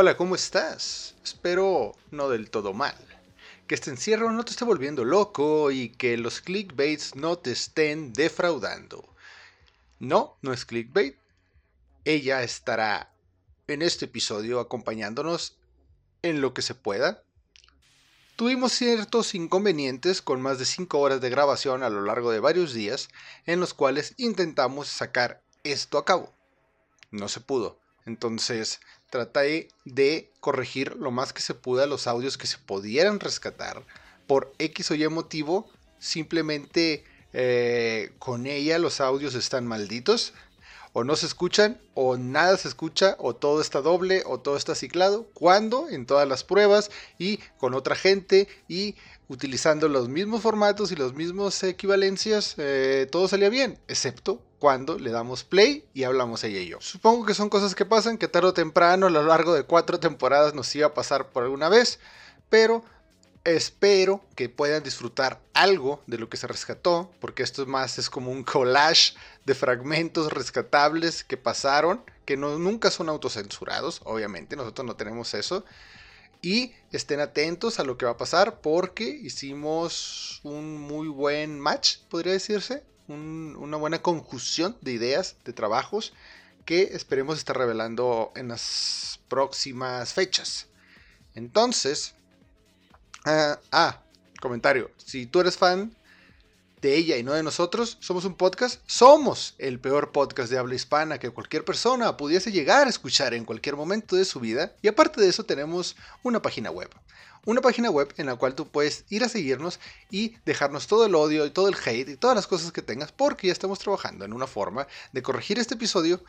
Hola, 0.00 0.16
¿cómo 0.16 0.36
estás? 0.36 1.16
Espero 1.24 1.92
no 2.12 2.28
del 2.28 2.50
todo 2.50 2.72
mal. 2.72 2.94
Que 3.66 3.74
este 3.74 3.90
encierro 3.90 4.30
no 4.30 4.44
te 4.44 4.52
esté 4.52 4.64
volviendo 4.64 5.04
loco 5.04 5.72
y 5.72 5.88
que 5.88 6.16
los 6.16 6.40
clickbaits 6.40 7.16
no 7.16 7.36
te 7.36 7.50
estén 7.50 8.12
defraudando. 8.12 9.12
No, 9.98 10.36
no 10.40 10.52
es 10.52 10.64
clickbait. 10.66 11.16
Ella 12.04 12.44
estará 12.44 13.12
en 13.66 13.82
este 13.82 14.04
episodio 14.04 14.60
acompañándonos 14.60 15.58
en 16.22 16.42
lo 16.42 16.54
que 16.54 16.62
se 16.62 16.76
pueda. 16.76 17.24
Tuvimos 18.36 18.74
ciertos 18.74 19.34
inconvenientes 19.34 20.22
con 20.22 20.40
más 20.40 20.60
de 20.60 20.64
5 20.64 20.96
horas 20.96 21.20
de 21.20 21.30
grabación 21.30 21.82
a 21.82 21.90
lo 21.90 22.02
largo 22.02 22.30
de 22.30 22.38
varios 22.38 22.72
días 22.72 23.08
en 23.46 23.58
los 23.58 23.74
cuales 23.74 24.14
intentamos 24.16 24.86
sacar 24.86 25.42
esto 25.64 25.98
a 25.98 26.04
cabo. 26.04 26.32
No 27.10 27.28
se 27.28 27.40
pudo. 27.40 27.80
Entonces 28.06 28.80
traté 29.10 29.68
de 29.84 30.30
corregir 30.40 30.96
lo 30.96 31.10
más 31.10 31.32
que 31.32 31.42
se 31.42 31.54
pudo 31.54 31.86
los 31.86 32.06
audios 32.06 32.38
que 32.38 32.46
se 32.46 32.58
pudieran 32.58 33.20
rescatar. 33.20 33.82
Por 34.26 34.52
X 34.58 34.90
o 34.90 34.94
Y 34.94 35.08
motivo, 35.08 35.68
simplemente 35.98 37.04
eh, 37.32 38.12
con 38.18 38.46
ella 38.46 38.78
los 38.78 39.00
audios 39.00 39.34
están 39.34 39.66
malditos. 39.66 40.34
O 40.94 41.04
no 41.04 41.16
se 41.16 41.26
escuchan, 41.26 41.80
o 41.94 42.16
nada 42.16 42.56
se 42.56 42.66
escucha, 42.66 43.14
o 43.18 43.36
todo 43.36 43.60
está 43.60 43.82
doble, 43.82 44.22
o 44.26 44.40
todo 44.40 44.56
está 44.56 44.74
ciclado. 44.74 45.28
Cuando 45.34 45.88
en 45.88 46.06
todas 46.06 46.26
las 46.26 46.44
pruebas 46.44 46.90
y 47.18 47.36
con 47.58 47.74
otra 47.74 47.94
gente 47.94 48.48
y 48.68 48.96
utilizando 49.28 49.88
los 49.88 50.08
mismos 50.08 50.42
formatos 50.42 50.90
y 50.90 50.96
las 50.96 51.12
mismas 51.12 51.62
equivalencias, 51.62 52.54
eh, 52.56 53.06
todo 53.10 53.28
salía 53.28 53.50
bien, 53.50 53.78
excepto 53.86 54.42
cuando 54.58 54.98
le 54.98 55.10
damos 55.10 55.44
play 55.44 55.84
y 55.94 56.04
hablamos 56.04 56.42
ella 56.44 56.60
y 56.60 56.68
yo. 56.68 56.80
Supongo 56.80 57.24
que 57.24 57.34
son 57.34 57.48
cosas 57.48 57.74
que 57.74 57.86
pasan, 57.86 58.18
que 58.18 58.28
tarde 58.28 58.48
o 58.48 58.54
temprano 58.54 59.06
a 59.06 59.10
lo 59.10 59.22
largo 59.22 59.54
de 59.54 59.62
cuatro 59.62 60.00
temporadas 60.00 60.54
nos 60.54 60.74
iba 60.74 60.88
a 60.88 60.94
pasar 60.94 61.28
por 61.30 61.44
alguna 61.44 61.68
vez, 61.68 62.00
pero 62.48 62.84
espero 63.44 64.24
que 64.34 64.48
puedan 64.48 64.82
disfrutar 64.82 65.40
algo 65.54 66.02
de 66.06 66.18
lo 66.18 66.28
que 66.28 66.36
se 66.36 66.46
rescató, 66.46 67.10
porque 67.20 67.42
esto 67.42 67.64
más 67.66 67.98
es 67.98 68.10
como 68.10 68.30
un 68.30 68.44
collage 68.44 69.14
de 69.44 69.54
fragmentos 69.54 70.32
rescatables 70.32 71.24
que 71.24 71.36
pasaron, 71.36 72.02
que 72.24 72.36
no, 72.36 72.58
nunca 72.58 72.90
son 72.90 73.08
autocensurados, 73.08 74.00
obviamente, 74.04 74.56
nosotros 74.56 74.86
no 74.86 74.96
tenemos 74.96 75.34
eso. 75.34 75.64
Y 76.40 76.72
estén 76.92 77.18
atentos 77.20 77.80
a 77.80 77.84
lo 77.84 77.98
que 77.98 78.06
va 78.06 78.12
a 78.12 78.16
pasar 78.16 78.60
porque 78.60 79.04
hicimos 79.08 80.40
un 80.44 80.80
muy 80.80 81.08
buen 81.08 81.58
match, 81.58 81.98
podría 82.08 82.32
decirse, 82.32 82.84
una 83.08 83.76
buena 83.76 84.02
conjunción 84.02 84.76
de 84.80 84.92
ideas, 84.92 85.36
de 85.44 85.52
trabajos, 85.52 86.12
que 86.64 86.82
esperemos 86.92 87.38
estar 87.38 87.56
revelando 87.56 88.30
en 88.36 88.48
las 88.48 89.20
próximas 89.28 90.12
fechas. 90.12 90.66
Entonces, 91.34 92.14
ah, 93.24 93.58
ah, 93.72 94.02
comentario, 94.40 94.90
si 94.98 95.26
tú 95.26 95.40
eres 95.40 95.56
fan 95.56 95.96
de 96.82 96.96
ella 96.96 97.16
y 97.16 97.22
no 97.22 97.32
de 97.32 97.42
nosotros, 97.42 97.96
somos 98.00 98.24
un 98.24 98.34
podcast, 98.34 98.80
somos 98.86 99.54
el 99.58 99.80
peor 99.80 100.12
podcast 100.12 100.50
de 100.50 100.58
habla 100.58 100.74
hispana 100.74 101.18
que 101.18 101.30
cualquier 101.30 101.64
persona 101.64 102.16
pudiese 102.16 102.52
llegar 102.52 102.86
a 102.86 102.90
escuchar 102.90 103.34
en 103.34 103.44
cualquier 103.44 103.74
momento 103.76 104.14
de 104.14 104.24
su 104.24 104.38
vida. 104.38 104.72
Y 104.82 104.88
aparte 104.88 105.20
de 105.20 105.28
eso 105.28 105.44
tenemos 105.44 105.96
una 106.22 106.42
página 106.42 106.70
web. 106.70 106.90
Una 107.48 107.62
página 107.62 107.88
web 107.88 108.12
en 108.18 108.26
la 108.26 108.36
cual 108.36 108.54
tú 108.54 108.68
puedes 108.68 109.06
ir 109.08 109.24
a 109.24 109.28
seguirnos 109.30 109.80
y 110.10 110.36
dejarnos 110.44 110.86
todo 110.86 111.06
el 111.06 111.14
odio 111.14 111.46
y 111.46 111.50
todo 111.50 111.68
el 111.68 111.76
hate 111.82 112.10
y 112.10 112.16
todas 112.18 112.36
las 112.36 112.46
cosas 112.46 112.72
que 112.72 112.82
tengas 112.82 113.10
porque 113.10 113.46
ya 113.46 113.54
estamos 113.54 113.78
trabajando 113.78 114.26
en 114.26 114.34
una 114.34 114.46
forma 114.46 114.86
de 115.12 115.22
corregir 115.22 115.58
este 115.58 115.72
episodio 115.72 116.22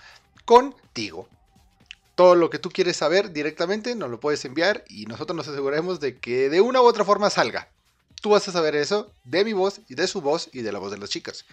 contigo. 0.45 1.27
Todo 2.15 2.35
lo 2.35 2.49
que 2.49 2.57
tú 2.57 2.69
quieres 2.69 2.95
saber 2.95 3.33
directamente 3.33 3.95
nos 3.95 4.09
lo 4.09 4.21
puedes 4.21 4.45
enviar 4.45 4.85
y 4.87 5.07
nosotros 5.07 5.35
nos 5.35 5.49
aseguraremos 5.49 5.99
de 5.99 6.17
que 6.17 6.47
de 6.47 6.61
una 6.61 6.81
u 6.81 6.85
otra 6.85 7.03
forma 7.03 7.29
salga 7.29 7.67
tú 8.21 8.29
vas 8.29 8.47
a 8.47 8.53
saber 8.53 8.77
eso 8.77 9.11
de 9.25 9.43
mi 9.43 9.51
voz 9.51 9.81
y 9.89 9.95
de 9.95 10.07
su 10.07 10.21
voz 10.21 10.49
y 10.53 10.61
de 10.61 10.71
la 10.71 10.79
voz 10.79 10.91
de 10.91 10.99
las 10.99 11.09
chicas. 11.09 11.43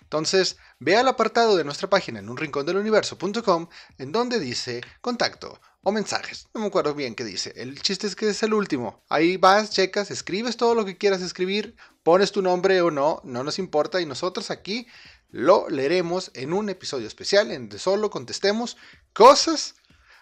Entonces, 0.00 0.56
ve 0.80 0.96
al 0.96 1.06
apartado 1.06 1.56
de 1.56 1.62
nuestra 1.62 1.88
página 1.88 2.18
en 2.18 2.28
unrincondeluniverso.com 2.28 3.68
en 3.98 4.10
donde 4.10 4.40
dice 4.40 4.80
contacto 5.00 5.60
o 5.82 5.92
mensajes. 5.92 6.48
No 6.54 6.60
me 6.60 6.66
acuerdo 6.68 6.94
bien 6.94 7.14
qué 7.14 7.24
dice. 7.24 7.52
El 7.56 7.80
chiste 7.82 8.06
es 8.06 8.16
que 8.16 8.28
es 8.28 8.42
el 8.42 8.54
último. 8.54 9.02
Ahí 9.08 9.36
vas, 9.36 9.70
checas, 9.70 10.10
escribes 10.10 10.56
todo 10.56 10.74
lo 10.74 10.84
que 10.84 10.96
quieras 10.96 11.22
escribir, 11.22 11.76
pones 12.02 12.32
tu 12.32 12.42
nombre 12.42 12.80
o 12.82 12.90
no, 12.90 13.20
no 13.24 13.42
nos 13.44 13.58
importa 13.58 14.00
y 14.00 14.06
nosotros 14.06 14.50
aquí 14.50 14.86
lo 15.30 15.68
leeremos 15.68 16.30
en 16.34 16.52
un 16.52 16.68
episodio 16.68 17.06
especial 17.06 17.50
en 17.50 17.62
donde 17.62 17.78
solo 17.78 18.10
contestemos 18.10 18.76
cosas 19.12 19.74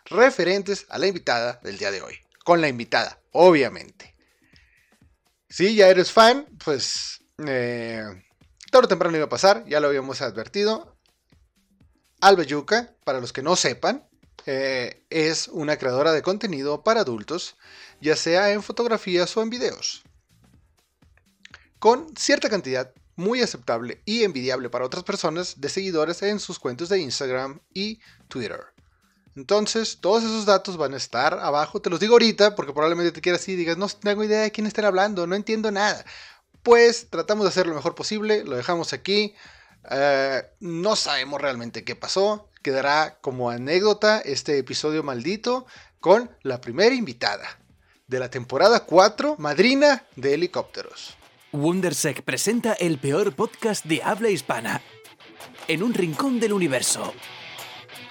referentes 0.06 0.86
a 0.88 0.98
la 0.98 1.08
invitada 1.08 1.60
del 1.62 1.78
día 1.78 1.90
de 1.90 2.02
hoy. 2.02 2.16
Con 2.44 2.60
la 2.60 2.68
invitada, 2.68 3.20
obviamente. 3.32 4.14
Si 5.48 5.74
ya 5.74 5.88
eres 5.88 6.12
fan, 6.12 6.46
pues 6.64 7.22
eh, 7.46 8.04
temprano 8.88 9.16
iba 9.16 9.26
a 9.26 9.30
pasar, 9.30 9.64
ya 9.66 9.80
lo 9.80 9.88
habíamos 9.88 10.22
advertido. 10.22 10.96
Alba 12.20 12.44
para 13.04 13.20
los 13.20 13.32
que 13.32 13.42
no 13.42 13.56
sepan, 13.56 14.09
eh, 14.46 15.04
es 15.10 15.48
una 15.48 15.76
creadora 15.76 16.12
de 16.12 16.22
contenido 16.22 16.82
para 16.82 17.00
adultos, 17.00 17.56
ya 18.00 18.16
sea 18.16 18.52
en 18.52 18.62
fotografías 18.62 19.36
o 19.36 19.42
en 19.42 19.50
videos, 19.50 20.02
con 21.78 22.14
cierta 22.16 22.48
cantidad 22.48 22.92
muy 23.16 23.42
aceptable 23.42 24.00
y 24.04 24.24
envidiable 24.24 24.70
para 24.70 24.86
otras 24.86 25.04
personas 25.04 25.60
de 25.60 25.68
seguidores 25.68 26.22
en 26.22 26.40
sus 26.40 26.58
cuentos 26.58 26.88
de 26.88 27.00
Instagram 27.00 27.60
y 27.74 28.00
Twitter. 28.28 28.60
Entonces, 29.36 29.98
todos 30.00 30.24
esos 30.24 30.44
datos 30.46 30.76
van 30.76 30.94
a 30.94 30.96
estar 30.96 31.34
abajo. 31.38 31.80
Te 31.80 31.90
los 31.90 32.00
digo 32.00 32.14
ahorita 32.14 32.56
porque 32.56 32.72
probablemente 32.72 33.12
te 33.12 33.20
quieras 33.20 33.48
y 33.48 33.56
digas, 33.56 33.76
no 33.76 33.88
tengo 33.88 34.24
idea 34.24 34.40
de 34.40 34.50
quién 34.50 34.66
están 34.66 34.86
hablando, 34.86 35.26
no 35.26 35.36
entiendo 35.36 35.70
nada. 35.70 36.04
Pues 36.62 37.08
tratamos 37.10 37.44
de 37.44 37.50
hacer 37.50 37.66
lo 37.66 37.74
mejor 37.74 37.94
posible, 37.94 38.44
lo 38.44 38.56
dejamos 38.56 38.92
aquí. 38.92 39.34
Eh, 39.90 40.42
no 40.60 40.96
sabemos 40.96 41.40
realmente 41.40 41.84
qué 41.84 41.94
pasó. 41.94 42.49
Quedará 42.62 43.18
como 43.20 43.50
anécdota 43.50 44.20
este 44.20 44.58
episodio 44.58 45.02
maldito 45.02 45.66
con 46.00 46.30
la 46.42 46.60
primera 46.60 46.94
invitada 46.94 47.58
de 48.06 48.18
la 48.18 48.30
temporada 48.30 48.84
4, 48.84 49.36
madrina 49.38 50.04
de 50.16 50.34
helicópteros. 50.34 51.16
Wondersec 51.52 52.22
presenta 52.22 52.72
el 52.74 52.98
peor 52.98 53.34
podcast 53.34 53.84
de 53.84 54.02
habla 54.02 54.30
hispana. 54.30 54.82
En 55.68 55.82
un 55.82 55.94
rincón 55.94 56.40
del 56.40 56.52
universo 56.52 57.12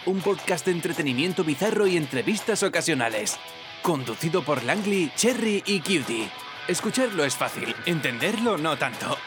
un 0.06 0.22
podcast 0.22 0.66
de 0.66 0.72
entretenimiento 0.72 1.44
bizarro 1.44 1.86
y 1.86 1.98
entrevistas 1.98 2.64
ocasionales. 2.64 3.38
Conducido 3.84 4.44
por 4.44 4.64
Langley, 4.64 5.12
Cherry 5.16 5.64
y 5.66 5.80
Cutie. 5.82 6.30
Escucharlo 6.68 7.24
es 7.24 7.36
fácil, 7.36 7.76
entenderlo 7.86 8.58
no 8.58 8.78
tanto. 8.78 9.18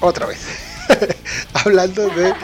Otra 0.00 0.26
vez. 0.26 0.71
hablando 1.54 2.08
de. 2.08 2.34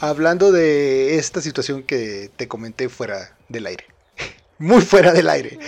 Hablando 0.00 0.50
de 0.50 1.18
esta 1.18 1.42
situación 1.42 1.82
que 1.82 2.30
te 2.36 2.48
comenté 2.48 2.88
fuera 2.88 3.36
del 3.48 3.66
aire. 3.66 3.84
Muy 4.58 4.82
fuera 4.82 5.12
del 5.12 5.28
aire. 5.28 5.58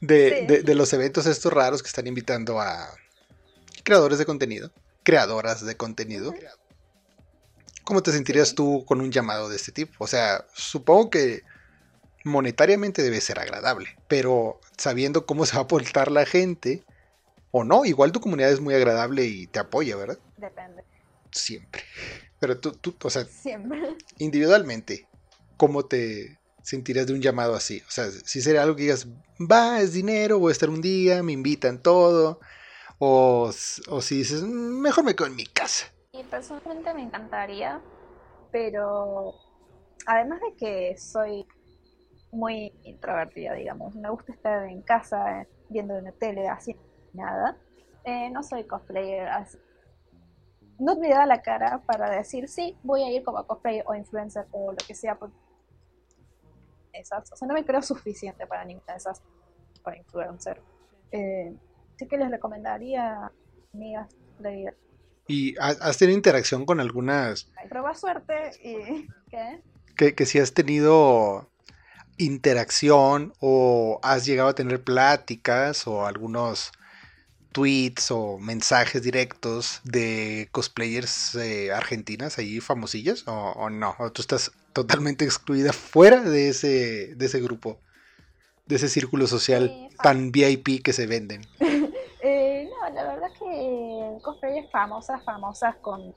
De, 0.00 0.62
de 0.64 0.74
los 0.74 0.92
eventos 0.92 1.26
estos 1.26 1.52
raros 1.52 1.82
que 1.82 1.88
están 1.88 2.06
invitando 2.06 2.60
a 2.60 2.88
creadores 3.84 4.18
de 4.18 4.26
contenido 4.26 4.72
creadoras 5.02 5.64
de 5.64 5.76
contenido. 5.76 6.34
¿Cómo 7.84 8.02
te 8.02 8.12
sentirías 8.12 8.54
tú 8.54 8.84
con 8.86 9.00
un 9.00 9.10
llamado 9.10 9.48
de 9.48 9.56
este 9.56 9.72
tipo? 9.72 9.92
O 9.98 10.06
sea, 10.06 10.46
supongo 10.54 11.10
que 11.10 11.42
monetariamente 12.24 13.02
debe 13.02 13.20
ser 13.20 13.40
agradable, 13.40 13.96
pero 14.06 14.60
sabiendo 14.76 15.26
cómo 15.26 15.44
se 15.44 15.56
va 15.56 15.62
a 15.62 15.68
portar 15.68 16.10
la 16.10 16.24
gente, 16.24 16.84
o 17.52 17.64
no, 17.64 17.84
igual 17.84 18.10
tu 18.10 18.20
comunidad 18.20 18.50
es 18.50 18.60
muy 18.60 18.74
agradable 18.74 19.24
y 19.26 19.46
te 19.46 19.60
apoya, 19.60 19.94
¿verdad? 19.96 20.18
Depende. 20.38 20.82
Siempre. 21.30 21.82
Pero 22.40 22.58
tú, 22.58 22.72
tú 22.72 22.96
o 23.04 23.10
sea, 23.10 23.24
Siempre. 23.24 23.96
individualmente, 24.18 25.06
¿cómo 25.56 25.84
te 25.84 26.40
sentirías 26.62 27.06
de 27.06 27.12
un 27.12 27.20
llamado 27.20 27.54
así? 27.54 27.82
O 27.86 27.90
sea, 27.90 28.10
si 28.10 28.40
sería 28.40 28.62
algo 28.62 28.74
que 28.74 28.82
digas, 28.82 29.06
va, 29.38 29.80
es 29.80 29.92
dinero, 29.92 30.38
voy 30.38 30.50
a 30.50 30.52
estar 30.52 30.70
un 30.70 30.80
día, 30.80 31.22
me 31.22 31.32
invitan 31.32 31.80
todo, 31.80 32.40
o, 32.98 33.52
si 33.52 34.18
dices, 34.18 34.42
mm, 34.42 34.80
mejor 34.80 35.04
me 35.04 35.14
quedo 35.14 35.26
en 35.26 35.36
mi 35.36 35.46
casa. 35.46 35.92
Y 36.12 36.22
personalmente 36.24 36.94
me 36.94 37.02
encantaría, 37.02 37.82
pero 38.50 39.34
además 40.06 40.40
de 40.40 40.56
que 40.56 40.96
soy 40.98 41.46
muy 42.30 42.72
introvertida, 42.84 43.54
digamos, 43.54 43.94
me 43.94 44.08
gusta 44.08 44.32
estar 44.32 44.66
en 44.68 44.82
casa 44.82 45.46
viendo 45.68 45.94
una 45.94 46.12
tele, 46.12 46.48
haciendo 46.48 46.91
nada, 47.12 47.56
eh, 48.04 48.30
no 48.30 48.42
soy 48.42 48.64
cosplayer, 48.64 49.28
así. 49.28 49.58
no 50.78 50.96
me 50.96 51.10
da 51.10 51.26
la 51.26 51.42
cara 51.42 51.82
para 51.86 52.10
decir, 52.10 52.48
sí, 52.48 52.76
voy 52.82 53.02
a 53.02 53.10
ir 53.10 53.22
como 53.22 53.46
cosplayer 53.46 53.84
o 53.86 53.94
influencer 53.94 54.46
o 54.50 54.72
lo 54.72 54.78
que 54.78 54.94
sea. 54.94 55.18
Esas, 56.92 57.32
o 57.32 57.36
sea, 57.36 57.48
no 57.48 57.54
me 57.54 57.64
creo 57.64 57.82
suficiente 57.82 58.46
para 58.46 58.64
ninguna 58.64 58.92
de 58.92 58.98
esas 58.98 59.22
para 59.82 59.96
influencer. 59.96 60.60
Eh, 61.10 61.56
Así 62.02 62.08
que 62.08 62.16
les 62.16 62.30
recomendaría, 62.30 63.30
amigas, 63.72 64.08
¿Y 65.28 65.54
has 65.58 65.96
tenido 65.98 66.16
interacción 66.16 66.66
con 66.66 66.80
algunas? 66.80 67.48
Prueba 67.68 67.94
suerte 67.94 68.50
y... 68.60 69.06
¿Qué? 69.30 69.62
Que, 69.96 70.14
que 70.16 70.26
si 70.26 70.40
has 70.40 70.52
tenido 70.52 71.48
interacción 72.18 73.32
o 73.38 74.00
has 74.02 74.26
llegado 74.26 74.48
a 74.48 74.54
tener 74.54 74.82
pláticas 74.82 75.86
o 75.86 76.06
algunos 76.06 76.72
tweets 77.52 78.10
o 78.10 78.38
mensajes 78.38 79.02
directos 79.02 79.80
de 79.84 80.48
cosplayers 80.52 81.34
eh, 81.34 81.72
argentinas 81.72 82.38
ahí 82.38 82.60
famosillas 82.60 83.24
o, 83.26 83.70
no? 83.70 83.94
¿O 83.98 84.10
tú 84.10 84.22
estás 84.22 84.52
totalmente 84.72 85.24
excluida 85.24 85.72
fuera 85.72 86.20
de 86.20 86.48
ese, 86.48 87.14
de 87.14 87.26
ese 87.26 87.40
grupo, 87.40 87.78
de 88.66 88.76
ese 88.76 88.88
círculo 88.88 89.26
social 89.26 89.88
tan 90.02 90.32
VIP 90.32 90.82
que 90.82 90.92
se 90.92 91.06
venden? 91.06 91.42
eh, 92.22 92.68
no, 92.70 92.94
la 92.94 93.04
verdad 93.04 93.28
que 93.38 94.18
cosplayers 94.22 94.70
famosas, 94.70 95.22
famosas 95.24 95.76
con 95.76 96.14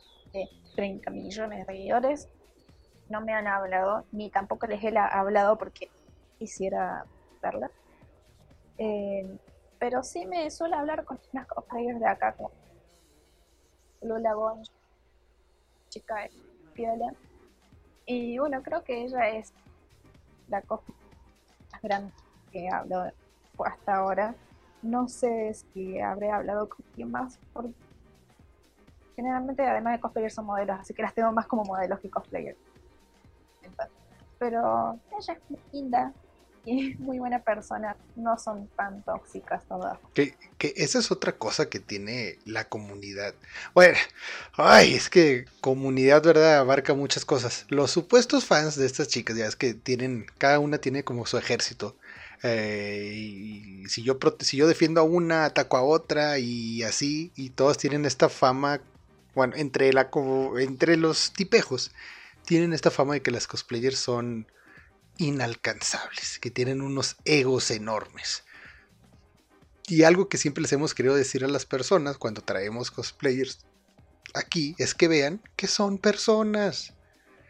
30 0.76 1.10
millones 1.12 1.60
de 1.60 1.66
seguidores 1.66 2.28
no 3.10 3.22
me 3.22 3.34
han 3.34 3.48
hablado, 3.48 4.06
ni 4.12 4.30
tampoco 4.30 4.68
les 4.68 4.84
he 4.84 4.98
hablado 4.98 5.58
porque 5.58 5.90
quisiera 6.40 7.06
verla. 7.42 7.70
Eh, 8.78 9.38
pero 9.80 10.04
sí 10.04 10.26
me 10.26 10.50
suele 10.52 10.76
hablar 10.76 11.06
con 11.06 11.20
unas 11.34 11.48
cosplayers 11.48 12.00
de 12.00 12.08
acá, 12.08 12.34
como 12.34 12.52
Lola 14.02 14.34
Gonch, 14.34 14.72
chica 15.90 16.28
Piola. 16.74 17.14
Y 18.06 18.38
bueno, 18.38 18.62
creo 18.62 18.84
que 18.84 19.04
ella 19.04 19.30
es 19.30 19.54
la 20.48 20.62
cosplayer 20.62 21.02
más 21.72 21.82
grande 21.82 22.14
que 22.52 22.66
he 22.66 22.70
hablado 22.70 23.12
hasta 23.66 23.96
ahora. 23.96 24.36
No 24.82 25.08
sé 25.08 25.54
si 25.54 26.00
habré 26.00 26.32
hablado 26.32 26.70
con 26.70 26.86
alguien 26.90 27.12
más, 27.12 27.40
porque 27.54 27.74
generalmente 29.16 29.66
además 29.66 29.94
de 29.94 30.02
cosplayers 30.02 30.36
son 30.36 30.46
modelos, 30.46 30.80
así 30.80 30.94
que 30.94 31.02
las 31.02 31.14
tengo 31.14 31.32
más 31.32 31.48
como 31.48 31.64
modelos 31.64 32.00
que 32.00 32.10
cosplayers. 32.10 32.58
Pero 34.38 35.00
ella 35.18 35.34
es 35.34 35.50
muy 35.50 35.60
linda, 35.72 36.14
y 36.66 36.96
muy 37.00 37.20
buena 37.20 37.40
persona, 37.40 37.96
no 38.16 38.38
son 38.38 38.68
tan 38.76 39.04
tóxicas 39.04 39.64
todas. 39.68 39.98
Que, 40.14 40.36
que 40.58 40.74
esa 40.78 41.00
es 41.00 41.12
otra 41.12 41.34
cosa 41.34 41.70
que 41.70 41.80
tiene 41.80 42.40
la 42.46 42.68
comunidad. 42.68 43.34
Bueno, 43.74 43.98
ay, 44.54 44.96
es 44.96 45.10
que 45.10 45.46
comunidad, 45.62 46.24
¿verdad? 46.24 46.58
Abarca 46.58 46.94
muchas 46.94 47.26
cosas. 47.26 47.66
Los 47.70 47.92
supuestos 47.92 48.46
fans 48.46 48.76
de 48.76 48.86
estas 48.86 49.08
chicas, 49.08 49.38
ya 49.38 49.46
es 49.46 49.56
que 49.56 49.74
tienen, 49.74 50.26
cada 50.38 50.60
una 50.60 50.80
tiene 50.80 51.04
como 51.04 51.26
su 51.26 51.38
ejército. 51.38 51.96
Eh, 52.44 53.12
y 53.16 53.86
si 53.88 54.04
yo, 54.04 54.18
si 54.40 54.58
yo 54.58 54.68
defiendo 54.68 55.02
a 55.02 55.04
una, 55.04 55.46
ataco 55.46 55.78
a 55.78 55.84
otra 55.84 56.38
y 56.38 56.84
así, 56.84 57.32
y 57.36 57.50
todos 57.50 57.78
tienen 57.78 58.06
esta 58.06 58.30
fama, 58.30 58.82
bueno, 59.34 59.56
entre, 59.56 59.92
la, 59.94 60.10
entre 60.60 60.98
los 60.98 61.34
tipejos, 61.34 61.92
tienen 62.46 62.74
esta 62.74 62.92
fama 62.92 63.16
de 63.16 63.22
que 63.22 63.32
las 63.32 63.48
cosplayers 63.48 63.98
son 63.98 64.48
inalcanzables, 65.18 66.40
que 66.40 66.52
tienen 66.52 66.82
unos 66.82 67.18
egos 67.26 67.72
enormes. 67.72 68.44
Y 69.88 70.04
algo 70.04 70.30
que 70.30 70.38
siempre 70.38 70.62
les 70.62 70.74
hemos 70.74 70.94
querido 70.94 71.16
decir 71.16 71.44
a 71.44 71.48
las 71.48 71.66
personas 71.66 72.18
cuando 72.18 72.42
traemos 72.42 72.90
cosplayers 72.90 73.66
aquí 74.34 74.76
es 74.78 74.94
que 74.94 75.08
vean 75.08 75.42
que 75.56 75.68
son 75.68 75.98
personas. 75.98 76.94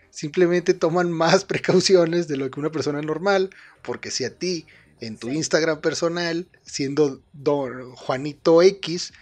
Simplemente 0.10 0.74
toman 0.74 1.12
más 1.12 1.46
precauciones 1.46 2.28
de 2.28 2.38
lo 2.38 2.50
que 2.50 2.60
una 2.60 2.72
persona 2.72 3.02
normal, 3.02 3.50
porque 3.82 4.12
si 4.12 4.24
a 4.24 4.38
ti 4.38 4.66
en 5.02 5.18
tu 5.18 5.30
Instagram 5.30 5.82
personal, 5.82 6.48
siendo 6.64 7.22
don 7.34 7.96
Juanito 7.96 8.62
X, 8.62 9.14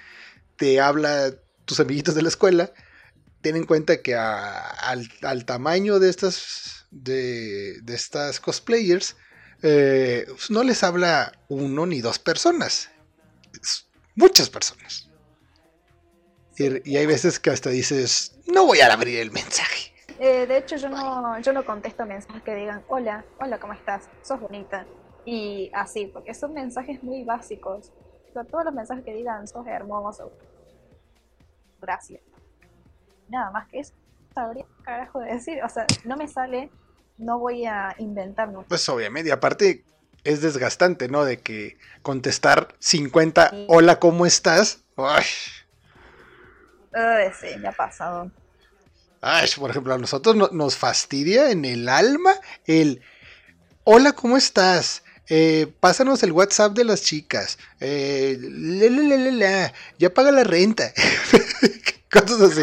te 0.55 0.79
habla 0.79 1.33
tus 1.65 1.79
amiguitos 1.79 2.15
de 2.15 2.21
la 2.21 2.29
escuela, 2.29 2.71
ten 3.41 3.55
en 3.55 3.65
cuenta 3.65 4.01
que 4.01 4.15
al, 4.15 5.09
al, 5.21 5.45
tamaño 5.45 5.99
de 5.99 6.09
estas 6.09 6.82
de, 6.93 7.81
estas 7.87 8.39
cosplayers, 8.39 9.17
eh, 9.61 10.25
pues, 10.27 10.51
no 10.51 10.63
les 10.63 10.83
habla 10.83 11.31
uno 11.49 11.85
ni 11.85 12.01
dos 12.01 12.19
personas, 12.19 12.89
muchas 14.15 14.49
personas. 14.49 15.09
Y, 16.57 16.95
hay 16.95 17.05
veces 17.05 17.39
que 17.39 17.49
hasta 17.49 17.69
dices, 17.69 18.37
no 18.45 18.65
voy 18.65 18.79
a 18.81 18.93
abrir 18.93 19.19
el 19.19 19.31
mensaje. 19.31 19.93
Eh, 20.19 20.45
de 20.45 20.57
hecho, 20.57 20.75
yo 20.75 20.89
no, 20.89 21.39
yo 21.39 21.51
no 21.51 21.65
contesto 21.65 22.05
mensajes 22.05 22.43
que 22.43 22.53
digan, 22.53 22.83
hola, 22.87 23.25
hola, 23.39 23.59
¿cómo 23.59 23.73
estás? 23.73 24.07
Sos 24.21 24.39
bonita. 24.39 24.85
Y 25.25 25.71
así, 25.73 26.05
porque 26.05 26.33
son 26.33 26.53
mensajes 26.53 27.01
muy 27.01 27.23
básicos. 27.23 27.91
todos 28.33 28.65
los 28.65 28.73
mensajes 28.73 29.03
que 29.03 29.13
digan, 29.13 29.47
sos 29.47 29.65
hermoso. 29.65 30.31
Gracias. 31.81 32.21
Nada 33.29 33.51
más 33.51 33.67
que 33.67 33.79
eso 33.79 33.93
sabría 34.33 34.65
carajo 34.83 35.19
de 35.19 35.33
decir. 35.33 35.63
O 35.63 35.69
sea, 35.69 35.87
no 36.05 36.15
me 36.15 36.27
sale 36.27 36.69
no 37.17 37.39
voy 37.39 37.65
a 37.65 37.95
inventar 37.99 38.49
Pues 38.67 38.87
obviamente, 38.89 39.29
y 39.29 39.31
aparte 39.31 39.83
es 40.23 40.41
desgastante, 40.41 41.07
¿no? 41.09 41.25
De 41.25 41.39
que 41.39 41.77
contestar 42.01 42.75
50, 42.79 43.51
hola, 43.67 43.99
¿cómo 43.99 44.25
estás? 44.25 44.83
Ay. 44.97 45.23
sí, 47.39 47.47
me 47.59 47.67
ha 47.67 47.71
pasado. 47.71 48.31
Ay, 49.21 49.49
por 49.57 49.69
ejemplo, 49.69 49.93
a 49.93 49.97
nosotros 49.97 50.51
nos 50.51 50.75
fastidia 50.75 51.49
en 51.51 51.65
el 51.65 51.87
alma 51.87 52.33
el, 52.65 53.01
hola, 53.85 54.11
¿cómo 54.13 54.35
estás? 54.37 55.03
Eh, 55.29 55.73
pásanos 55.79 56.21
el 56.23 56.33
WhatsApp 56.33 56.73
de 56.73 56.83
las 56.83 57.03
chicas. 57.03 57.57
Eh, 57.79 58.37
ya 59.97 60.13
paga 60.13 60.31
la 60.31 60.43
renta. 60.43 60.91
Cosas 62.11 62.41
así. 62.41 62.61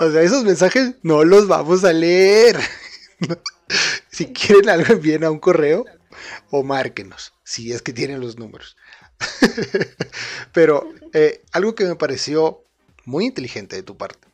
O 0.00 0.10
sea, 0.10 0.22
esos 0.22 0.44
mensajes 0.44 0.94
no 1.02 1.24
los 1.24 1.46
vamos 1.46 1.84
a 1.84 1.92
leer. 1.92 2.58
si 4.10 4.32
quieren 4.32 4.68
algo, 4.68 4.94
envíen 4.94 5.24
a 5.24 5.30
un 5.30 5.38
correo 5.38 5.84
o 6.50 6.62
márquenos, 6.62 7.32
si 7.44 7.72
es 7.72 7.82
que 7.82 7.92
tienen 7.92 8.20
los 8.20 8.38
números. 8.38 8.76
Pero 10.52 10.92
eh, 11.12 11.42
algo 11.52 11.74
que 11.74 11.84
me 11.84 11.96
pareció 11.96 12.64
muy 13.04 13.26
inteligente 13.26 13.76
de 13.76 13.82
tu 13.82 13.96
parte 13.96 14.28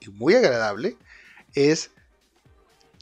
y 0.00 0.08
muy 0.08 0.34
agradable 0.34 0.96
es 1.54 1.90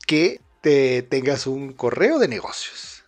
que 0.07 0.41
te 0.61 1.03
tengas 1.03 1.47
un 1.47 1.73
correo 1.73 2.19
de 2.19 2.29
negocios, 2.29 3.05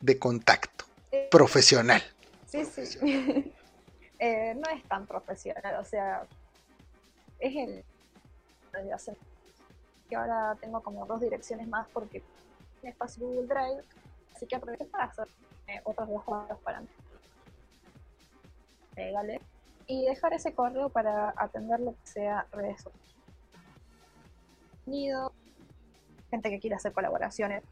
de 0.00 0.18
contacto, 0.18 0.84
profesional. 1.30 2.02
Sí, 2.46 2.64
sí. 2.64 3.52
Eh, 4.20 4.52
no 4.56 4.68
es 4.76 4.82
tan 4.88 5.06
profesional, 5.06 5.76
o 5.80 5.84
sea, 5.84 6.26
es 7.38 7.54
el 7.54 7.84
que 10.08 10.16
ahora 10.16 10.56
tengo 10.60 10.80
como 10.82 11.06
dos 11.06 11.20
direcciones 11.20 11.68
más 11.68 11.86
porque 11.92 12.22
me 12.82 12.90
espacio 12.90 13.26
Google 13.26 13.46
Drive, 13.46 13.82
así 14.34 14.46
que 14.46 14.56
aprovecho 14.56 14.86
para 14.88 15.04
hacer 15.04 15.28
eh, 15.66 15.80
otros 15.84 16.08
dos 16.08 16.22
juegos 16.24 16.58
para 16.64 16.80
mí. 16.80 16.88
Y 19.86 20.06
dejar 20.06 20.34
ese 20.34 20.52
correo 20.52 20.88
para 20.88 21.32
atender 21.36 21.80
lo 21.80 21.92
que 21.92 22.06
sea 22.06 22.46
redes 22.52 22.82
sociales. 22.82 23.08
Gente 26.30 26.50
que 26.50 26.60
quiera 26.60 26.76
hacer 26.76 26.92
colaboraciones. 26.92 27.62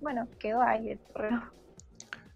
Bueno, 0.00 0.26
quedó 0.38 0.62
ahí 0.62 0.90
el 0.90 0.98
correo. 0.98 1.42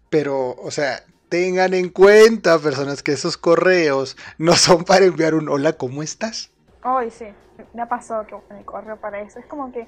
Pero, 0.09 0.51
o 0.51 0.71
sea, 0.71 1.03
tengan 1.29 1.73
en 1.73 1.89
cuenta, 1.89 2.59
personas, 2.59 3.03
que 3.03 3.13
esos 3.13 3.37
correos 3.37 4.15
no 4.37 4.53
son 4.53 4.83
para 4.83 5.05
enviar 5.05 5.33
un 5.33 5.49
hola, 5.49 5.73
¿cómo 5.73 6.03
estás? 6.03 6.51
Ay, 6.87 7.11
sí 7.11 7.25
me 7.73 7.81
ha 7.81 7.89
pasado 7.89 8.25
que 8.25 8.35
el 8.55 8.65
correo 8.65 8.97
para 8.97 9.21
eso. 9.21 9.39
Es 9.39 9.45
como 9.45 9.71
que 9.71 9.87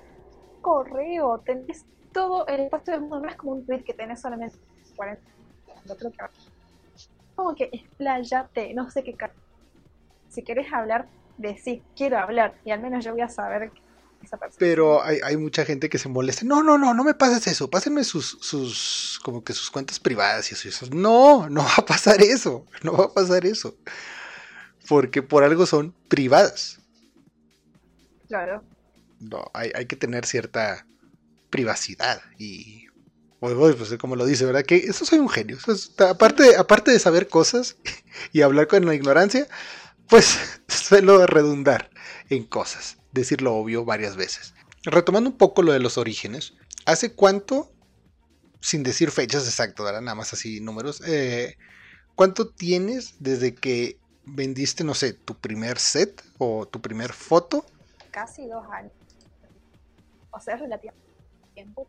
correo, 0.62 1.40
tenés 1.40 1.86
todo 2.12 2.48
el 2.48 2.62
espacio 2.62 2.94
del 2.94 3.02
mundo, 3.02 3.22
no 3.22 3.30
es 3.30 3.36
como 3.36 3.54
un 3.54 3.66
tweet 3.66 3.84
que 3.84 3.94
tenés 3.94 4.22
solamente 4.22 4.58
40. 4.96 5.22
Creo 5.98 6.12
que 6.12 6.18
como 7.36 7.56
que 7.56 7.70
explayate, 7.72 8.74
no 8.74 8.90
sé 8.90 9.04
qué. 9.04 9.16
Si 10.28 10.44
querés 10.44 10.72
hablar, 10.74 11.08
decís 11.38 11.82
quiero 11.96 12.18
hablar 12.18 12.56
y 12.66 12.72
al 12.72 12.82
menos 12.82 13.06
yo 13.06 13.14
voy 13.14 13.22
a 13.22 13.30
saber 13.30 13.72
esa 14.22 14.36
persona. 14.36 14.60
Pero 14.60 15.02
hay, 15.02 15.20
hay, 15.24 15.38
mucha 15.38 15.64
gente 15.64 15.90
que 15.90 15.98
se 15.98 16.10
molesta. 16.10 16.46
No, 16.46 16.62
no, 16.62 16.78
no, 16.78 16.94
no 16.94 17.04
me 17.06 17.14
pases 17.14 17.48
eso. 17.48 17.70
Pásenme 17.70 18.04
sus, 18.04 18.38
sus, 18.42 19.20
como 19.24 19.44
que 19.44 19.54
sus 19.54 19.72
cuentas 19.72 20.00
privadas 20.00 20.52
y 20.52 20.68
eso. 20.68 20.88
No, 20.92 21.50
no 21.50 21.64
va 21.64 21.76
a 21.78 21.86
pasar 21.86 22.22
eso. 22.22 22.66
No 22.84 22.98
va 22.98 23.06
a 23.06 23.14
pasar 23.14 23.46
eso. 23.46 23.76
Porque 24.90 25.24
por 25.24 25.44
algo 25.44 25.66
son 25.66 25.96
privadas. 26.10 26.79
Claro. 28.30 28.64
No, 29.20 29.52
hay, 29.54 29.72
hay 29.76 29.86
que 29.86 29.98
tener 29.98 30.26
cierta 30.26 30.86
privacidad 31.50 32.22
y 32.38 32.90
pues 33.40 33.98
como 33.98 34.16
lo 34.16 34.26
dice, 34.26 34.46
¿verdad? 34.46 34.66
Que 34.66 34.76
eso 34.78 35.06
soy 35.06 35.20
un 35.20 35.30
genio. 35.30 35.58
aparte, 36.10 36.58
aparte 36.58 36.92
de 36.92 37.00
saber 37.00 37.30
cosas 37.30 37.78
y 38.34 38.42
hablar 38.42 38.68
con 38.68 38.86
la 38.86 38.96
ignorancia, 38.96 39.48
pues 40.08 40.38
suelo 40.68 41.26
redundar 41.26 41.90
en 42.30 42.44
cosas, 42.44 42.98
decir 43.12 43.42
lo 43.42 43.56
obvio 43.56 43.86
varias 43.86 44.16
veces. 44.16 44.54
Retomando 44.84 45.30
un 45.30 45.38
poco 45.38 45.62
lo 45.62 45.72
de 45.72 45.80
los 45.80 45.98
orígenes, 45.98 46.54
¿hace 46.86 47.14
cuánto, 47.14 47.72
sin 48.62 48.84
decir 48.84 49.12
fechas 49.12 49.46
exactas, 49.46 49.86
¿verdad? 49.86 50.02
nada 50.02 50.16
más 50.16 50.34
así 50.34 50.60
números, 50.60 51.02
eh, 51.06 51.58
cuánto 52.16 52.50
tienes 52.50 53.16
desde 53.20 53.56
que 53.56 53.98
vendiste, 54.26 54.84
no 54.84 54.94
sé, 54.94 55.14
tu 55.14 55.38
primer 55.38 55.80
set 55.80 56.22
o 56.38 56.68
tu 56.68 56.82
primer 56.82 57.14
foto? 57.14 57.66
Casi 58.12 58.48
dos 58.48 58.66
años. 58.72 58.92
O 60.32 60.40
sea, 60.40 60.56
es 60.56 60.62
relativamente 60.62 61.14
tiempo. 61.54 61.88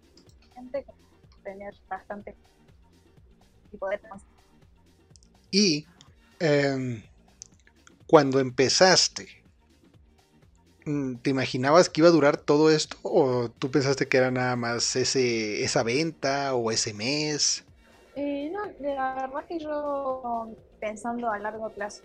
Tener 1.43 1.75
bastante 1.89 2.35
y 3.73 3.77
poder 3.77 4.01
Y 5.51 5.87
em, 6.39 7.03
cuando 8.07 8.41
empezaste, 8.41 9.29
mm, 10.85 11.17
¿te 11.17 11.31
imaginabas 11.31 11.89
que 11.89 12.03
iba 12.03 12.09
a 12.09 12.13
durar 12.13 12.37
todo 12.37 12.71
esto? 12.71 12.97
¿O 13.03 13.49
tú 13.49 13.71
pensaste 13.71 14.07
que 14.07 14.19
era 14.19 14.31
nada 14.31 14.57
más 14.57 14.97
ese, 14.97 15.65
esa 15.65 15.83
venta 15.83 16.55
o 16.55 16.71
ese 16.71 16.93
mes? 16.93 17.65
Eh, 18.17 18.51
no, 18.53 18.61
la 18.81 19.15
verdad 19.15 19.47
que 19.49 19.59
yo 19.59 20.49
pensando 20.79 21.31
a 21.31 21.39
largo 21.39 21.71
plazo, 21.71 22.03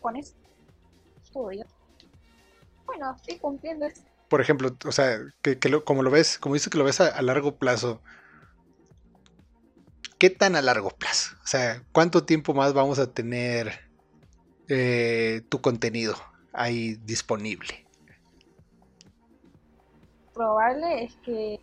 con 0.00 0.16
eso 0.16 0.34
estudio. 1.22 1.64
Bueno, 2.92 3.14
estoy 3.16 3.38
cumpliendo 3.38 3.86
eso. 3.86 4.02
Por 4.28 4.40
ejemplo, 4.40 4.76
o 4.86 4.92
sea, 4.92 5.18
que, 5.42 5.58
como 5.84 6.02
lo 6.02 6.10
ves, 6.10 6.38
como 6.38 6.54
dices 6.54 6.70
que 6.70 6.78
lo 6.78 6.84
ves 6.84 7.00
a 7.00 7.20
largo 7.22 7.56
plazo, 7.56 8.00
¿qué 10.22 10.30
tan 10.30 10.54
a 10.54 10.62
largo 10.62 10.90
plazo? 10.90 11.34
O 11.42 11.46
sea, 11.48 11.82
¿cuánto 11.90 12.24
tiempo 12.24 12.54
más 12.54 12.72
vamos 12.72 13.00
a 13.00 13.12
tener 13.12 13.72
eh, 14.68 15.42
tu 15.48 15.60
contenido 15.60 16.14
ahí 16.52 16.94
disponible? 17.04 17.84
Probable 20.32 21.02
es 21.02 21.16
que 21.24 21.58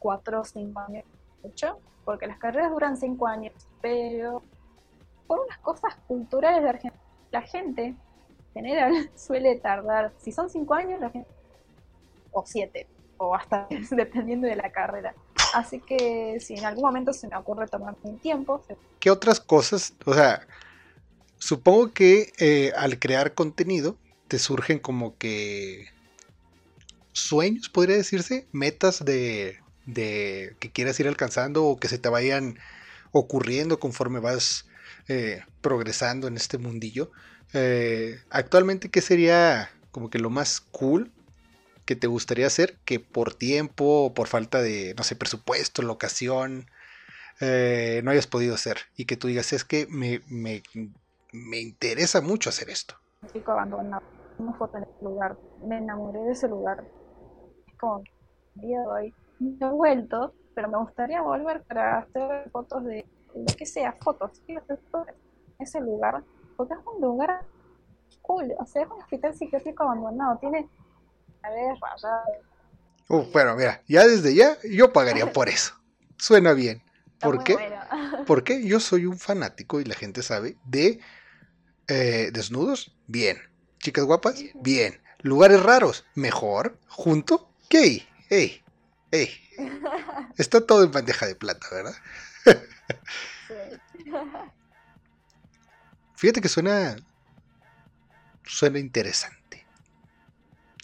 cuatro 0.00 0.40
o 0.40 0.44
cinco 0.44 0.80
años, 0.80 1.04
mucho, 1.44 1.78
porque 2.04 2.26
las 2.26 2.38
carreras 2.38 2.72
duran 2.72 2.96
cinco 2.96 3.28
años, 3.28 3.54
pero 3.80 4.42
por 5.28 5.38
unas 5.38 5.58
cosas 5.58 5.94
culturales 6.08 6.64
de 6.64 6.68
Argentina, 6.68 7.02
la 7.30 7.42
gente 7.42 7.84
en 7.84 7.98
general 8.56 9.10
suele 9.16 9.56
tardar, 9.56 10.12
si 10.18 10.32
son 10.32 10.50
cinco 10.50 10.74
años, 10.74 11.00
la 11.00 11.10
gente, 11.10 11.28
o 12.32 12.44
siete, 12.46 12.86
o 13.18 13.34
hasta 13.34 13.68
dependiendo 13.90 14.46
de 14.46 14.56
la 14.56 14.70
carrera 14.72 15.14
Así 15.54 15.80
que 15.80 16.38
si 16.40 16.54
en 16.54 16.64
algún 16.64 16.84
momento 16.84 17.12
se 17.12 17.28
me 17.28 17.36
ocurre 17.36 17.66
tomar 17.66 17.94
un 18.02 18.18
tiempo. 18.18 18.62
¿Qué 19.00 19.10
otras 19.10 19.40
cosas? 19.40 19.94
O 20.04 20.14
sea, 20.14 20.46
supongo 21.38 21.92
que 21.92 22.32
eh, 22.38 22.72
al 22.76 22.98
crear 22.98 23.34
contenido 23.34 23.96
te 24.28 24.38
surgen 24.38 24.78
como 24.78 25.16
que 25.16 25.86
sueños, 27.12 27.68
podría 27.68 27.96
decirse, 27.96 28.46
metas 28.52 29.04
de, 29.04 29.58
que 29.86 30.70
quieras 30.72 30.98
ir 31.00 31.08
alcanzando 31.08 31.64
o 31.64 31.78
que 31.78 31.88
se 31.88 31.98
te 31.98 32.08
vayan 32.08 32.58
ocurriendo 33.12 33.78
conforme 33.78 34.20
vas 34.20 34.66
eh, 35.08 35.42
progresando 35.60 36.26
en 36.26 36.36
este 36.36 36.58
mundillo. 36.58 37.10
Eh, 37.54 38.18
actualmente, 38.30 38.90
¿qué 38.90 39.00
sería 39.00 39.70
como 39.90 40.10
que 40.10 40.18
lo 40.18 40.30
más 40.30 40.60
cool 40.60 41.12
que 41.84 41.96
te 41.96 42.06
gustaría 42.06 42.46
hacer 42.46 42.78
que 42.84 43.00
por 43.00 43.34
tiempo 43.34 44.12
por 44.14 44.26
falta 44.26 44.60
de, 44.60 44.94
no 44.96 45.04
sé, 45.04 45.16
presupuesto, 45.16 45.82
locación, 45.82 46.66
eh, 47.40 48.00
no 48.04 48.10
hayas 48.10 48.26
podido 48.26 48.54
hacer? 48.54 48.78
Y 48.96 49.04
que 49.06 49.16
tú 49.16 49.28
digas, 49.28 49.52
es 49.52 49.64
que 49.64 49.86
me, 49.88 50.20
me, 50.28 50.62
me 51.32 51.60
interesa 51.60 52.20
mucho 52.20 52.50
hacer 52.50 52.70
esto. 52.70 52.96
Abandonado, 53.46 54.02
una 54.38 54.56
en 54.74 54.82
ese 54.82 55.04
lugar, 55.04 55.36
me 55.66 55.78
enamoré 55.78 56.20
de 56.20 56.32
ese 56.32 56.48
lugar. 56.48 56.84
Es 57.66 57.78
como, 57.78 58.02
día 58.54 58.80
de 58.80 58.86
hoy, 58.86 59.14
no 59.38 59.68
he 59.68 59.72
vuelto, 59.72 60.34
pero 60.54 60.68
me 60.68 60.78
gustaría 60.78 61.20
volver 61.22 61.62
para 61.64 61.98
hacer 61.98 62.50
fotos 62.50 62.84
de 62.84 63.04
lo 63.34 63.56
que 63.56 63.66
sea, 63.66 63.96
fotos, 64.02 64.42
en 64.48 64.58
ese 65.58 65.80
lugar, 65.80 66.24
porque 66.56 66.74
es 66.74 66.80
un 66.86 67.00
lugar 67.00 67.44
cool, 68.22 68.52
o 68.58 68.66
sea, 68.66 68.82
es 68.82 68.88
un 68.88 69.00
hospital 69.00 69.34
psiquiátrico 69.34 69.84
abandonado, 69.84 70.38
tiene 70.38 70.68
Uf, 73.08 73.32
bueno, 73.32 73.54
mira, 73.54 73.82
ya 73.86 74.06
desde 74.06 74.34
ya 74.34 74.56
yo 74.68 74.92
pagaría 74.92 75.32
por 75.32 75.48
eso. 75.48 75.74
Suena 76.18 76.52
bien. 76.52 76.82
¿Por 77.20 77.44
qué? 77.44 77.56
Porque 78.26 78.66
yo 78.66 78.80
soy 78.80 79.06
un 79.06 79.18
fanático 79.18 79.80
y 79.80 79.84
la 79.84 79.94
gente 79.94 80.22
sabe 80.22 80.56
de 80.64 81.00
eh, 81.88 82.30
desnudos, 82.32 82.94
bien. 83.06 83.38
Chicas 83.78 84.04
guapas, 84.04 84.42
bien. 84.54 85.00
Lugares 85.22 85.62
raros, 85.62 86.04
mejor. 86.14 86.78
Junto, 86.88 87.48
¿qué? 87.68 88.06
Ey, 88.28 88.62
ey. 89.12 89.30
Está 90.36 90.66
todo 90.66 90.84
en 90.84 90.92
bandeja 90.92 91.26
de 91.26 91.36
plata, 91.36 91.66
¿verdad? 91.70 91.94
Fíjate 96.16 96.40
que 96.40 96.48
suena 96.48 96.96
suena 98.44 98.78
interesante. 98.78 99.66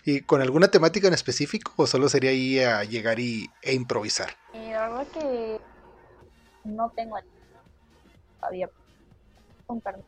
¿Y 0.05 0.21
con 0.23 0.43
alguna 0.43 0.69
temática 0.69 1.07
en 1.09 1.15
específico 1.15 1.73
o 1.77 1.87
solo 1.87 2.09
sería 2.09 2.31
ahí 2.31 2.59
a 2.59 2.83
llegar 2.85 3.21
y, 3.21 3.49
e 3.63 3.73
improvisar? 3.73 4.31
Eh, 4.53 4.71
la 4.73 4.89
verdad 4.89 5.07
que 5.13 5.61
no 6.65 6.93
tengo 6.95 7.17
todavía 8.41 8.69
un 9.69 9.81
permiso 9.81 10.07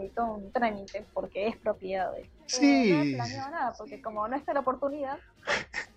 y 0.00 0.08
todo 0.10 0.34
un 0.34 0.52
trámite 0.52 1.06
porque 1.12 1.48
es 1.48 1.56
propiedad 1.58 2.12
de 2.12 2.30
Sí. 2.46 2.90
no 2.90 3.02
he 3.02 3.14
planeado 3.14 3.50
nada 3.50 3.74
porque 3.76 4.00
como 4.00 4.26
no 4.26 4.36
está 4.36 4.54
la 4.54 4.60
oportunidad, 4.60 5.18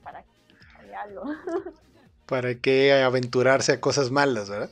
¿para 0.03 0.23
qué 0.23 0.95
algo? 0.95 1.23
¿Para 2.25 2.55
qué 2.55 2.93
aventurarse 3.03 3.71
a 3.71 3.81
cosas 3.81 4.11
malas, 4.11 4.49
verdad? 4.49 4.69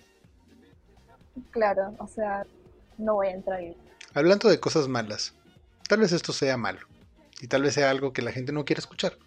Claro, 1.52 1.96
o 2.00 2.08
sea, 2.08 2.46
no 3.00 3.16
voy 3.16 3.28
a 3.28 3.32
entrar 3.32 3.60
ahí. 3.60 3.76
Hablando 4.14 4.50
de 4.50 4.60
cosas 4.60 4.88
malas, 4.88 5.34
tal 5.88 6.00
vez 6.00 6.12
esto 6.12 6.34
sea 6.34 6.58
malo 6.58 6.82
y 7.42 7.48
tal 7.48 7.64
vez 7.64 7.74
sea 7.74 7.90
algo 7.90 8.14
que 8.14 8.22
la 8.22 8.32
gente 8.32 8.52
no 8.52 8.66
quiere 8.66 8.80
escuchar, 8.80 9.18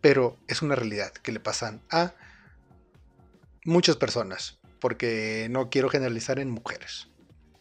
pero 0.00 0.36
es 0.48 0.62
una 0.62 0.74
realidad 0.74 1.12
que 1.12 1.32
le 1.32 1.40
pasan 1.40 1.82
a 1.90 2.14
muchas 3.64 3.96
personas, 3.96 4.58
porque 4.80 5.46
no 5.50 5.70
quiero 5.70 5.88
generalizar 5.88 6.38
en 6.38 6.50
mujeres. 6.50 7.08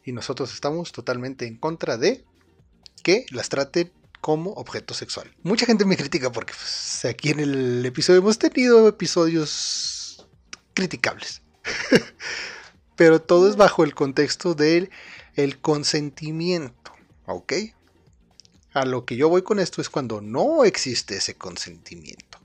Y 0.03 0.13
nosotros 0.13 0.53
estamos 0.53 0.91
totalmente 0.91 1.46
en 1.46 1.58
contra 1.58 1.98
de 1.98 2.25
que 3.03 3.25
las 3.31 3.50
traten 3.50 3.91
como 4.20 4.51
objeto 4.53 4.93
sexual. 4.93 5.31
Mucha 5.43 5.65
gente 5.65 5.86
me 5.86 5.98
critica 5.98 6.31
porque 6.31 6.53
pues, 6.53 7.05
aquí 7.05 7.29
en 7.29 7.39
el 7.39 7.86
episodio 7.86 8.20
hemos 8.20 8.39
tenido 8.39 8.88
episodios 8.88 10.27
criticables. 10.74 11.41
Pero 12.96 13.22
todo 13.22 13.50
es 13.50 13.55
bajo 13.55 13.84
el 13.84 13.96
contexto 13.96 14.53
del 14.53 14.91
el 15.36 15.60
consentimiento, 15.60 16.94
¿ok? 17.26 17.54
A 18.74 18.86
lo 18.86 19.06
que 19.06 19.16
yo 19.16 19.30
voy 19.30 19.42
con 19.42 19.60
esto 19.60 19.82
es 19.82 19.90
cuando 19.90 20.22
no 20.22 20.64
existe 20.64 21.18
ese 21.18 21.36
consentimiento. 21.36 22.40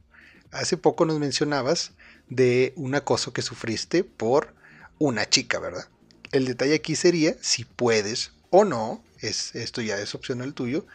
Hace 0.51 0.77
poco 0.77 1.05
nos 1.05 1.19
mencionabas 1.19 1.93
de 2.29 2.73
un 2.77 2.95
acoso 2.95 3.33
que 3.33 3.43
sufriste 3.43 4.05
por 4.05 4.55
una 4.99 5.29
chica, 5.29 5.59
¿verdad? 5.59 5.89
El 6.33 6.47
detalle 6.47 6.75
aquí 6.75 6.97
sería 6.97 7.37
si 7.41 7.65
puedes 7.65 8.33
o 8.51 8.65
no, 8.65 9.03
es, 9.21 9.55
esto 9.55 9.81
ya 9.83 9.99
es 9.99 10.15
opcional 10.15 10.55
tuyo, 10.55 10.87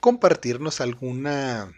compartirnos 0.00 0.80
alguna 0.80 1.72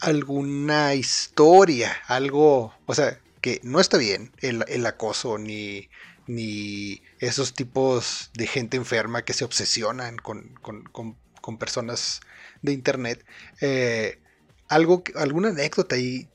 alguna 0.00 0.94
historia, 0.94 1.94
algo, 2.06 2.72
o 2.86 2.94
sea, 2.94 3.20
que 3.42 3.60
no 3.62 3.80
está 3.80 3.98
bien 3.98 4.32
el, 4.38 4.64
el 4.68 4.86
acoso 4.86 5.36
ni 5.36 5.90
ni 6.30 7.02
esos 7.18 7.54
tipos 7.54 8.30
de 8.34 8.46
gente 8.46 8.76
enferma 8.76 9.24
que 9.24 9.32
se 9.32 9.44
obsesionan 9.44 10.16
con, 10.16 11.58
personas 11.58 12.20
de 12.62 12.72
internet. 12.72 13.24
Eh, 13.60 14.20
algo, 14.68 15.02
alguna 15.16 15.48
anécdota 15.48 15.96
ahí 15.96 16.28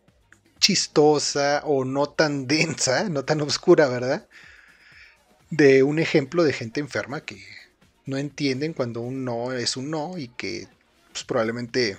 chistosa 0.59 1.61
o 1.63 1.85
no 1.85 2.07
tan 2.07 2.47
densa, 2.47 3.07
no 3.09 3.23
tan 3.23 3.39
oscura, 3.41 3.87
¿verdad? 3.87 4.27
De 5.49 5.83
un 5.83 5.99
ejemplo 5.99 6.43
de 6.43 6.53
gente 6.53 6.81
enferma 6.81 7.21
que 7.21 7.41
no 8.05 8.17
entienden 8.17 8.73
cuando 8.73 8.99
un 8.99 9.23
no 9.23 9.53
es 9.53 9.77
un 9.77 9.91
no 9.91 10.17
y 10.17 10.27
que 10.27 10.67
pues, 11.13 11.23
probablemente 11.23 11.97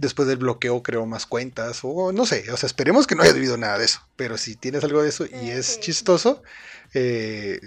después 0.00 0.26
del 0.26 0.38
bloqueo 0.38 0.82
creó 0.82 1.04
más 1.04 1.26
cuentas 1.26 1.80
o 1.82 2.10
no 2.10 2.24
sé, 2.24 2.50
o 2.50 2.56
sea, 2.56 2.66
esperemos 2.66 3.06
que 3.06 3.14
no 3.14 3.22
haya 3.22 3.34
debido 3.34 3.56
nada 3.58 3.78
de 3.78 3.84
eso, 3.84 4.00
pero 4.16 4.38
si 4.38 4.56
tienes 4.56 4.82
algo 4.82 5.02
de 5.02 5.10
eso 5.10 5.26
y 5.26 5.50
es 5.50 5.78
chistoso, 5.80 6.42
eh, 6.94 7.60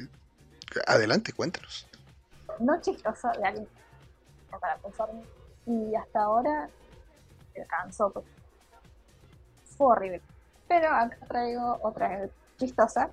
adelante, 0.87 1.31
cuéntanos. 1.31 1.87
No 2.59 2.81
chistoso 2.81 3.29
de 3.29 3.67
para 4.59 4.77
pensar 4.77 5.09
y 5.65 5.95
hasta 5.95 6.23
ahora 6.23 6.69
me 7.55 7.65
cansó, 7.65 8.11
fue 9.77 9.87
horrible. 9.87 10.21
Pero 10.67 10.87
acá 10.89 11.17
traigo 11.27 11.79
otra 11.83 12.29
chistosa, 12.57 13.11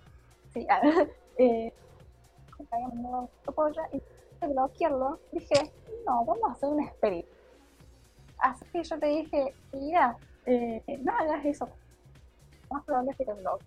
sí, 0.54 0.66
eh, 1.38 1.72
y 3.92 4.46
bloquearlo, 4.46 5.20
dije, 5.32 5.72
no, 6.06 6.24
vamos 6.24 6.48
a 6.48 6.52
hacer 6.52 6.68
un 6.70 6.80
experimento 6.82 7.39
Así 8.42 8.64
que 8.72 8.82
yo 8.82 8.98
te 8.98 9.06
dije, 9.06 9.54
mira, 9.72 10.16
eh, 10.46 10.82
no 11.02 11.12
hagas 11.12 11.44
eso. 11.44 11.68
Más 12.70 12.84
probable 12.84 13.14
que 13.16 13.24
te 13.24 13.32
bloque. 13.32 13.64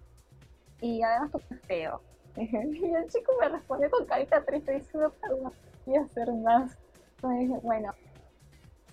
Y 0.82 1.02
además 1.02 1.32
tú 1.32 1.42
es 1.50 1.62
feo. 1.62 2.02
Y 2.36 2.94
el 2.94 3.08
chico 3.10 3.32
me 3.40 3.50
respondió 3.50 3.92
con 3.92 4.06
carita 4.06 4.44
triste 4.44 4.74
diciendo, 4.74 5.14
perdón, 5.22 5.54
voy 5.86 5.98
a 5.98 6.02
hacer 6.02 6.32
más. 6.34 6.78
Me 7.22 7.40
dije, 7.40 7.60
bueno, 7.62 7.94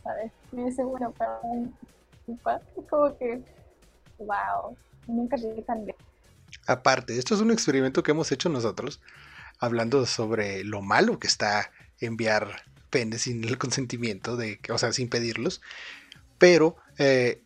¿sabes? 0.03 0.33
Me 0.53 0.65
dice, 0.65 0.85
bueno, 0.85 1.11
perdón. 1.13 1.75
Como 2.89 3.17
que, 3.19 3.43
wow, 4.19 4.77
nunca 5.07 5.37
llegué 5.37 5.63
tan 5.63 5.85
lejos. 5.85 6.05
Aparte, 6.67 7.19
esto 7.19 7.35
es 7.35 7.41
un 7.41 7.51
experimento 7.51 8.03
que 8.03 8.13
hemos 8.13 8.31
hecho 8.31 8.49
nosotros, 8.49 9.01
hablando 9.59 10.07
sobre 10.07 10.63
lo 10.65 10.83
malo 10.83 11.19
que 11.19 11.27
está 11.27 11.71
enviar 11.99 12.63
penes 12.91 13.23
sin 13.23 13.45
el 13.45 13.59
consentimiento 13.59 14.37
de, 14.37 14.61
o 14.69 14.79
sea, 14.79 14.93
sin 14.93 15.09
pedirlos. 15.09 15.61
Pero 16.39 16.77
eh, 16.99 17.43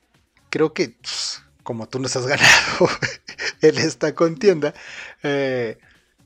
creo 0.51 0.73
que 0.73 0.91
pues, 1.01 1.43
como 1.63 1.89
tú 1.89 1.99
nos 1.99 2.17
has 2.17 2.27
ganado 2.29 2.89
en 3.61 3.79
esta 3.79 4.15
contienda, 4.15 4.75
eh, 5.23 5.79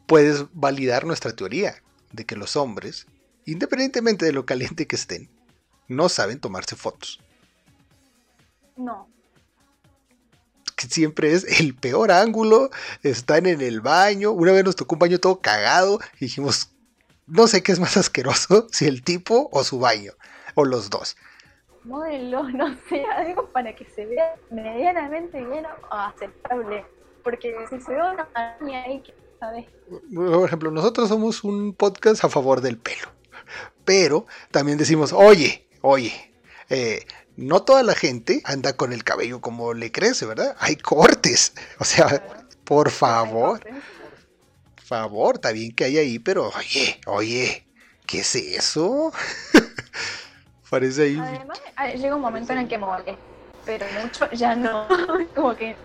puedes 0.06 0.46
validar 0.52 1.04
nuestra 1.04 1.34
teoría 1.34 1.82
de 2.12 2.25
que 2.25 2.37
los 2.37 2.56
hombres, 2.56 3.06
independientemente 3.44 4.25
de 4.25 4.32
lo 4.32 4.46
caliente 4.46 4.87
que 4.87 4.96
estén, 4.96 5.28
no 5.87 6.08
saben 6.08 6.40
tomarse 6.40 6.76
fotos. 6.76 7.20
No. 8.76 9.08
Que 10.76 10.87
siempre 10.87 11.32
es 11.32 11.60
el 11.60 11.75
peor 11.75 12.12
ángulo, 12.12 12.70
están 13.02 13.46
en 13.46 13.60
el 13.60 13.80
baño, 13.80 14.30
una 14.30 14.52
vez 14.52 14.64
nos 14.64 14.76
tocó 14.76 14.94
un 14.94 15.00
baño 15.00 15.18
todo 15.18 15.40
cagado 15.40 15.98
y 16.20 16.26
dijimos, 16.26 16.70
no 17.28 17.47
sé 17.47 17.62
qué 17.62 17.73
es 17.73 17.80
más 17.80 17.97
asqueroso, 17.97 18.66
si 18.73 18.87
el 18.87 19.02
tipo 19.02 19.49
o 19.52 19.64
su 19.64 19.78
baño, 19.78 20.12
o 20.54 20.64
los 20.64 20.90
dos. 20.90 21.16
Modelo, 21.85 22.42
no 22.50 22.76
sé, 22.88 23.04
algo 23.04 23.49
para 23.49 23.75
que 23.75 23.85
se 23.85 24.06
vea 24.06 24.35
medianamente 24.50 25.44
bien 25.44 25.64
o 25.66 25.94
aceptable. 25.94 26.85
Porque 27.23 27.54
si 27.68 27.80
se 27.80 27.92
ve 27.92 28.00
una 28.00 28.56
niña 28.61 28.82
ahí 28.85 29.02
que, 29.02 29.14
¿sabes? 29.38 29.66
Por 30.14 30.47
ejemplo, 30.47 30.70
nosotros 30.70 31.08
somos 31.08 31.44
un 31.44 31.75
podcast 31.75 32.25
a 32.25 32.28
favor 32.28 32.61
del 32.61 32.78
pelo. 32.78 33.08
Pero 33.85 34.26
también 34.50 34.78
decimos, 34.78 35.12
oye, 35.12 35.68
oye, 35.82 36.32
eh, 36.70 37.04
no 37.37 37.62
toda 37.62 37.82
la 37.82 37.94
gente 37.94 38.40
anda 38.44 38.75
con 38.75 38.92
el 38.92 39.04
cabello 39.04 39.40
como 39.40 39.75
le 39.75 39.92
crece, 39.92 40.26
¿verdad? 40.26 40.56
Hay 40.58 40.76
cortes. 40.76 41.54
O 41.80 41.85
sea, 41.85 42.23
por 42.64 42.90
favor 42.90 43.61
favor, 44.88 45.37
está 45.37 45.52
bien 45.52 45.75
que 45.75 45.85
hay 45.85 45.99
ahí, 45.99 46.18
pero 46.18 46.49
oye, 46.49 47.00
oye, 47.07 47.66
¿qué 48.07 48.21
es 48.21 48.35
eso? 48.35 49.12
Parece 50.71 51.02
ahí. 51.02 51.18
Además, 51.18 51.61
llega 51.95 52.16
un 52.16 52.23
momento 52.23 52.52
en 52.52 52.61
el 52.61 52.68
que 52.68 52.78
me 52.78 52.87
volé, 52.87 53.16
pero 53.64 53.87
mucho 54.02 54.30
ya 54.33 54.57
no, 54.57 54.88
como 55.35 55.54
que 55.54 55.76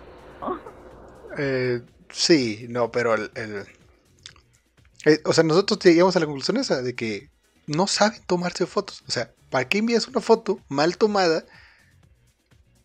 Eh, 1.38 1.82
sí, 2.10 2.66
no, 2.68 2.90
pero 2.90 3.14
el, 3.14 3.30
eh, 5.04 5.20
o 5.24 5.32
sea, 5.32 5.44
nosotros 5.44 5.78
llegamos 5.84 6.16
a 6.16 6.20
la 6.20 6.26
conclusión 6.26 6.56
esa 6.56 6.80
de 6.80 6.94
que 6.94 7.28
no 7.66 7.86
saben 7.86 8.22
tomarse 8.26 8.66
fotos. 8.66 9.04
O 9.06 9.10
sea, 9.10 9.32
¿para 9.50 9.68
qué 9.68 9.78
envías 9.78 10.08
una 10.08 10.20
foto 10.20 10.60
mal 10.68 10.96
tomada 10.96 11.44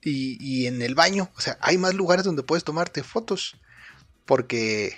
y, 0.01 0.37
y 0.39 0.67
en 0.67 0.81
el 0.81 0.95
baño? 0.95 1.29
O 1.37 1.41
sea, 1.41 1.57
hay 1.61 1.77
más 1.77 1.93
lugares 1.93 2.25
donde 2.25 2.43
puedes 2.43 2.63
tomarte 2.65 3.03
fotos. 3.03 3.55
Porque 4.25 4.95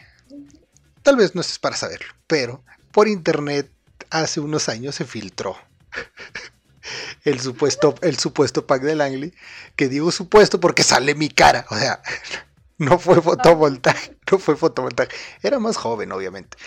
Tal 1.04 1.16
vez 1.16 1.36
no 1.36 1.42
es 1.42 1.58
para 1.60 1.76
saberlo, 1.76 2.14
pero 2.28 2.64
por 2.92 3.08
internet 3.08 3.72
hace 4.10 4.40
unos 4.40 4.70
años 4.70 4.96
se 4.96 5.06
filtró 5.06 5.58
el 7.24 7.40
supuesto, 7.40 7.96
el 8.02 8.18
supuesto 8.18 8.68
pack 8.68 8.84
de 8.84 8.96
Langley, 8.96 9.34
que 9.76 9.90
digo 9.90 10.12
supuesto 10.12 10.60
porque 10.60 10.84
sale 10.84 11.16
mi 11.16 11.30
cara, 11.30 11.66
o 11.70 11.78
sea, 11.78 12.02
no 12.78 13.00
fue 13.00 13.22
fotovoltaje, 13.22 14.18
no 14.32 14.40
fue 14.40 14.56
fotovoltaje, 14.56 15.12
era 15.42 15.60
más 15.60 15.78
joven 15.78 16.12
obviamente, 16.12 16.58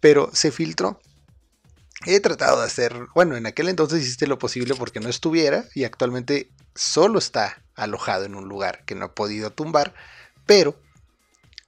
pero 0.00 0.30
se 0.32 0.50
filtró. 0.50 1.00
He 2.04 2.18
tratado 2.18 2.58
de 2.58 2.66
hacer, 2.66 3.06
bueno, 3.14 3.36
en 3.36 3.46
aquel 3.46 3.68
entonces 3.68 4.02
hiciste 4.02 4.26
lo 4.26 4.36
posible 4.36 4.74
porque 4.74 4.98
no 4.98 5.08
estuviera 5.08 5.66
y 5.72 5.84
actualmente 5.84 6.50
solo 6.74 7.20
está 7.20 7.62
alojado 7.76 8.24
en 8.24 8.34
un 8.34 8.48
lugar 8.48 8.84
que 8.84 8.96
no 8.96 9.04
ha 9.04 9.14
podido 9.14 9.52
tumbar, 9.52 9.94
pero 10.44 10.76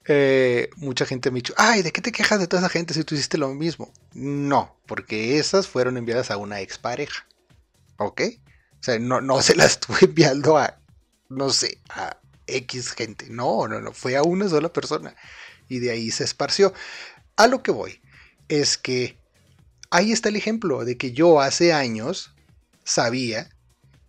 eh, 0.07 0.69
mucha 0.75 1.05
gente 1.05 1.31
me 1.31 1.37
ha 1.37 1.41
dicho, 1.41 1.53
ay, 1.57 1.81
¿de 1.81 1.91
qué 1.91 2.01
te 2.01 2.11
quejas 2.11 2.39
de 2.39 2.47
toda 2.47 2.61
esa 2.61 2.69
gente 2.69 2.93
si 2.93 3.03
tú 3.03 3.15
hiciste 3.15 3.37
lo 3.37 3.49
mismo? 3.53 3.91
No, 4.13 4.77
porque 4.85 5.39
esas 5.39 5.67
fueron 5.67 5.97
enviadas 5.97 6.31
a 6.31 6.37
una 6.37 6.61
expareja. 6.61 7.25
¿Ok? 7.97 8.21
O 8.79 8.83
sea, 8.83 8.99
no, 8.99 9.21
no 9.21 9.41
se 9.41 9.55
las 9.55 9.71
estuve 9.73 9.99
enviando 10.01 10.57
a, 10.57 10.77
no 11.29 11.49
sé, 11.49 11.79
a 11.89 12.17
X 12.47 12.91
gente. 12.91 13.27
No, 13.29 13.67
no, 13.67 13.81
no, 13.81 13.93
fue 13.93 14.15
a 14.15 14.23
una 14.23 14.47
sola 14.47 14.71
persona. 14.71 15.15
Y 15.67 15.79
de 15.79 15.91
ahí 15.91 16.11
se 16.11 16.23
esparció. 16.23 16.73
A 17.35 17.47
lo 17.47 17.63
que 17.63 17.71
voy 17.71 18.01
es 18.47 18.77
que 18.77 19.17
ahí 19.89 20.11
está 20.11 20.29
el 20.29 20.35
ejemplo 20.35 20.85
de 20.85 20.97
que 20.97 21.11
yo 21.13 21.41
hace 21.41 21.73
años 21.73 22.35
sabía 22.83 23.49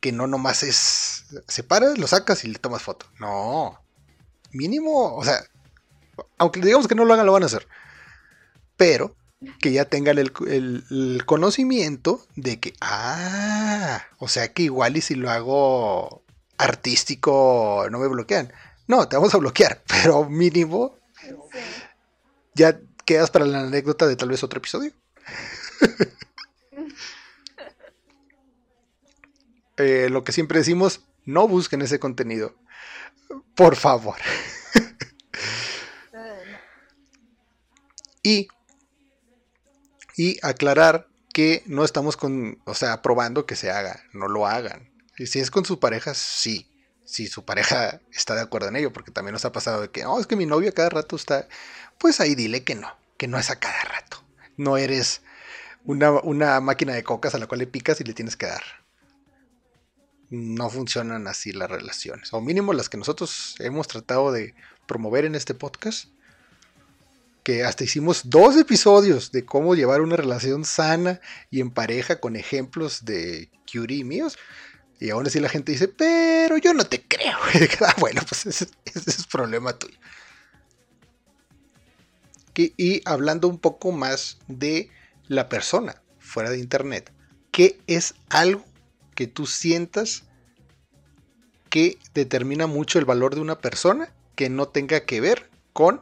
que 0.01 0.13
no 0.13 0.27
nomás 0.27 0.63
es, 0.63 1.25
separas, 1.49 1.97
lo 1.97 2.07
sacas 2.07 2.45
y 2.45 2.49
le 2.49 2.59
tomas 2.59 2.83
foto. 2.83 3.07
No, 3.19 3.81
mínimo, 4.53 5.17
o 5.17 5.25
sea, 5.25 5.43
aunque 6.39 6.61
digamos 6.61 6.89
que 6.89 6.95
no 6.95 7.05
lo 7.05 7.15
hagan, 7.15 7.27
lo 7.27 7.33
van 7.33 7.43
a 7.43 7.47
hacer. 7.47 7.67
Pero 8.77 9.17
que 9.61 9.73
ya 9.73 9.85
tengan 9.85 10.19
el, 10.19 11.23
conocimiento 11.27 12.27
de 12.37 12.59
que, 12.59 12.75
ah, 12.81 14.03
o 14.19 14.29
sea 14.29 14.53
que 14.53 14.63
igual 14.63 14.97
y 14.97 15.01
si 15.01 15.15
lo 15.15 15.31
hago 15.31 16.23
artístico 16.59 17.87
no 17.91 17.99
me 17.99 18.09
bloquean. 18.09 18.53
No, 18.87 19.09
te 19.09 19.17
vamos 19.17 19.35
a 19.35 19.39
bloquear, 19.39 19.83
pero 19.89 20.29
mínimo 20.29 20.97
ya 22.55 22.81
quedas 23.05 23.31
para 23.31 23.45
la 23.45 23.61
anécdota 23.61 24.07
de 24.07 24.17
tal 24.17 24.31
vez 24.31 24.43
otro 24.43 24.59
episodio. 24.59 24.93
Eh, 29.79 30.09
lo 30.11 30.25
que 30.25 30.33
siempre 30.33 30.59
decimos, 30.59 31.03
no 31.27 31.47
busquen 31.47 31.83
ese 31.83 32.01
contenido. 32.01 32.55
Por 33.55 33.77
favor. 33.77 34.17
Y, 38.27 38.49
y 40.17 40.37
aclarar 40.43 41.07
que 41.33 41.63
no 41.67 41.85
estamos 41.85 42.17
con, 42.17 42.61
o 42.65 42.75
sea, 42.75 43.01
probando 43.01 43.47
que 43.47 43.55
se 43.55 43.71
haga, 43.71 44.03
no 44.13 44.27
lo 44.27 44.49
hagan. 44.49 44.91
Y 45.17 45.29
si 45.29 45.39
es 45.39 45.53
con 45.53 45.65
su 45.65 45.79
pareja, 45.79 46.13
sí. 46.13 46.69
Si 47.05 47.29
su 47.29 47.45
pareja 47.45 48.01
está 48.11 48.35
de 48.35 48.41
acuerdo 48.41 48.67
en 48.67 48.75
ello, 48.75 48.93
porque 48.93 49.13
también 49.13 49.35
nos 49.35 49.45
ha 49.45 49.53
pasado 49.53 49.81
de 49.81 49.91
que, 49.91 50.03
no, 50.03 50.19
es 50.19 50.27
que 50.27 50.35
mi 50.35 50.45
novio 50.45 50.75
cada 50.75 50.89
rato 50.89 51.15
está, 51.15 51.47
pues 51.99 52.19
ahí 52.19 52.35
dile 52.35 52.65
que 52.65 52.75
no, 52.75 52.93
que 53.17 53.29
no 53.29 53.39
es 53.39 53.49
a 53.51 53.61
cada 53.61 53.81
rato. 53.85 54.25
No 54.57 54.77
eres 54.77 55.23
una, 55.85 56.11
una 56.11 56.61
máquina 56.61 56.95
de 56.95 57.05
cocas 57.05 57.37
a 57.37 57.39
la 57.39 57.47
cual 57.47 57.61
le 57.61 57.69
picas 57.69 58.01
y 58.01 58.05
le 58.05 58.13
tienes 58.13 58.37
que 58.37 58.47
dar. 58.47 58.65
No 60.31 60.69
funcionan 60.69 61.29
así 61.29 61.53
las 61.53 61.71
relaciones, 61.71 62.33
o 62.33 62.41
mínimo 62.41 62.73
las 62.73 62.89
que 62.89 62.97
nosotros 62.97 63.55
hemos 63.61 63.87
tratado 63.87 64.33
de 64.33 64.57
promover 64.89 65.27
en 65.27 65.37
este 65.37 65.55
podcast 65.55 66.09
que 67.47 67.63
hasta 67.63 67.85
hicimos 67.85 68.23
dos 68.25 68.57
episodios 68.57 69.31
de 69.31 69.45
cómo 69.45 69.77
llevar 69.77 70.01
una 70.01 70.17
relación 70.17 70.65
sana 70.65 71.21
y 71.49 71.61
en 71.61 71.71
pareja 71.71 72.19
con 72.19 72.35
ejemplos 72.35 73.05
de 73.05 73.53
Curie 73.71 74.03
míos. 74.03 74.37
Y 74.99 75.11
aún 75.11 75.29
así 75.29 75.39
la 75.39 75.49
gente 75.49 75.71
dice, 75.71 75.87
pero 75.87 76.57
yo 76.57 76.75
no 76.75 76.83
te 76.83 77.05
creo. 77.07 77.39
Ah, 77.87 77.95
bueno, 78.01 78.23
pues 78.29 78.47
ese, 78.47 78.67
es 78.93 79.27
problema 79.29 79.79
tuyo. 79.79 79.97
Y, 82.57 82.75
y 82.77 83.03
hablando 83.05 83.47
un 83.47 83.61
poco 83.61 83.93
más 83.93 84.39
de 84.49 84.91
la 85.29 85.49
persona 85.49 86.03
fuera 86.19 86.51
de 86.51 86.59
internet, 86.59 87.13
¿qué 87.53 87.79
es 87.87 88.17
algo 88.29 88.65
que 89.15 89.29
tú 89.29 89.47
sientas 89.47 90.25
que 91.71 91.97
determina 92.13 92.67
mucho 92.67 92.99
el 92.99 93.05
valor 93.05 93.37
de 93.37 93.41
una 93.41 93.61
persona 93.61 94.13
que 94.35 94.51
no 94.51 94.67
tenga 94.67 95.05
que 95.05 95.21
ver 95.21 95.49
con 95.73 96.01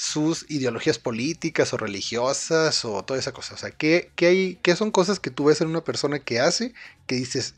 sus 0.00 0.50
ideologías 0.50 0.98
políticas 0.98 1.74
o 1.74 1.76
religiosas 1.76 2.86
o 2.86 3.04
toda 3.04 3.20
esa 3.20 3.32
cosa. 3.32 3.52
O 3.52 3.58
sea, 3.58 3.70
¿qué, 3.70 4.10
hay, 4.20 4.56
¿qué 4.62 4.74
son 4.74 4.90
cosas 4.90 5.20
que 5.20 5.30
tú 5.30 5.44
ves 5.44 5.60
en 5.60 5.68
una 5.68 5.84
persona 5.84 6.18
que 6.18 6.40
hace 6.40 6.72
que 7.06 7.16
dices 7.16 7.54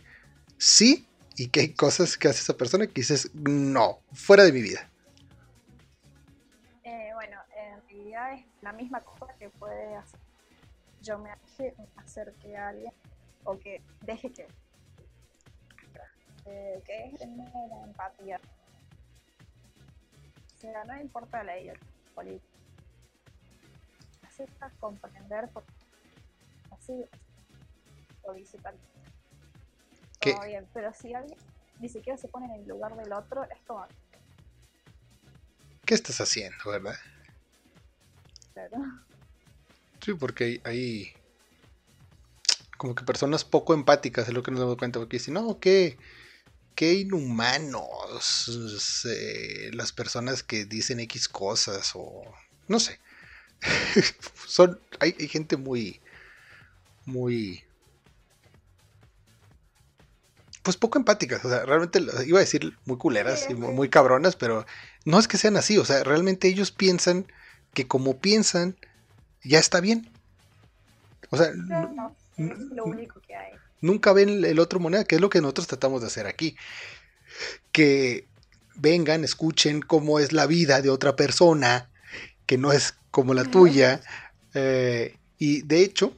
sí 0.58 1.06
y 1.36 1.50
qué 1.50 1.60
hay 1.60 1.72
cosas 1.72 2.18
que 2.18 2.26
hace 2.26 2.40
esa 2.40 2.56
persona 2.56 2.88
que 2.88 2.94
dices 2.94 3.32
no, 3.32 4.00
fuera 4.12 4.42
de 4.42 4.50
mi 4.50 4.60
vida? 4.60 4.90
Eh, 6.82 7.10
bueno, 7.14 7.38
en 7.56 7.80
realidad 7.88 8.32
es 8.32 8.44
la 8.60 8.72
misma 8.72 9.02
cosa 9.02 9.32
que 9.38 9.48
puede 9.48 9.94
hacer. 9.94 10.18
Yo 11.00 11.20
me 11.20 11.30
acerque 11.94 12.56
a 12.56 12.70
alguien 12.70 12.92
o 13.44 13.56
que 13.56 13.80
deje 14.00 14.32
que, 14.32 14.48
eh, 16.46 16.82
que 16.84 17.04
es 17.04 17.20
tener 17.20 17.52
empatía. 17.84 18.40
O 20.56 20.60
sea, 20.60 20.82
no 20.82 21.00
importa 21.00 21.44
la 21.44 21.56
idea 21.56 21.74
política. 22.14 22.46
Acepta 24.22 24.70
comprender 24.80 25.48
por 25.50 25.64
así 26.70 27.04
o 28.22 28.32
visitar. 28.32 28.74
Todo 30.20 30.46
bien, 30.46 30.66
pero 30.72 30.92
si 30.94 31.12
alguien 31.12 31.38
ni 31.80 31.88
siquiera 31.88 32.16
se 32.16 32.28
pone 32.28 32.46
en 32.46 32.60
el 32.62 32.68
lugar 32.68 32.94
del 32.96 33.12
otro, 33.12 33.42
es 33.44 33.60
como. 33.66 33.86
¿Qué 35.84 35.94
estás 35.94 36.20
haciendo, 36.20 36.58
verdad? 36.66 36.94
Claro. 38.54 38.76
Sí, 40.00 40.14
porque 40.14 40.44
hay, 40.44 40.60
hay 40.64 41.12
como 42.76 42.94
que 42.94 43.04
personas 43.04 43.44
poco 43.44 43.74
empáticas, 43.74 44.26
es 44.26 44.34
lo 44.34 44.42
que 44.42 44.50
nos 44.50 44.60
damos 44.60 44.76
cuenta, 44.76 44.98
porque 44.98 45.18
dicen, 45.18 45.34
no, 45.34 45.60
qué, 45.60 45.98
qué 46.74 46.94
inhumanos 46.94 49.04
eh, 49.04 49.70
las 49.72 49.92
personas 49.92 50.42
que 50.42 50.64
dicen 50.64 51.00
X 51.00 51.28
cosas 51.28 51.92
o 51.94 52.22
no 52.68 52.80
sé. 52.80 52.98
Son, 54.46 54.78
hay, 55.00 55.14
hay 55.18 55.28
gente 55.28 55.56
muy, 55.56 56.00
muy 57.04 57.64
pues 60.62 60.76
poco 60.76 60.98
empáticas, 60.98 61.44
o 61.44 61.48
sea, 61.48 61.64
realmente 61.64 62.00
iba 62.24 62.38
a 62.38 62.40
decir 62.40 62.76
muy 62.84 62.96
culeras 62.96 63.48
y 63.50 63.54
muy, 63.54 63.88
cabronas, 63.88 64.36
pero 64.36 64.64
no 65.04 65.18
es 65.18 65.26
que 65.26 65.36
sean 65.36 65.56
así, 65.56 65.76
o 65.76 65.84
sea, 65.84 66.04
realmente 66.04 66.46
ellos 66.46 66.70
piensan 66.70 67.26
que 67.74 67.88
como 67.88 68.18
piensan, 68.18 68.76
ya 69.42 69.58
está 69.58 69.80
bien. 69.80 70.08
O 71.30 71.36
sea, 71.36 71.50
no, 71.54 72.14
es 72.36 72.58
lo 72.58 72.84
único 72.84 73.20
que 73.20 73.34
hay. 73.34 73.52
Nunca 73.82 74.14
ven 74.14 74.44
el 74.44 74.58
otro 74.58 74.80
moneda, 74.80 75.04
que 75.04 75.16
es 75.16 75.20
lo 75.20 75.28
que 75.28 75.42
nosotros 75.42 75.66
tratamos 75.66 76.00
de 76.00 76.06
hacer 76.06 76.26
aquí. 76.26 76.56
Que 77.70 78.26
vengan, 78.74 79.24
escuchen 79.24 79.82
cómo 79.82 80.18
es 80.18 80.32
la 80.32 80.46
vida 80.46 80.80
de 80.80 80.88
otra 80.88 81.16
persona, 81.16 81.90
que 82.46 82.56
no 82.56 82.72
es 82.72 82.94
como 83.10 83.34
la 83.34 83.44
tuya. 83.44 84.00
Eh, 84.54 85.18
y 85.38 85.62
de 85.62 85.82
hecho, 85.82 86.16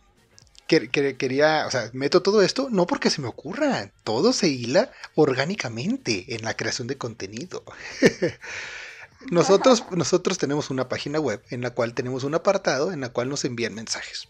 quería, 0.67 1.67
o 1.67 1.71
sea, 1.71 1.91
meto 1.93 2.23
todo 2.23 2.43
esto 2.43 2.69
no 2.71 2.87
porque 2.87 3.11
se 3.11 3.21
me 3.21 3.29
ocurra, 3.29 3.91
todo 4.03 4.33
se 4.33 4.49
hila 4.49 4.91
orgánicamente 5.15 6.35
en 6.35 6.43
la 6.43 6.57
creación 6.57 6.87
de 6.89 6.99
contenido. 6.99 7.65
nosotros, 9.31 9.85
nosotros 9.91 10.39
tenemos 10.39 10.71
una 10.71 10.89
página 10.89 11.21
web 11.21 11.43
en 11.51 11.61
la 11.61 11.71
cual 11.71 11.95
tenemos 11.95 12.25
un 12.25 12.35
apartado 12.35 12.93
en 12.93 13.01
la 13.01 13.11
cual 13.11 13.29
nos 13.29 13.45
envían 13.45 13.75
mensajes. 13.75 14.29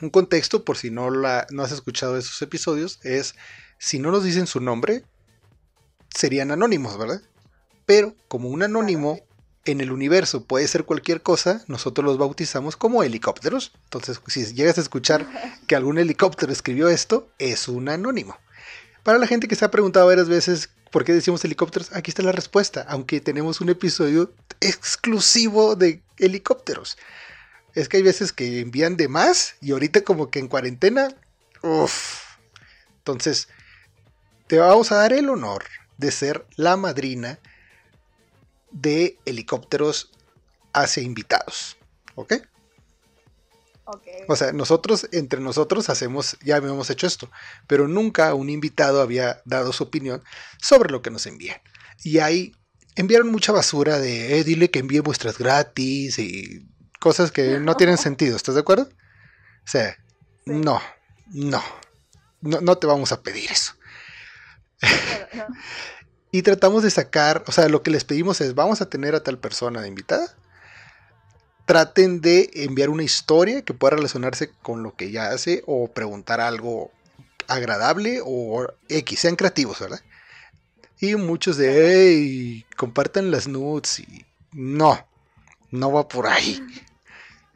Un 0.00 0.10
contexto, 0.10 0.64
por 0.64 0.76
si 0.76 0.90
no, 0.90 1.10
la, 1.10 1.46
no 1.50 1.62
has 1.62 1.72
escuchado 1.72 2.16
esos 2.16 2.40
episodios, 2.42 2.98
es 3.02 3.34
si 3.78 3.98
no 3.98 4.10
nos 4.10 4.24
dicen 4.24 4.46
su 4.46 4.60
nombre, 4.60 5.04
serían 6.14 6.50
anónimos, 6.50 6.98
¿verdad? 6.98 7.22
Pero 7.86 8.14
como 8.28 8.48
un 8.48 8.62
anónimo 8.62 9.20
en 9.64 9.80
el 9.80 9.92
universo 9.92 10.44
puede 10.44 10.68
ser 10.68 10.84
cualquier 10.84 11.22
cosa, 11.22 11.64
nosotros 11.66 12.04
los 12.04 12.18
bautizamos 12.18 12.76
como 12.76 13.02
helicópteros. 13.02 13.72
Entonces, 13.84 14.20
si 14.26 14.44
llegas 14.54 14.78
a 14.78 14.80
escuchar 14.80 15.26
que 15.66 15.76
algún 15.76 15.98
helicóptero 15.98 16.52
escribió 16.52 16.88
esto, 16.88 17.28
es 17.38 17.68
un 17.68 17.88
anónimo. 17.88 18.36
Para 19.02 19.18
la 19.18 19.26
gente 19.26 19.48
que 19.48 19.56
se 19.56 19.64
ha 19.64 19.70
preguntado 19.70 20.06
varias 20.06 20.28
veces 20.28 20.70
por 20.90 21.04
qué 21.04 21.12
decimos 21.12 21.44
helicópteros, 21.44 21.92
aquí 21.92 22.10
está 22.10 22.22
la 22.22 22.32
respuesta, 22.32 22.86
aunque 22.88 23.20
tenemos 23.20 23.60
un 23.60 23.68
episodio 23.68 24.32
exclusivo 24.60 25.74
de 25.76 26.02
helicópteros. 26.18 26.96
Es 27.76 27.90
que 27.90 27.98
hay 27.98 28.02
veces 28.02 28.32
que 28.32 28.60
envían 28.60 28.96
de 28.96 29.06
más 29.06 29.56
y 29.60 29.72
ahorita 29.72 30.00
como 30.02 30.30
que 30.30 30.38
en 30.38 30.48
cuarentena, 30.48 31.14
uff. 31.62 32.22
Entonces, 32.96 33.48
te 34.46 34.58
vamos 34.58 34.90
a 34.90 34.96
dar 34.96 35.12
el 35.12 35.28
honor 35.28 35.64
de 35.98 36.10
ser 36.10 36.46
la 36.56 36.78
madrina 36.78 37.38
de 38.70 39.18
helicópteros 39.26 40.10
hacia 40.72 41.02
invitados. 41.02 41.76
¿Ok? 42.14 42.34
O 44.26 44.34
sea, 44.34 44.52
nosotros, 44.52 45.06
entre 45.12 45.40
nosotros, 45.40 45.90
hacemos, 45.90 46.38
ya 46.42 46.56
habíamos 46.56 46.88
hecho 46.88 47.06
esto, 47.06 47.30
pero 47.66 47.88
nunca 47.88 48.32
un 48.32 48.48
invitado 48.48 49.02
había 49.02 49.42
dado 49.44 49.74
su 49.74 49.84
opinión 49.84 50.24
sobre 50.60 50.90
lo 50.90 51.02
que 51.02 51.10
nos 51.10 51.26
envían. 51.26 51.60
Y 52.02 52.20
ahí 52.20 52.52
enviaron 52.96 53.30
mucha 53.30 53.52
basura 53.52 53.98
de, 53.98 54.38
eh, 54.38 54.44
dile 54.44 54.70
que 54.70 54.78
envíe 54.78 55.00
vuestras 55.00 55.36
gratis 55.36 56.18
y 56.18 56.66
cosas 57.06 57.30
que 57.30 57.60
no 57.60 57.76
tienen 57.76 57.98
sentido, 57.98 58.34
¿estás 58.34 58.56
de 58.56 58.62
acuerdo? 58.62 58.82
O 58.82 59.68
sea, 59.68 59.96
no, 60.44 60.82
no, 61.28 61.62
no, 62.40 62.60
no 62.60 62.78
te 62.78 62.88
vamos 62.88 63.12
a 63.12 63.22
pedir 63.22 63.48
eso. 63.48 63.74
y 66.32 66.42
tratamos 66.42 66.82
de 66.82 66.90
sacar, 66.90 67.44
o 67.46 67.52
sea, 67.52 67.68
lo 67.68 67.84
que 67.84 67.92
les 67.92 68.02
pedimos 68.02 68.40
es, 68.40 68.56
vamos 68.56 68.80
a 68.80 68.90
tener 68.90 69.14
a 69.14 69.22
tal 69.22 69.38
persona 69.38 69.82
de 69.82 69.86
invitada. 69.86 70.34
Traten 71.64 72.20
de 72.20 72.50
enviar 72.54 72.90
una 72.90 73.04
historia 73.04 73.62
que 73.62 73.72
pueda 73.72 73.94
relacionarse 73.94 74.50
con 74.60 74.82
lo 74.82 74.96
que 74.96 75.04
ella 75.04 75.30
hace 75.30 75.62
o 75.68 75.86
preguntar 75.86 76.40
algo 76.40 76.90
agradable 77.46 78.20
o 78.24 78.66
X, 78.88 79.20
sean 79.20 79.36
creativos, 79.36 79.78
¿verdad? 79.78 80.00
Y 80.98 81.14
muchos 81.14 81.56
de, 81.56 81.70
hey, 81.86 82.66
compartan 82.76 83.30
las 83.30 83.46
nudes 83.46 84.00
y 84.00 84.26
no, 84.50 85.06
no 85.70 85.92
va 85.92 86.08
por 86.08 86.26
ahí. 86.26 86.60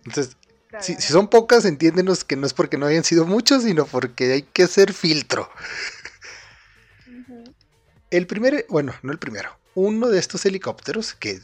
Entonces, 0.04 0.36
si, 0.80 0.94
si, 0.94 1.12
son 1.12 1.28
pocas, 1.28 1.64
entiéndenos 1.64 2.24
que 2.24 2.36
no 2.36 2.46
es 2.46 2.54
porque 2.54 2.78
no 2.78 2.86
hayan 2.86 3.04
sido 3.04 3.26
muchos, 3.26 3.64
sino 3.64 3.86
porque 3.86 4.32
hay 4.32 4.42
que 4.42 4.64
hacer 4.64 4.92
filtro. 4.92 5.50
El 8.10 8.26
primer, 8.26 8.66
bueno, 8.68 8.92
no 9.02 9.12
el 9.12 9.18
primero, 9.18 9.56
uno 9.74 10.08
de 10.08 10.18
estos 10.18 10.44
helicópteros, 10.44 11.14
que 11.14 11.40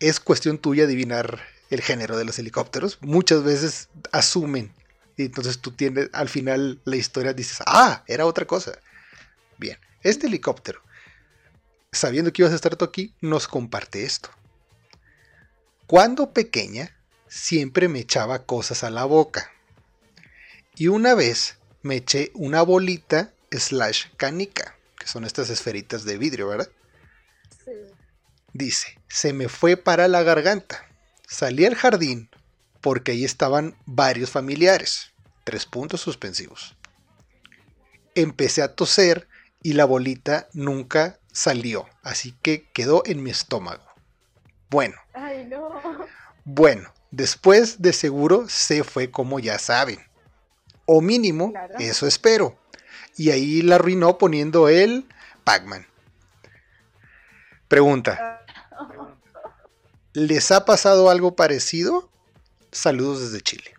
es 0.00 0.20
cuestión 0.20 0.58
tuya 0.58 0.84
adivinar 0.84 1.40
el 1.70 1.80
género 1.80 2.16
de 2.16 2.24
los 2.24 2.38
helicópteros, 2.38 2.98
muchas 3.00 3.44
veces 3.44 3.88
asumen. 4.12 4.72
Y 5.16 5.24
entonces 5.26 5.58
tú 5.58 5.70
tienes, 5.72 6.08
al 6.12 6.28
final 6.28 6.80
la 6.84 6.96
historia 6.96 7.32
dices, 7.32 7.58
ah, 7.66 8.04
era 8.06 8.26
otra 8.26 8.46
cosa. 8.46 8.72
Bien, 9.58 9.78
este 10.02 10.26
helicóptero, 10.26 10.82
sabiendo 11.92 12.32
que 12.32 12.42
ibas 12.42 12.52
a 12.52 12.56
estar 12.56 12.76
tú 12.76 12.84
aquí, 12.84 13.14
nos 13.20 13.46
comparte 13.46 14.04
esto. 14.04 14.30
Cuando 15.86 16.32
pequeña, 16.32 16.96
siempre 17.30 17.88
me 17.88 18.00
echaba 18.00 18.44
cosas 18.44 18.84
a 18.84 18.90
la 18.90 19.06
boca. 19.06 19.50
Y 20.74 20.88
una 20.88 21.14
vez 21.14 21.58
me 21.82 21.96
eché 21.96 22.30
una 22.34 22.60
bolita 22.60 23.32
slash 23.50 24.08
canica 24.18 24.76
que 25.00 25.06
son 25.06 25.24
estas 25.24 25.48
esferitas 25.48 26.04
de 26.04 26.18
vidrio, 26.18 26.48
¿verdad? 26.48 26.68
Sí. 27.64 27.72
Dice, 28.52 29.00
se 29.08 29.32
me 29.32 29.48
fue 29.48 29.78
para 29.78 30.08
la 30.08 30.22
garganta. 30.22 30.86
Salí 31.26 31.64
al 31.64 31.74
jardín 31.74 32.28
porque 32.82 33.12
ahí 33.12 33.24
estaban 33.24 33.76
varios 33.86 34.30
familiares. 34.30 35.12
Tres 35.44 35.64
puntos 35.64 36.02
suspensivos. 36.02 36.76
Empecé 38.14 38.60
a 38.62 38.74
toser 38.74 39.26
y 39.62 39.72
la 39.72 39.86
bolita 39.86 40.48
nunca 40.52 41.18
salió, 41.32 41.88
así 42.02 42.32
que 42.42 42.68
quedó 42.72 43.02
en 43.06 43.22
mi 43.22 43.30
estómago. 43.30 43.84
Bueno. 44.68 44.96
Ay, 45.14 45.46
no. 45.46 45.80
Bueno, 46.44 46.92
después 47.10 47.80
de 47.82 47.92
seguro 47.92 48.48
se 48.48 48.84
fue 48.84 49.10
como 49.10 49.38
ya 49.38 49.58
saben. 49.58 49.98
O 50.86 51.00
mínimo, 51.00 51.52
eso 51.78 52.06
espero 52.06 52.60
y 53.20 53.30
ahí 53.30 53.60
la 53.60 53.74
arruinó 53.74 54.16
poniendo 54.16 54.68
el 54.68 55.06
Pac-Man. 55.44 55.86
Pregunta. 57.68 58.46
¿Les 60.14 60.50
ha 60.50 60.64
pasado 60.64 61.10
algo 61.10 61.36
parecido? 61.36 62.10
Saludos 62.72 63.20
desde 63.20 63.42
Chile. 63.42 63.74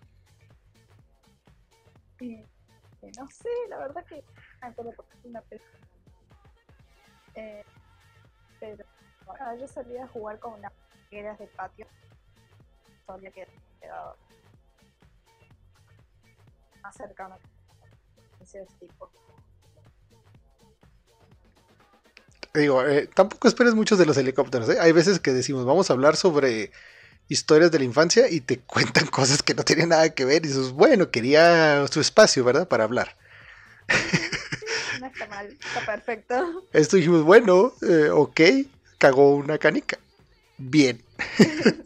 no 3.17 3.27
sé, 3.27 3.49
la 3.67 3.77
verdad 3.79 4.05
que 4.05 4.23
una 5.23 5.43
eh, 7.35 7.63
pero 8.59 8.85
yo 9.59 9.67
salía 9.67 10.05
a 10.05 10.07
jugar 10.07 10.39
con 10.39 10.53
unas 10.53 10.71
mangueras 10.93 11.39
de 11.39 11.47
patio. 11.47 11.87
Solía 13.05 13.31
quedado 13.31 14.15
más 16.81 16.95
cercano 16.95 17.37
ese 18.41 18.65
tipo. 18.79 19.11
Digo, 22.53 22.85
eh, 22.85 23.07
tampoco 23.13 23.47
esperes 23.47 23.75
mucho 23.75 23.95
de 23.95 24.05
los 24.05 24.17
helicópteros. 24.17 24.69
¿eh? 24.69 24.77
Hay 24.79 24.91
veces 24.91 25.19
que 25.19 25.31
decimos, 25.31 25.65
vamos 25.65 25.89
a 25.89 25.93
hablar 25.93 26.17
sobre 26.17 26.71
historias 27.29 27.71
de 27.71 27.79
la 27.79 27.85
infancia 27.85 28.29
y 28.29 28.41
te 28.41 28.59
cuentan 28.65 29.07
cosas 29.07 29.41
que 29.41 29.53
no 29.53 29.63
tienen 29.63 29.89
nada 29.89 30.13
que 30.13 30.25
ver. 30.25 30.45
Y 30.45 30.49
dices, 30.49 30.71
bueno, 30.71 31.11
quería 31.11 31.87
su 31.87 32.01
espacio, 32.01 32.43
¿verdad? 32.43 32.67
Para 32.67 32.83
hablar. 32.83 33.15
No 34.99 35.07
está 35.07 35.27
mal, 35.27 35.47
está 35.47 35.85
perfecto. 35.85 36.67
Esto 36.73 36.97
dijimos, 36.97 37.23
bueno, 37.23 37.73
eh, 37.81 38.09
ok, 38.11 38.41
cagó 38.97 39.35
una 39.35 39.57
canica. 39.57 39.97
Bien. 40.57 41.01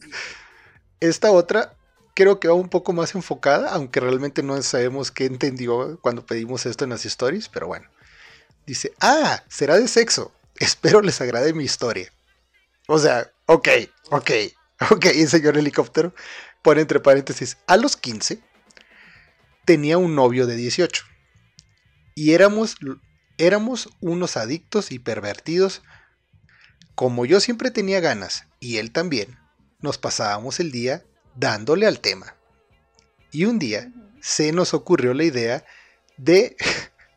Esta 0.99 1.31
otra 1.31 1.75
creo 2.15 2.39
que 2.39 2.47
va 2.47 2.53
un 2.53 2.69
poco 2.69 2.93
más 2.93 3.15
enfocada, 3.15 3.71
aunque 3.71 3.99
realmente 3.99 4.41
no 4.41 4.61
sabemos 4.61 5.11
qué 5.11 5.25
entendió 5.25 5.99
cuando 6.01 6.25
pedimos 6.25 6.65
esto 6.65 6.83
en 6.83 6.91
las 6.91 7.05
stories, 7.05 7.49
pero 7.49 7.67
bueno. 7.67 7.87
Dice, 8.65 8.93
ah, 9.01 9.43
será 9.47 9.77
de 9.77 9.87
sexo. 9.87 10.31
Espero 10.59 11.01
les 11.01 11.19
agrade 11.21 11.53
mi 11.53 11.63
historia. 11.63 12.11
O 12.87 12.99
sea, 12.99 13.31
ok, 13.45 13.67
ok, 14.11 14.31
ok, 14.91 15.05
señor 15.27 15.57
helicóptero 15.57 16.13
pone 16.65 16.81
entre 16.81 16.99
paréntesis, 16.99 17.57
a 17.67 17.77
los 17.77 17.95
15 17.95 18.39
tenía 19.65 19.99
un 19.99 20.15
novio 20.15 20.47
de 20.47 20.55
18 20.55 21.05
y 22.15 22.33
éramos, 22.33 22.77
éramos 23.37 23.89
unos 23.99 24.35
adictos 24.35 24.91
y 24.91 24.97
pervertidos. 24.97 25.83
Como 26.95 27.27
yo 27.27 27.39
siempre 27.39 27.69
tenía 27.69 27.99
ganas 27.99 28.47
y 28.59 28.77
él 28.77 28.91
también, 28.91 29.37
nos 29.79 29.97
pasábamos 29.97 30.59
el 30.59 30.71
día 30.71 31.03
dándole 31.35 31.87
al 31.87 31.99
tema. 31.99 32.35
Y 33.31 33.45
un 33.45 33.59
día 33.59 33.91
se 34.21 34.51
nos 34.51 34.73
ocurrió 34.73 35.13
la 35.13 35.23
idea 35.23 35.65
de, 36.17 36.55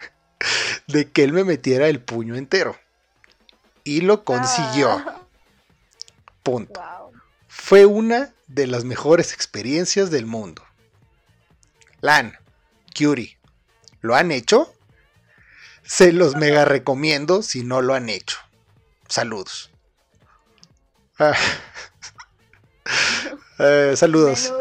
de 0.88 1.10
que 1.10 1.24
él 1.24 1.32
me 1.32 1.44
metiera 1.44 1.88
el 1.88 2.02
puño 2.02 2.36
entero. 2.36 2.78
Y 3.84 4.02
lo 4.02 4.24
consiguió. 4.24 4.90
Ah, 4.90 5.22
Punto. 6.42 6.80
Fue 7.46 7.86
una 7.86 8.34
de 8.46 8.66
las 8.66 8.84
mejores 8.84 9.32
experiencias 9.32 10.10
del 10.10 10.26
mundo. 10.26 10.62
Lan, 12.00 12.38
Curie, 12.96 13.38
¿lo 14.00 14.14
han 14.14 14.30
hecho? 14.30 14.72
Se 15.84 16.12
los 16.12 16.36
mega 16.36 16.64
recomiendo 16.64 17.42
si 17.42 17.64
no 17.64 17.80
lo 17.80 17.94
han 17.94 18.08
hecho. 18.08 18.38
Saludos. 19.08 19.70
Ah. 21.18 21.34
Eh, 23.58 23.94
saludos. 23.96 24.52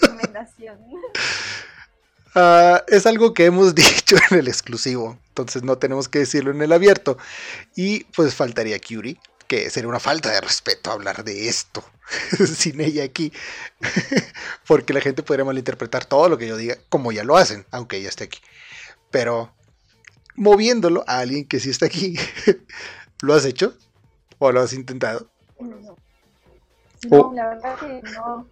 Recomendación. 0.00 0.78
Ah, 2.34 2.84
es 2.86 3.04
algo 3.06 3.34
que 3.34 3.46
hemos 3.46 3.74
dicho 3.74 4.14
en 4.30 4.38
el 4.38 4.46
exclusivo, 4.46 5.18
entonces 5.28 5.64
no 5.64 5.78
tenemos 5.78 6.08
que 6.08 6.20
decirlo 6.20 6.52
en 6.52 6.62
el 6.62 6.72
abierto. 6.72 7.18
Y 7.74 8.04
pues 8.14 8.34
faltaría 8.34 8.78
Curie, 8.78 9.18
que 9.48 9.70
sería 9.70 9.88
una 9.88 9.98
falta 9.98 10.30
de 10.30 10.40
respeto 10.40 10.92
hablar 10.92 11.24
de 11.24 11.48
esto 11.48 11.82
sin 12.54 12.80
ella 12.80 13.02
aquí, 13.02 13.32
porque 14.68 14.92
la 14.92 15.00
gente 15.00 15.24
podría 15.24 15.44
malinterpretar 15.46 16.04
todo 16.04 16.28
lo 16.28 16.38
que 16.38 16.46
yo 16.46 16.56
diga, 16.56 16.76
como 16.88 17.10
ya 17.10 17.24
lo 17.24 17.36
hacen, 17.36 17.66
aunque 17.72 17.96
ella 17.96 18.10
esté 18.10 18.24
aquí. 18.24 18.40
Pero 19.10 19.52
moviéndolo 20.36 21.02
a 21.08 21.18
alguien 21.18 21.44
que 21.44 21.58
sí 21.58 21.70
está 21.70 21.86
aquí, 21.86 22.16
¿lo 23.22 23.34
has 23.34 23.44
hecho? 23.46 23.76
¿O 24.38 24.52
lo 24.52 24.60
has 24.60 24.74
intentado? 24.74 25.28
No. 25.58 25.96
Oh. 27.10 27.30
No, 27.30 27.32
la 27.34 27.48
verdad 27.48 27.78
que 27.78 28.02
no. 28.12 28.48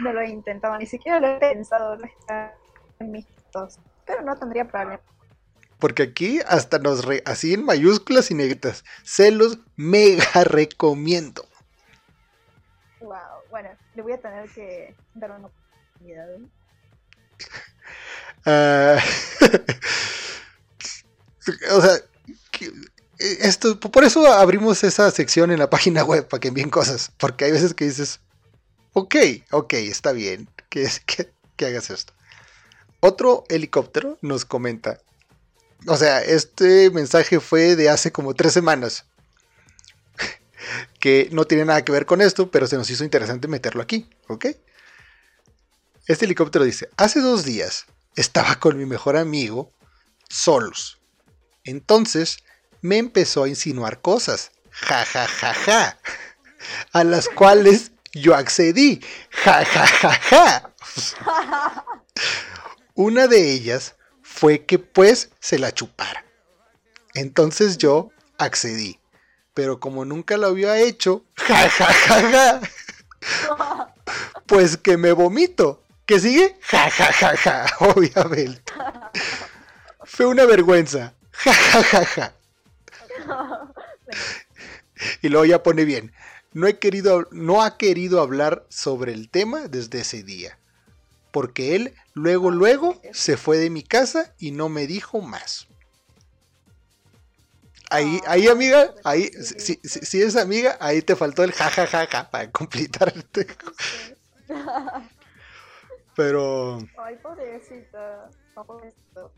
No 0.00 0.12
lo 0.12 0.20
he 0.20 0.30
intentado, 0.30 0.76
ni 0.78 0.86
siquiera 0.86 1.20
lo 1.20 1.26
he 1.28 1.38
pensado, 1.38 1.96
no 1.96 2.04
está 2.04 2.54
en 2.98 3.10
mis 3.10 3.26
fotos. 3.26 3.78
Pero 4.06 4.22
no 4.22 4.36
tendría 4.36 4.66
problema. 4.66 5.00
Porque 5.78 6.04
aquí 6.04 6.40
hasta 6.46 6.78
nos 6.78 7.04
re- 7.04 7.22
así 7.26 7.54
en 7.54 7.64
mayúsculas 7.64 8.30
y 8.30 8.34
negritas, 8.34 8.84
se 9.02 9.30
los 9.32 9.58
mega 9.76 10.24
recomiendo. 10.44 11.44
Wow. 13.00 13.18
Bueno, 13.50 13.70
le 13.94 14.02
voy 14.02 14.12
a 14.12 14.20
tener 14.20 14.48
que 14.50 14.94
dar 15.14 15.32
una 15.32 15.48
oportunidad. 15.48 16.34
¿eh? 16.34 16.40
Ah, 18.44 18.98
o 21.70 21.80
sea, 21.80 21.92
esto, 23.40 23.78
por 23.78 24.04
eso 24.04 24.26
abrimos 24.26 24.82
esa 24.84 25.10
sección 25.10 25.50
en 25.50 25.58
la 25.58 25.70
página 25.70 26.04
web 26.04 26.28
para 26.28 26.40
que 26.40 26.48
envíen 26.48 26.70
cosas. 26.70 27.12
Porque 27.18 27.44
hay 27.44 27.52
veces 27.52 27.74
que 27.74 27.84
dices, 27.84 28.20
ok, 28.92 29.16
ok, 29.50 29.74
está 29.74 30.12
bien 30.12 30.48
que, 30.68 30.88
que, 31.06 31.32
que 31.56 31.66
hagas 31.66 31.90
esto. 31.90 32.12
Otro 33.00 33.44
helicóptero 33.48 34.18
nos 34.22 34.44
comenta. 34.44 35.00
O 35.86 35.96
sea, 35.96 36.22
este 36.22 36.90
mensaje 36.90 37.40
fue 37.40 37.74
de 37.74 37.88
hace 37.88 38.12
como 38.12 38.34
tres 38.34 38.52
semanas. 38.52 39.06
Que 41.00 41.28
no 41.32 41.44
tiene 41.44 41.64
nada 41.64 41.84
que 41.84 41.90
ver 41.90 42.06
con 42.06 42.20
esto, 42.20 42.52
pero 42.52 42.68
se 42.68 42.76
nos 42.76 42.88
hizo 42.88 43.02
interesante 43.02 43.48
meterlo 43.48 43.82
aquí, 43.82 44.08
¿ok? 44.28 44.46
Este 46.06 46.24
helicóptero 46.24 46.64
dice, 46.64 46.88
hace 46.96 47.20
dos 47.20 47.44
días 47.44 47.86
estaba 48.14 48.54
con 48.60 48.78
mi 48.78 48.86
mejor 48.86 49.16
amigo 49.16 49.72
solos. 50.28 51.00
Entonces 51.64 52.38
me 52.82 52.98
empezó 52.98 53.44
a 53.44 53.48
insinuar 53.48 54.00
cosas, 54.02 54.50
ja 54.70 55.04
ja 55.04 55.26
ja 55.26 55.54
ja, 55.54 55.98
a 56.92 57.04
las 57.04 57.28
cuales 57.28 57.92
yo 58.12 58.34
accedí, 58.34 59.00
ja 59.30 59.64
ja 59.64 59.86
ja 59.86 60.20
ja. 60.30 60.74
Una 62.94 63.26
de 63.26 63.52
ellas 63.52 63.94
fue 64.22 64.66
que 64.66 64.78
pues 64.78 65.30
se 65.40 65.58
la 65.58 65.72
chupara. 65.72 66.24
Entonces 67.14 67.78
yo 67.78 68.10
accedí, 68.36 68.98
pero 69.54 69.80
como 69.80 70.04
nunca 70.04 70.36
lo 70.36 70.48
había 70.48 70.78
hecho, 70.78 71.24
ja 71.36 71.68
ja 71.68 71.92
ja 71.92 72.30
ja, 72.30 72.60
pues 74.46 74.76
que 74.76 74.96
me 74.96 75.12
vomito. 75.12 75.78
¿Qué 76.04 76.18
sigue? 76.18 76.58
Ja 76.62 76.90
ja 76.90 77.12
ja 77.12 77.36
ja, 77.36 77.66
obviamente. 77.78 78.72
Fue 80.04 80.26
una 80.26 80.44
vergüenza. 80.44 81.14
Ja 81.32 81.52
ja 81.52 81.82
ja 81.82 82.04
ja. 82.04 82.34
Y 85.20 85.28
luego 85.28 85.44
ya 85.44 85.62
pone 85.62 85.84
bien. 85.84 86.12
No 86.52 86.66
he 86.66 86.78
querido, 86.78 87.26
no 87.32 87.62
ha 87.62 87.76
querido 87.76 88.20
hablar 88.20 88.66
sobre 88.68 89.12
el 89.12 89.30
tema 89.30 89.68
desde 89.68 90.00
ese 90.00 90.22
día. 90.22 90.58
Porque 91.32 91.74
él 91.74 91.94
luego, 92.14 92.50
luego 92.50 93.00
se 93.12 93.36
fue 93.36 93.56
de 93.56 93.70
mi 93.70 93.82
casa 93.82 94.34
y 94.38 94.50
no 94.50 94.68
me 94.68 94.86
dijo 94.86 95.20
más. 95.20 95.66
Ahí, 97.90 98.20
ahí 98.26 98.48
amiga, 98.48 98.94
ahí, 99.04 99.30
si, 99.42 99.78
si, 99.82 100.00
si 100.00 100.22
es 100.22 100.36
amiga, 100.36 100.76
ahí 100.80 101.02
te 101.02 101.16
faltó 101.16 101.44
el 101.44 101.52
jajajaja 101.52 102.30
para 102.30 102.50
completarte. 102.50 103.46
Pero 106.16 106.78
Ay, 106.98 107.16
pobrecita. 107.22 108.30
Pobrecito. 108.54 109.32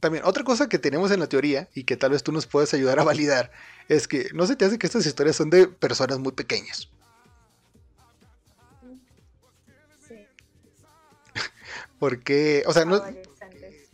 También 0.00 0.24
otra 0.24 0.44
cosa 0.44 0.68
que 0.68 0.78
tenemos 0.78 1.10
en 1.10 1.20
la 1.20 1.28
teoría 1.28 1.68
y 1.74 1.84
que 1.84 1.96
tal 1.96 2.10
vez 2.10 2.22
tú 2.22 2.32
nos 2.32 2.46
puedes 2.46 2.72
ayudar 2.74 2.98
a 2.98 3.04
validar 3.04 3.50
es 3.88 4.08
que 4.08 4.28
no 4.32 4.46
se 4.46 4.56
te 4.56 4.64
hace 4.64 4.78
que 4.78 4.86
estas 4.86 5.06
historias 5.06 5.36
son 5.36 5.50
de 5.50 5.68
personas 5.68 6.18
muy 6.18 6.32
pequeñas. 6.32 6.88
Sí, 10.06 10.26
Porque, 11.98 12.64
o 12.66 12.72
sea, 12.72 12.84
no, 12.84 13.02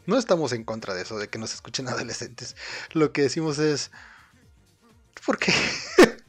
no 0.07 0.18
estamos 0.18 0.53
en 0.53 0.64
contra 0.64 0.95
de 0.95 1.03
eso, 1.03 1.18
de 1.18 1.29
que 1.29 1.38
nos 1.38 1.55
escuchen 1.55 1.88
adolescentes. 1.88 2.57
Lo 2.92 3.12
que 3.12 3.23
decimos 3.23 3.59
es, 3.59 3.90
¿por 5.25 5.38
qué? 5.38 5.53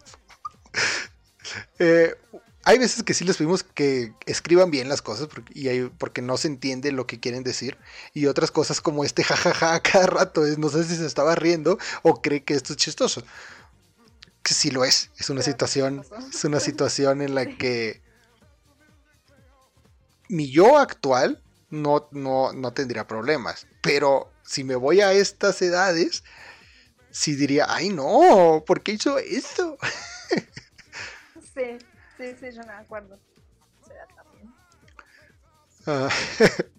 Eh, 1.77 2.15
hay 2.65 2.77
veces 2.77 3.03
que 3.03 3.13
sí 3.13 3.23
les 3.25 3.37
pedimos 3.37 3.63
que 3.63 4.13
escriban 4.25 4.71
bien 4.71 4.87
las 4.89 5.01
cosas 5.01 5.27
porque, 5.27 5.51
y 5.53 5.67
hay- 5.67 5.89
porque 5.97 6.21
no 6.21 6.37
se 6.37 6.47
entiende 6.47 6.91
lo 6.91 7.05
que 7.07 7.19
quieren 7.19 7.43
decir. 7.43 7.77
Y 8.13 8.27
otras 8.27 8.51
cosas 8.51 8.79
como 8.81 9.03
este 9.03 9.23
jajaja 9.23 9.73
a 9.75 9.81
cada 9.81 10.07
rato 10.07 10.45
es, 10.45 10.57
no 10.57 10.69
sé 10.69 10.83
si 10.83 10.95
se 10.95 11.05
estaba 11.05 11.35
riendo 11.35 11.77
o 12.03 12.21
cree 12.21 12.43
que 12.43 12.53
esto 12.53 12.73
es 12.73 12.77
chistoso. 12.77 13.23
Que 14.43 14.53
sí 14.53 14.71
lo 14.71 14.83
es. 14.85 15.09
Es 15.17 15.29
una 15.29 15.41
situación, 15.41 16.05
es 16.33 16.43
una 16.45 16.59
situación 16.59 17.21
en 17.21 17.35
la 17.35 17.45
que 17.45 18.01
mi 20.29 20.49
yo 20.51 20.77
actual 20.77 21.41
no, 21.69 22.07
no, 22.11 22.53
no 22.53 22.71
tendría 22.73 23.07
problemas. 23.07 23.67
Pero 23.81 24.31
si 24.43 24.63
me 24.63 24.75
voy 24.75 25.01
a 25.01 25.13
estas 25.13 25.61
edades, 25.61 26.23
sí 27.11 27.35
diría, 27.35 27.65
ay 27.69 27.89
no, 27.89 28.63
¿por 28.65 28.81
qué 28.81 28.93
hizo 28.93 29.17
esto? 29.17 29.77
Sí, 31.55 31.77
Ah, 35.85 36.09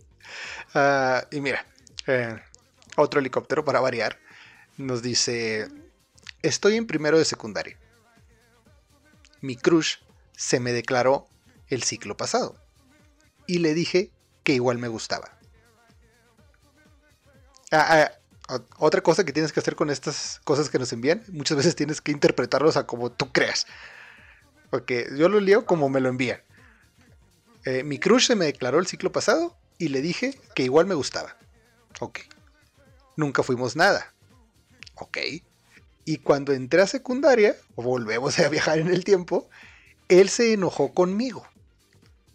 ah, 0.74 1.24
y 1.30 1.40
mira, 1.40 1.66
eh, 2.06 2.38
otro 2.96 3.20
helicóptero 3.20 3.64
para 3.64 3.80
variar 3.80 4.18
nos 4.76 5.02
dice, 5.02 5.68
estoy 6.42 6.76
en 6.76 6.86
primero 6.86 7.18
de 7.18 7.24
secundaria. 7.24 7.78
Mi 9.40 9.56
crush 9.56 9.96
se 10.32 10.60
me 10.60 10.72
declaró 10.72 11.26
el 11.68 11.82
ciclo 11.82 12.16
pasado 12.16 12.56
y 13.46 13.58
le 13.58 13.74
dije 13.74 14.10
que 14.42 14.54
igual 14.54 14.78
me 14.78 14.88
gustaba. 14.88 15.30
Ah, 17.70 18.10
otra 18.78 19.02
cosa 19.02 19.24
que 19.24 19.32
tienes 19.32 19.52
que 19.52 19.60
hacer 19.60 19.74
con 19.74 19.90
estas 19.90 20.40
cosas 20.44 20.70
que 20.70 20.78
nos 20.78 20.92
envían, 20.92 21.22
muchas 21.32 21.56
veces 21.56 21.76
tienes 21.76 22.00
que 22.00 22.12
interpretarlos 22.12 22.76
a 22.76 22.86
como 22.86 23.10
tú 23.10 23.32
creas. 23.32 23.66
Porque 24.74 25.06
yo 25.16 25.28
lo 25.28 25.38
leo 25.38 25.66
como 25.66 25.88
me 25.88 26.00
lo 26.00 26.08
envían. 26.08 26.40
Eh, 27.64 27.84
mi 27.84 28.00
crush 28.00 28.26
se 28.26 28.34
me 28.34 28.46
declaró 28.46 28.80
el 28.80 28.88
ciclo 28.88 29.12
pasado 29.12 29.56
y 29.78 29.86
le 29.86 30.02
dije 30.02 30.36
que 30.56 30.64
igual 30.64 30.86
me 30.86 30.96
gustaba. 30.96 31.36
Ok. 32.00 32.18
Nunca 33.16 33.44
fuimos 33.44 33.76
nada. 33.76 34.12
Ok. 34.96 35.18
Y 36.04 36.16
cuando 36.16 36.52
entré 36.52 36.82
a 36.82 36.88
secundaria, 36.88 37.54
o 37.76 37.84
volvemos 37.84 38.36
a 38.40 38.48
viajar 38.48 38.80
en 38.80 38.88
el 38.88 39.04
tiempo, 39.04 39.48
él 40.08 40.28
se 40.28 40.52
enojó 40.52 40.92
conmigo. 40.92 41.46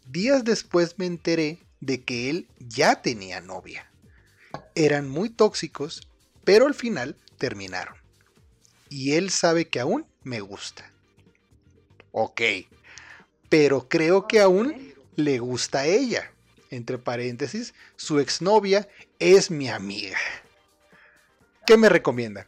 Días 0.08 0.46
después 0.46 0.98
me 0.98 1.08
enteré 1.08 1.60
de 1.82 2.06
que 2.06 2.30
él 2.30 2.48
ya 2.58 3.02
tenía 3.02 3.42
novia. 3.42 3.92
Eran 4.76 5.10
muy 5.10 5.30
tóxicos, 5.30 6.08
pero 6.46 6.68
al 6.68 6.74
final 6.74 7.18
terminaron. 7.38 7.98
Y 8.88 9.16
él 9.16 9.30
sabe 9.30 9.68
que 9.68 9.82
aún 9.82 10.06
me 10.24 10.40
gusta. 10.40 10.90
Ok. 12.12 12.42
Pero 13.50 13.88
creo 13.88 14.28
que 14.28 14.40
aún 14.40 14.94
le 15.16 15.40
gusta 15.40 15.80
a 15.80 15.86
ella. 15.86 16.32
Entre 16.72 16.98
paréntesis, 16.98 17.74
su 17.96 18.20
exnovia 18.20 18.88
es 19.18 19.50
mi 19.50 19.70
amiga. 19.70 20.18
¿Qué 21.66 21.78
me 21.78 21.90
recomiendan? 21.90 22.48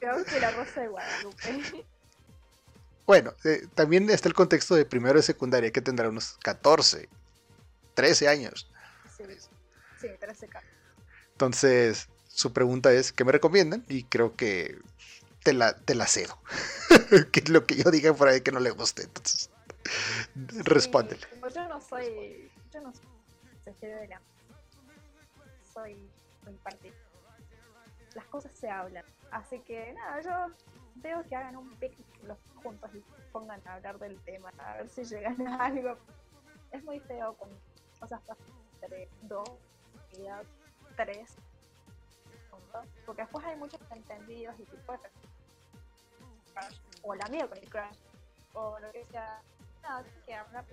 Peor 0.00 0.24
que 0.24 0.40
la 0.40 0.50
rosa 0.50 0.80
de 0.80 0.88
Guadalupe. 0.88 1.84
bueno, 3.06 3.34
eh, 3.44 3.66
también 3.74 4.08
está 4.10 4.28
el 4.28 4.34
contexto 4.34 4.74
de 4.74 4.84
primero 4.84 5.16
de 5.16 5.22
secundaria 5.22 5.70
que 5.70 5.80
tendrá 5.80 6.08
unos 6.08 6.36
14, 6.42 7.08
13 7.94 8.28
años. 8.28 8.70
Sí, 9.16 9.24
sí, 10.00 10.08
13 10.18 10.48
k 10.48 10.62
Entonces, 11.32 12.08
su 12.28 12.52
pregunta 12.52 12.92
es, 12.92 13.12
¿qué 13.12 13.24
me 13.24 13.32
recomiendan? 13.32 13.84
Y 13.88 14.04
creo 14.04 14.34
que 14.34 14.78
te 15.42 15.52
la, 15.52 15.76
te 15.76 15.94
la 15.94 16.06
cedo. 16.06 16.38
que 17.32 17.42
lo 17.50 17.66
que 17.66 17.76
yo 17.76 17.90
diga 17.90 18.12
por 18.14 18.28
ahí 18.28 18.40
que 18.40 18.52
no 18.52 18.60
le 18.60 18.70
guste. 18.70 19.02
Entonces, 19.02 19.50
respóndele. 20.64 21.26
Como 21.28 21.48
yo 21.48 21.68
no 21.68 21.80
soy, 21.80 22.50
yo 22.72 22.80
no 22.80 22.92
soy 22.92 23.10
de 23.88 24.08
la 24.08 24.20
soy 25.72 26.10
un 26.46 26.56
partido. 26.58 26.94
Las 28.14 28.26
cosas 28.26 28.52
se 28.54 28.68
hablan. 28.68 29.04
Así 29.30 29.60
que 29.60 29.92
nada, 29.92 30.20
yo 30.20 30.54
veo 30.96 31.22
que 31.28 31.36
hagan 31.36 31.56
un 31.56 31.70
picnic 31.76 32.06
los 32.24 32.38
juntos 32.62 32.90
y 32.94 33.02
pongan 33.32 33.60
a 33.66 33.74
hablar 33.74 33.98
del 33.98 34.18
tema, 34.22 34.52
a 34.58 34.78
ver 34.78 34.88
si 34.88 35.04
llegan 35.04 35.46
a 35.46 35.66
algo. 35.66 35.96
Es 36.72 36.82
muy 36.84 37.00
feo 37.00 37.34
con 37.34 37.48
cosas 37.98 38.20
entre 38.82 39.08
dos 39.22 39.48
y 40.12 40.26
tres 40.96 41.36
juntos, 42.50 42.86
porque 43.06 43.22
después 43.22 43.44
hay 43.46 43.56
muchos 43.56 43.80
entendidos 43.90 44.54
y 44.58 44.64
tipo 44.64 44.92
o 47.02 47.14
la 47.14 47.26
mía 47.28 47.48
con 47.48 47.82
o 48.54 48.78
lo 48.80 48.92
que 48.92 49.04
sea. 49.10 49.40
Que 50.26 50.34
hablar 50.34 50.64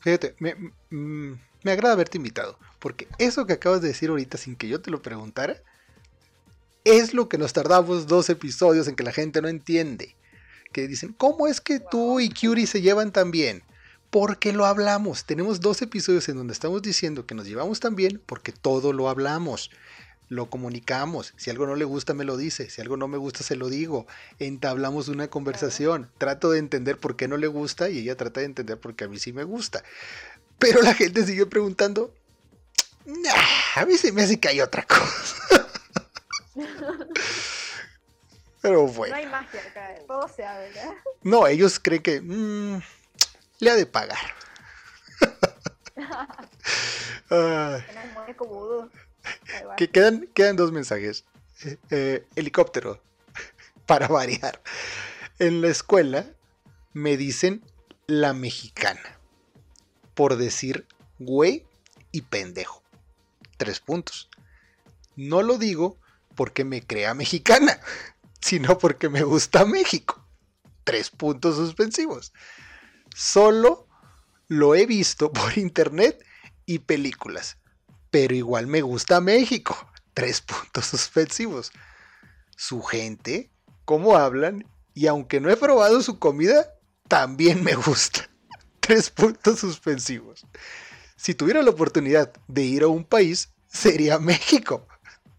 Fíjate, 0.00 0.36
me, 0.38 0.54
mm, 0.90 1.38
me 1.62 1.72
agrada 1.72 1.94
haberte 1.94 2.18
invitado, 2.18 2.56
porque 2.78 3.08
eso 3.18 3.46
que 3.46 3.54
acabas 3.54 3.80
de 3.80 3.88
decir 3.88 4.10
ahorita 4.10 4.38
sin 4.38 4.54
que 4.54 4.68
yo 4.68 4.80
te 4.80 4.90
lo 4.90 5.02
preguntara, 5.02 5.60
es 6.84 7.14
lo 7.14 7.28
que 7.28 7.38
nos 7.38 7.52
tardamos 7.52 8.06
dos 8.06 8.30
episodios 8.30 8.86
en 8.88 8.96
que 8.96 9.02
la 9.02 9.12
gente 9.12 9.42
no 9.42 9.48
entiende. 9.48 10.14
Que 10.72 10.86
dicen, 10.86 11.12
¿cómo 11.12 11.46
es 11.46 11.60
que 11.60 11.80
tú 11.80 12.20
y 12.20 12.30
Curie 12.30 12.66
se 12.66 12.80
llevan 12.80 13.12
tan 13.12 13.30
bien? 13.30 13.62
Porque 14.10 14.52
lo 14.52 14.66
hablamos. 14.66 15.24
Tenemos 15.24 15.60
dos 15.60 15.82
episodios 15.82 16.28
en 16.28 16.36
donde 16.36 16.52
estamos 16.52 16.82
diciendo 16.82 17.26
que 17.26 17.34
nos 17.34 17.46
llevamos 17.46 17.80
tan 17.80 17.96
bien 17.96 18.22
porque 18.24 18.52
todo 18.52 18.92
lo 18.92 19.08
hablamos 19.08 19.70
lo 20.28 20.50
comunicamos. 20.50 21.32
Si 21.36 21.50
algo 21.50 21.66
no 21.66 21.74
le 21.74 21.84
gusta, 21.84 22.14
me 22.14 22.24
lo 22.24 22.36
dice. 22.36 22.70
Si 22.70 22.80
algo 22.80 22.96
no 22.96 23.08
me 23.08 23.18
gusta, 23.18 23.42
se 23.42 23.56
lo 23.56 23.68
digo. 23.68 24.06
Entablamos 24.38 25.08
una 25.08 25.28
conversación. 25.28 26.10
Trato 26.18 26.50
de 26.50 26.58
entender 26.58 26.98
por 26.98 27.16
qué 27.16 27.28
no 27.28 27.36
le 27.36 27.46
gusta 27.46 27.88
y 27.88 27.98
ella 27.98 28.16
trata 28.16 28.40
de 28.40 28.46
entender 28.46 28.78
por 28.78 28.94
qué 28.94 29.04
a 29.04 29.08
mí 29.08 29.18
sí 29.18 29.32
me 29.32 29.44
gusta. 29.44 29.82
Pero 30.58 30.82
la 30.82 30.94
gente 30.94 31.24
sigue 31.24 31.46
preguntando. 31.46 32.14
a 33.74 33.86
mí 33.86 33.96
se 33.96 34.12
me 34.12 34.22
hace 34.22 34.38
que 34.38 34.48
hay 34.48 34.60
otra 34.60 34.86
cosa. 34.86 35.66
Pero 38.60 38.88
bueno. 38.88 39.14
No 39.14 39.20
hay 39.20 39.26
magia 39.26 39.60
acá, 39.60 39.94
todo 40.06 40.28
se 40.28 40.44
habla. 40.44 40.94
No, 41.22 41.46
ellos 41.46 41.78
creen 41.78 42.02
que 42.02 42.20
mm, 42.20 42.82
le 43.60 43.70
ha 43.70 43.76
de 43.76 43.86
pagar. 43.86 44.18
que 49.76 49.90
quedan, 49.90 50.28
quedan 50.34 50.56
dos 50.56 50.72
mensajes. 50.72 51.24
Eh, 51.90 52.24
helicóptero, 52.36 53.02
para 53.86 54.08
variar. 54.08 54.62
En 55.38 55.60
la 55.60 55.68
escuela 55.68 56.26
me 56.92 57.16
dicen 57.16 57.64
la 58.06 58.32
mexicana, 58.32 59.18
por 60.14 60.36
decir 60.36 60.86
güey 61.18 61.66
y 62.12 62.22
pendejo. 62.22 62.82
Tres 63.56 63.80
puntos. 63.80 64.28
No 65.16 65.42
lo 65.42 65.58
digo 65.58 65.98
porque 66.36 66.64
me 66.64 66.86
crea 66.86 67.14
mexicana, 67.14 67.80
sino 68.40 68.78
porque 68.78 69.08
me 69.08 69.22
gusta 69.22 69.64
México. 69.64 70.24
Tres 70.84 71.10
puntos 71.10 71.56
suspensivos. 71.56 72.32
Solo 73.14 73.88
lo 74.46 74.74
he 74.74 74.86
visto 74.86 75.32
por 75.32 75.58
internet 75.58 76.24
y 76.66 76.78
películas 76.80 77.57
pero 78.10 78.34
igual 78.34 78.66
me 78.66 78.82
gusta 78.82 79.20
México. 79.20 79.76
Tres 80.14 80.40
puntos 80.40 80.86
suspensivos. 80.86 81.72
Su 82.56 82.82
gente, 82.82 83.50
cómo 83.84 84.16
hablan, 84.16 84.66
y 84.94 85.06
aunque 85.06 85.40
no 85.40 85.50
he 85.50 85.56
probado 85.56 86.02
su 86.02 86.18
comida, 86.18 86.74
también 87.06 87.62
me 87.62 87.74
gusta. 87.74 88.28
Tres 88.80 89.10
puntos 89.10 89.60
suspensivos. 89.60 90.44
Si 91.16 91.34
tuviera 91.34 91.62
la 91.62 91.70
oportunidad 91.70 92.32
de 92.46 92.62
ir 92.62 92.82
a 92.82 92.88
un 92.88 93.04
país, 93.04 93.50
sería 93.68 94.18
México. 94.18 94.86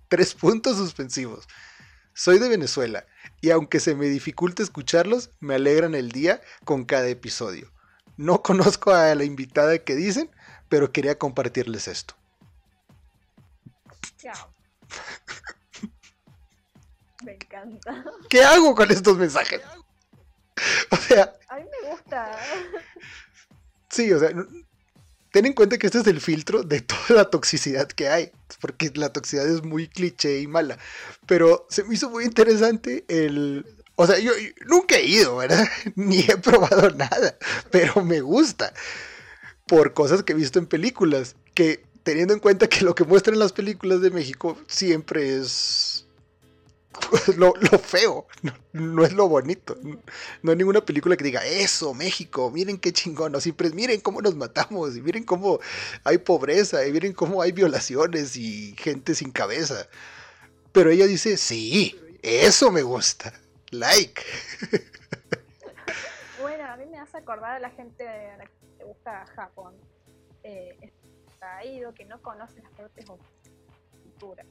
Tres 0.08 0.34
puntos 0.34 0.78
suspensivos. 0.78 1.48
Soy 2.14 2.40
de 2.40 2.50
Venezuela 2.50 3.06
y 3.42 3.52
aunque 3.52 3.80
se 3.80 3.96
me 3.96 4.08
dificulte 4.08 4.64
escucharlos, 4.64 5.32
me 5.40 5.56
alegran 5.56 5.96
el 5.96 6.12
día 6.12 6.42
con 6.66 6.84
cada 6.84 7.08
episodio. 7.08 7.72
No 8.18 8.42
conozco 8.44 8.92
a 8.92 9.16
la 9.16 9.24
invitada 9.24 9.78
que 9.78 9.96
dicen, 9.96 10.30
pero 10.68 10.92
quería 10.92 11.18
compartirles 11.18 11.88
esto. 11.88 12.19
Me 17.24 17.34
encanta. 17.34 18.06
¿Qué 18.30 18.44
hago 18.44 18.76
con 18.76 18.92
estos 18.92 19.18
mensajes? 19.18 19.62
O 20.90 20.96
sea. 20.98 21.34
A 21.48 21.58
mí 21.58 21.64
me 21.64 21.90
gusta. 21.90 22.32
Sí, 23.90 24.12
o 24.12 24.20
sea. 24.20 24.32
Ten 25.32 25.46
en 25.46 25.54
cuenta 25.54 25.78
que 25.78 25.86
este 25.86 26.00
es 26.00 26.08
el 26.08 26.22
filtro 26.22 26.64
de 26.64 26.82
toda 26.82 27.10
la 27.10 27.30
toxicidad 27.30 27.88
que 27.88 28.10
hay. 28.10 28.32
Porque 28.60 28.92
la 28.96 29.14
toxicidad 29.14 29.48
es 29.48 29.64
muy 29.64 29.88
cliché 29.88 30.40
y 30.42 30.48
mala. 30.48 30.78
Pero 31.26 31.68
se 31.70 31.84
me 31.84 31.94
hizo 31.94 32.10
muy 32.10 32.26
interesante 32.26 33.06
el. 33.08 33.66
O 33.96 34.08
sea, 34.08 34.18
yo, 34.18 34.32
yo 34.38 34.50
nunca 34.66 34.96
he 34.96 35.06
ido, 35.06 35.38
¿verdad? 35.38 35.68
Ni 35.96 36.20
he 36.22 36.38
probado 36.38 36.90
nada. 36.92 37.38
Pero 37.70 38.04
me 38.04 38.22
gusta. 38.22 38.74
Por 39.68 39.94
cosas 39.94 40.24
que 40.24 40.34
he 40.34 40.36
visto 40.36 40.58
en 40.60 40.68
películas. 40.68 41.36
Que 41.54 41.89
teniendo 42.10 42.34
en 42.34 42.40
cuenta 42.40 42.68
que 42.68 42.84
lo 42.84 42.96
que 42.96 43.04
muestran 43.04 43.38
las 43.38 43.54
películas 43.54 44.02
de 44.02 44.10
México 44.10 44.58
siempre 44.66 45.38
es 45.38 46.08
lo, 47.38 47.54
feo, 47.78 48.26
no, 48.74 49.06
es 49.06 49.14
lo 49.14 49.30
bonito. 49.30 49.78
No 50.42 50.52
hay 50.52 50.58
ninguna 50.58 50.84
película 50.84 51.16
que 51.16 51.24
diga, 51.24 51.46
eso, 51.46 51.94
México, 51.94 52.50
miren 52.50 52.80
qué 52.80 52.92
chingón, 52.92 53.32
no, 53.32 53.40
siempre 53.40 53.68
es, 53.68 53.76
miren 53.76 54.02
cómo 54.02 54.24
nos 54.24 54.36
matamos, 54.36 54.98
y 54.98 55.02
miren 55.02 55.24
cómo 55.24 55.60
hay 56.04 56.18
pobreza, 56.18 56.84
y 56.88 56.92
miren 56.92 57.14
cómo 57.14 57.44
hay 57.44 57.52
violaciones 57.52 58.36
y 58.36 58.76
gente 58.76 59.14
sin 59.14 59.32
cabeza. 59.32 59.88
Pero 60.72 60.90
ella 60.90 61.06
dice, 61.06 61.38
sí, 61.38 61.96
eso 62.24 62.72
me 62.72 62.82
gusta, 62.82 63.40
like. 63.70 64.24
Bueno, 66.42 66.66
a 66.66 66.76
mí 66.76 66.86
me 66.88 66.98
hace 66.98 67.18
acordar 67.18 67.58
a 67.58 67.60
la 67.60 67.70
gente 67.70 68.08
a 68.08 68.38
la 68.38 68.46
que 68.46 68.78
le 68.80 68.86
gusta 68.86 69.28
Japón. 69.36 69.76
Eh, 70.42 70.92
ido, 71.66 71.94
que 71.94 72.06
no 72.06 72.22
conoce 72.22 72.62
las 72.62 72.72
partes 72.72 73.06
de 73.06 73.18
cultura 74.04 74.46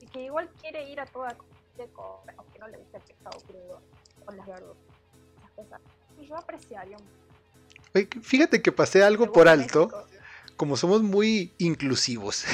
y 0.00 0.06
que 0.06 0.24
igual 0.24 0.50
quiere 0.60 0.88
ir 0.90 1.00
a 1.00 1.06
toda 1.06 1.36
aunque 2.36 2.58
no 2.60 2.68
le 2.68 2.78
guste 2.78 2.98
el 2.98 3.02
pescado 3.02 3.40
crudo 3.40 3.80
con 4.24 4.36
las 4.36 4.46
verduras, 4.46 4.76
cosas. 5.56 5.80
yo 6.22 6.36
apreciaría 6.36 6.96
un... 6.96 8.22
Fíjate 8.22 8.62
que 8.62 8.70
pasé 8.70 9.02
algo 9.02 9.32
por 9.32 9.48
alto. 9.48 10.06
Como 10.56 10.76
somos 10.76 11.02
muy 11.02 11.52
inclusivos 11.58 12.44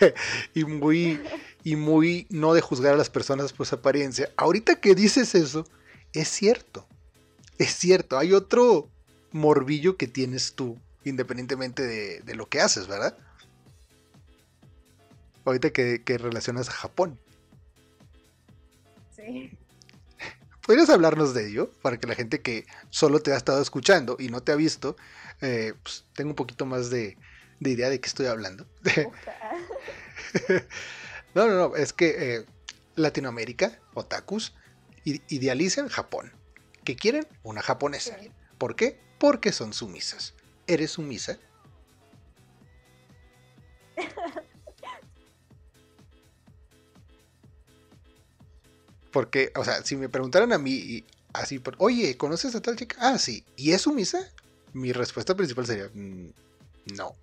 y 0.54 0.64
muy 0.64 1.20
y 1.62 1.76
muy 1.76 2.26
no 2.30 2.54
de 2.54 2.62
juzgar 2.62 2.94
a 2.94 2.96
las 2.96 3.10
personas 3.10 3.52
por 3.52 3.66
su 3.66 3.74
apariencia, 3.74 4.30
ahorita 4.38 4.80
que 4.80 4.94
dices 4.94 5.34
eso, 5.34 5.66
es 6.14 6.28
cierto. 6.28 6.86
Es 7.58 7.74
cierto, 7.74 8.16
hay 8.16 8.32
otro 8.32 8.88
morbillo 9.30 9.98
que 9.98 10.06
tienes 10.06 10.54
tú 10.54 10.78
independientemente 11.04 12.22
de, 12.22 12.34
lo 12.34 12.48
que 12.48 12.60
haces, 12.60 12.86
¿verdad? 12.86 13.16
Ahorita 15.44 15.70
que, 15.70 16.02
relacionas 16.18 16.68
a 16.68 16.72
Japón. 16.72 17.18
Sí. 19.14 19.56
¿Podrías 20.66 20.90
hablarnos 20.90 21.34
de 21.34 21.48
ello? 21.48 21.72
Para 21.82 21.98
que 21.98 22.06
la 22.06 22.14
gente 22.14 22.42
que 22.42 22.66
solo 22.90 23.20
te 23.20 23.32
ha 23.32 23.36
estado 23.36 23.60
escuchando 23.60 24.16
y 24.18 24.28
no 24.28 24.42
te 24.42 24.52
ha 24.52 24.56
visto, 24.56 24.96
eh, 25.40 25.74
pues, 25.82 26.04
tenga 26.14 26.30
un 26.30 26.36
poquito 26.36 26.66
más 26.66 26.90
de, 26.90 27.16
idea 27.60 27.88
de 27.88 28.00
qué 28.00 28.08
estoy 28.08 28.26
hablando. 28.26 28.66
no, 31.34 31.48
no, 31.48 31.54
no, 31.54 31.76
es 31.76 31.92
que 31.92 32.36
eh, 32.36 32.46
Latinoamérica, 32.94 33.78
otakus, 33.94 34.54
idealizan 35.04 35.88
Japón. 35.88 36.32
¿Qué 36.84 36.96
quieren? 36.96 37.26
Una 37.42 37.62
japonesa. 37.62 38.16
¿Por 38.58 38.76
qué? 38.76 39.00
Porque 39.18 39.52
son 39.52 39.72
sumisas. 39.72 40.34
¿Eres 40.70 40.92
sumisa? 40.92 41.36
Porque, 49.10 49.50
o 49.56 49.64
sea, 49.64 49.82
si 49.82 49.96
me 49.96 50.08
preguntaran 50.08 50.52
a 50.52 50.58
mí 50.58 51.04
así, 51.32 51.60
oye, 51.78 52.16
¿conoces 52.16 52.54
a 52.54 52.62
tal 52.62 52.76
chica? 52.76 52.96
Ah, 53.00 53.18
sí. 53.18 53.44
¿Y 53.56 53.72
es 53.72 53.82
sumisa? 53.82 54.30
Mi 54.72 54.92
respuesta 54.92 55.34
principal 55.34 55.66
sería, 55.66 55.90
mm, 55.92 56.28
no. 56.94 57.16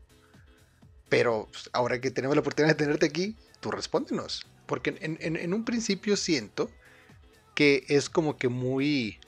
Pero 1.07 1.47
pues, 1.49 1.69
ahora 1.71 2.01
que 2.01 2.11
tenemos 2.11 2.35
la 2.35 2.41
oportunidad 2.41 2.75
de 2.75 2.83
tenerte 2.83 3.05
aquí, 3.05 3.37
tú 3.61 3.71
respóndenos. 3.71 4.45
Porque 4.65 4.97
en, 4.99 5.37
en 5.37 5.53
un 5.53 5.63
principio 5.63 6.17
siento 6.17 6.69
que 7.55 7.85
es 7.87 8.09
como 8.09 8.37
que 8.37 8.49
muy... 8.49 9.21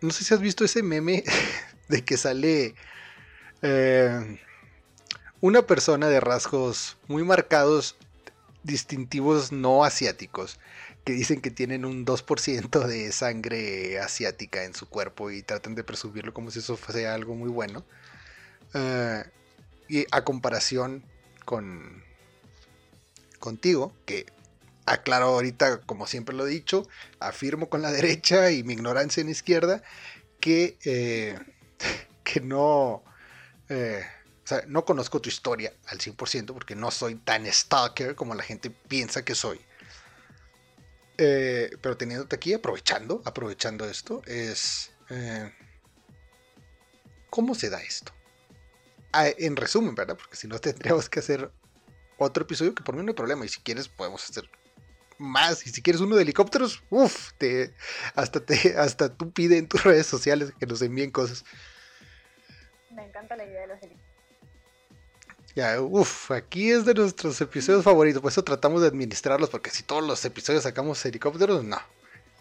No 0.00 0.12
sé 0.12 0.24
si 0.24 0.32
has 0.32 0.40
visto 0.40 0.64
ese 0.64 0.82
meme 0.82 1.24
de 1.90 2.04
que 2.04 2.16
sale 2.16 2.74
eh, 3.62 4.38
una 5.40 5.62
persona 5.62 6.08
de 6.08 6.20
rasgos 6.20 6.96
muy 7.08 7.24
marcados, 7.24 7.96
distintivos 8.62 9.52
no 9.52 9.84
asiáticos, 9.84 10.58
que 11.04 11.12
dicen 11.12 11.40
que 11.40 11.50
tienen 11.50 11.84
un 11.84 12.04
2% 12.06 12.86
de 12.86 13.10
sangre 13.12 13.98
asiática 13.98 14.64
en 14.64 14.74
su 14.74 14.88
cuerpo 14.88 15.30
y 15.30 15.42
tratan 15.42 15.74
de 15.74 15.84
presumirlo 15.84 16.32
como 16.32 16.50
si 16.50 16.60
eso 16.60 16.76
fuese 16.76 17.06
algo 17.06 17.34
muy 17.34 17.50
bueno. 17.50 17.84
Eh, 18.74 19.24
y 19.88 20.06
a 20.12 20.22
comparación 20.22 21.04
con 21.44 22.04
contigo, 23.40 23.92
que 24.06 24.26
aclaro 24.86 25.26
ahorita, 25.26 25.80
como 25.80 26.06
siempre 26.06 26.36
lo 26.36 26.46
he 26.46 26.50
dicho, 26.50 26.86
afirmo 27.18 27.68
con 27.68 27.82
la 27.82 27.90
derecha 27.98 28.52
y 28.52 28.62
mi 28.62 28.74
ignorancia 28.74 29.22
en 29.22 29.30
izquierda, 29.30 29.82
que, 30.38 30.78
eh, 30.84 31.38
que 32.24 32.40
no, 32.40 33.02
eh, 33.68 34.04
o 34.44 34.46
sea, 34.46 34.64
no 34.66 34.84
conozco 34.84 35.20
tu 35.20 35.28
historia 35.28 35.72
al 35.86 35.98
100% 35.98 36.52
porque 36.52 36.74
no 36.74 36.90
soy 36.90 37.16
tan 37.16 37.46
stalker 37.46 38.14
como 38.14 38.34
la 38.34 38.42
gente 38.42 38.70
piensa 38.70 39.24
que 39.24 39.34
soy. 39.34 39.60
Eh, 41.18 41.70
pero 41.82 41.96
teniéndote 41.96 42.36
aquí, 42.36 42.54
aprovechando, 42.54 43.22
aprovechando 43.24 43.84
esto, 43.84 44.22
es... 44.26 44.92
¿Cómo 47.30 47.54
se 47.54 47.70
da 47.70 47.80
esto? 47.80 48.12
Ah, 49.12 49.28
en 49.28 49.56
resumen, 49.56 49.94
¿verdad? 49.94 50.16
Porque 50.16 50.36
si 50.36 50.48
no 50.48 50.58
tendríamos 50.60 51.08
que 51.08 51.20
hacer 51.20 51.50
otro 52.18 52.42
episodio 52.42 52.74
que 52.74 52.82
por 52.82 52.94
mí 52.94 53.02
no 53.02 53.10
hay 53.10 53.14
problema. 53.14 53.44
Y 53.44 53.48
si 53.48 53.60
quieres, 53.60 53.88
podemos 53.88 54.28
hacer 54.28 54.50
más. 55.18 55.66
Y 55.66 55.70
si 55.70 55.82
quieres 55.82 56.00
uno 56.00 56.16
de 56.16 56.22
helicópteros, 56.22 56.82
uff, 56.90 57.32
hasta, 58.14 58.40
te, 58.40 58.76
hasta 58.76 59.14
tú 59.14 59.32
pide 59.32 59.58
en 59.58 59.68
tus 59.68 59.82
redes 59.84 60.06
sociales 60.06 60.52
que 60.58 60.66
nos 60.66 60.82
envíen 60.82 61.10
cosas. 61.10 61.44
Me 62.90 63.04
encanta 63.04 63.36
la 63.36 63.44
idea 63.44 63.62
de 63.62 63.66
los 63.68 63.82
helicópteros. 63.82 64.10
Ya, 65.54 65.80
uff, 65.80 66.30
aquí 66.30 66.70
es 66.70 66.84
de 66.84 66.94
nuestros 66.94 67.40
episodios 67.40 67.82
favoritos, 67.82 68.22
por 68.22 68.30
eso 68.30 68.44
tratamos 68.44 68.82
de 68.82 68.88
administrarlos, 68.88 69.50
porque 69.50 69.70
si 69.70 69.82
todos 69.82 70.06
los 70.06 70.24
episodios 70.24 70.62
sacamos 70.62 71.04
helicópteros, 71.04 71.64
no. 71.64 71.78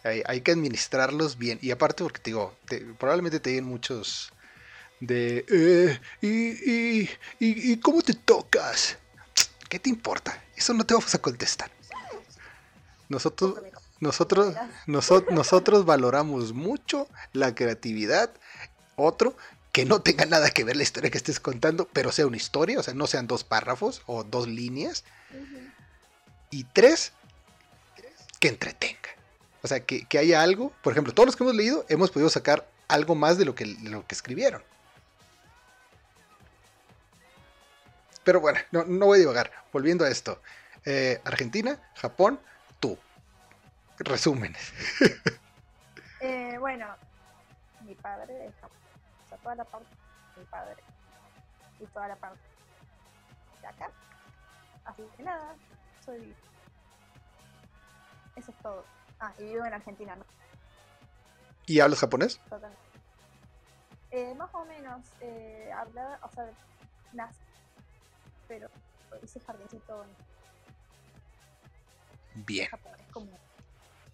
Hay, 0.04 0.22
hay 0.26 0.42
que 0.42 0.52
administrarlos 0.52 1.38
bien. 1.38 1.58
Y 1.62 1.72
aparte, 1.72 2.04
porque 2.04 2.20
te 2.20 2.30
digo, 2.30 2.56
probablemente 2.98 3.40
te 3.40 3.52
den 3.52 3.66
muchos 3.66 4.32
de... 5.00 5.46
Eh, 5.50 6.00
y, 6.22 6.28
y, 6.28 7.10
y, 7.40 7.72
¿Y 7.74 7.80
cómo 7.80 8.02
te 8.02 8.14
tocas? 8.14 8.98
¿Qué 9.68 9.80
te 9.80 9.90
importa? 9.90 10.44
Eso 10.56 10.74
no 10.74 10.86
te 10.86 10.94
vamos 10.94 11.14
a 11.16 11.20
contestar. 11.20 11.72
Nosotros, 13.08 13.60
nosotros, 14.00 14.56
nosotros, 14.86 15.34
nosotros 15.34 15.86
valoramos 15.86 16.54
mucho 16.54 17.08
la 17.34 17.56
creatividad. 17.56 18.32
Otro, 18.96 19.36
que 19.72 19.86
no 19.86 20.02
tenga 20.02 20.26
nada 20.26 20.50
que 20.52 20.64
ver 20.64 20.76
la 20.76 20.84
historia 20.84 21.12
que 21.12 21.18
estés 21.18 21.40
contando, 21.40 21.88
pero 21.94 22.12
sea 22.12 22.28
una 22.28 22.38
historia, 22.38 22.80
o 22.80 22.84
sea, 22.84 22.94
no 22.94 23.08
sean 23.08 23.28
dos 23.28 23.44
párrafos 23.44 24.02
o 24.06 24.24
dos 24.24 24.48
líneas. 24.48 25.04
Y 26.50 26.64
tres, 26.64 27.14
que 28.40 28.48
entretenga. 28.48 29.10
O 29.62 29.68
sea, 29.68 29.82
que, 29.82 30.06
haya 30.18 30.42
algo. 30.42 30.74
Por 30.82 30.94
ejemplo, 30.94 31.14
todos 31.14 31.28
los 31.28 31.36
que 31.36 31.44
hemos 31.44 31.56
leído 31.56 31.86
hemos 31.90 32.12
podido 32.12 32.30
sacar 32.30 32.68
algo 32.88 33.14
más 33.14 33.38
de 33.38 33.46
lo 33.46 33.54
que, 33.54 33.66
de 33.66 33.90
lo 33.90 34.08
que 34.08 34.16
escribieron. 34.16 34.64
Pero 38.24 38.42
bueno, 38.42 38.60
no, 38.72 39.06
voy 39.06 39.18
a 39.18 39.20
divagar. 39.20 39.52
Volviendo 39.72 40.06
a 40.06 40.10
esto. 40.10 40.42
Eh, 40.86 41.22
Argentina, 41.26 41.80
Japón, 41.96 42.40
tú. 42.80 42.98
Resúmenes. 44.00 44.74
Eh, 46.22 46.58
bueno, 46.60 46.86
mi 47.86 47.96
padre 47.96 48.48
es 48.48 48.54
Japón. 48.60 48.79
Toda 49.44 49.56
la 49.56 49.64
parte 49.64 49.90
de 50.36 50.42
mi 50.42 50.48
padre. 50.48 50.84
Y 51.80 51.86
toda 51.88 52.08
la 52.08 52.16
parte 52.16 52.42
de 53.62 53.68
acá. 53.68 53.92
Así 54.86 55.04
que 55.16 55.24
nada, 55.24 55.56
soy... 56.06 56.36
Eso 58.36 58.52
es 58.52 58.58
todo. 58.60 58.86
Ah, 59.20 59.34
y 59.38 59.44
vivo 59.44 59.66
en 59.66 59.74
Argentina, 59.74 60.16
¿no? 60.16 60.24
¿Y 61.66 61.80
hablas 61.80 62.00
japonés? 62.00 62.40
Eh, 64.12 64.34
más 64.36 64.50
o 64.54 64.66
menos. 64.66 65.06
Eh, 65.20 65.70
habla, 65.76 66.20
o 66.24 66.30
sea, 66.32 66.50
nace 67.14 67.50
pero 68.50 68.68
ese 69.22 69.40
jardincito 69.40 70.04
bien 72.36 72.68
como, 73.12 73.38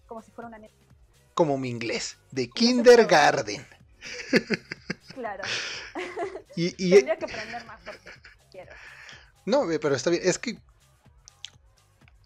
como 0.06 0.22
si 0.22 0.30
fuera 0.30 0.48
una 0.48 0.58
neta. 0.58 0.74
como 1.34 1.58
mi 1.58 1.70
inglés 1.70 2.18
de 2.30 2.48
kindergarten 2.50 3.66
claro. 5.16 5.42
Y, 6.54 6.74
y 6.78 6.90
tendría 6.94 7.16
que 7.16 7.24
aprender 7.24 7.64
más 7.64 7.80
porque 7.84 8.10
quiero. 8.50 8.72
No 9.44 9.66
pero 9.80 9.94
está 9.94 10.10
bien 10.10 10.22
es 10.24 10.38
que 10.38 10.58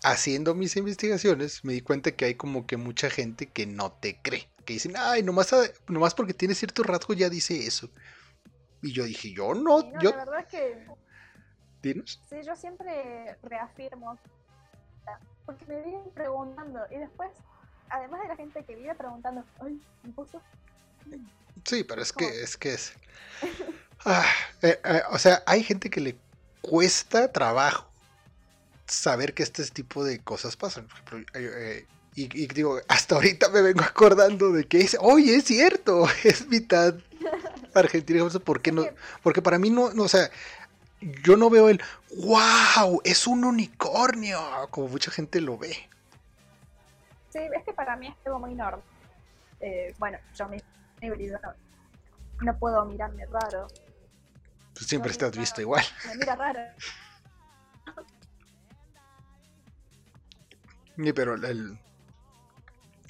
haciendo 0.03 0.55
mis 0.55 0.76
investigaciones 0.76 1.64
me 1.64 1.74
di 1.74 1.80
cuenta 1.82 2.12
que 2.12 2.24
hay 2.24 2.34
como 2.34 2.66
que 2.66 2.76
mucha 2.76 3.11
gente 3.11 3.47
que 3.47 3.66
no 3.66 3.93
te 3.93 4.20
cree 4.22 4.49
que 4.64 4.74
dicen 4.74 4.95
ay 4.97 5.22
nomás, 5.22 5.55
nomás 5.88 6.14
porque 6.14 6.32
tiene 6.32 6.55
cierto 6.55 6.82
rasgo 6.82 7.12
ya 7.12 7.28
dice 7.28 7.66
eso 7.66 7.91
y 8.80 8.93
yo 8.93 9.05
dije 9.05 9.32
yo 9.34 9.53
no, 9.53 9.82
no 9.82 10.01
yo 10.01 10.11
la 10.11 10.24
verdad 10.24 10.41
es 10.41 10.47
que 10.47 10.86
Sí, 11.82 12.43
yo 12.45 12.55
siempre 12.57 13.38
reafirmo, 13.43 14.18
porque 15.47 15.64
me 15.64 15.80
vienen 15.80 16.11
preguntando 16.11 16.80
y 16.91 16.97
después, 16.97 17.30
además 17.88 18.20
de 18.22 18.28
la 18.28 18.36
gente 18.36 18.62
que 18.64 18.76
vive 18.76 18.95
preguntando, 18.95 19.45
ay, 19.61 19.80
¿me 20.03 20.12
puso? 20.12 20.43
Sí, 21.64 21.84
pero 21.84 22.03
es 22.03 22.12
que 22.12 22.42
es 22.42 22.57
que 22.57 22.74
es... 22.74 22.92
Ah, 24.05 24.24
eh, 24.62 24.80
eh, 24.84 25.03
o 25.11 25.18
sea, 25.18 25.42
hay 25.46 25.62
gente 25.62 25.90
que 25.90 26.01
le 26.01 26.16
cuesta 26.62 27.30
trabajo 27.32 27.90
saber 28.86 29.34
que 29.34 29.42
este 29.42 29.64
tipo 29.66 30.05
de 30.05 30.20
cosas 30.20 30.57
pasan. 30.57 30.88
Eh, 31.34 31.86
y, 32.14 32.46
digo, 32.48 32.80
hasta 32.88 33.14
ahorita 33.14 33.48
me 33.51 33.62
vengo 33.62 33.82
acordando 33.82 34.53
de 34.53 34.64
que 34.64 34.80
es, 34.80 34.96
oye, 35.01 35.36
es 35.36 35.44
cierto, 35.44 36.07
es 36.24 36.46
mitad 36.48 36.94
argentina. 37.74 38.26
¿Por 38.44 38.61
qué 38.61 38.72
no? 38.72 38.84
Porque 39.22 39.42
para 39.42 39.59
mí 39.59 39.70
no, 39.70 39.92
no 39.92 40.05
o 40.05 40.09
sea, 40.09 40.30
yo 41.01 41.36
no 41.36 41.51
veo 41.51 41.68
el 41.68 41.80
wow, 42.16 43.01
es 43.05 43.26
un 43.26 43.44
unicornio, 43.44 44.40
como 44.70 44.88
mucha 44.88 45.11
gente 45.11 45.40
lo 45.40 45.57
ve. 45.57 45.72
Sí, 47.30 47.38
es 47.38 47.64
que 47.64 47.72
para 47.72 47.96
mí 47.96 48.09
es 48.09 48.14
algo 48.26 48.40
muy 48.40 48.55
normal. 48.55 48.82
Eh, 49.61 49.94
bueno, 49.98 50.18
yo 50.34 50.48
mi 50.48 50.59
híbrido 51.03 51.38
no, 51.42 51.55
no, 52.53 52.59
puedo 52.59 52.84
mirarme 52.84 53.26
raro. 53.26 53.68
Tú 54.74 54.84
siempre 54.84 55.11
estás 55.11 55.36
visto 55.36 55.61
igual. 55.61 55.84
Me 56.07 56.16
mira 56.16 56.36
raro. 56.36 56.61
Sí, 61.03 61.14
pero 61.14 61.34
el, 61.34 61.78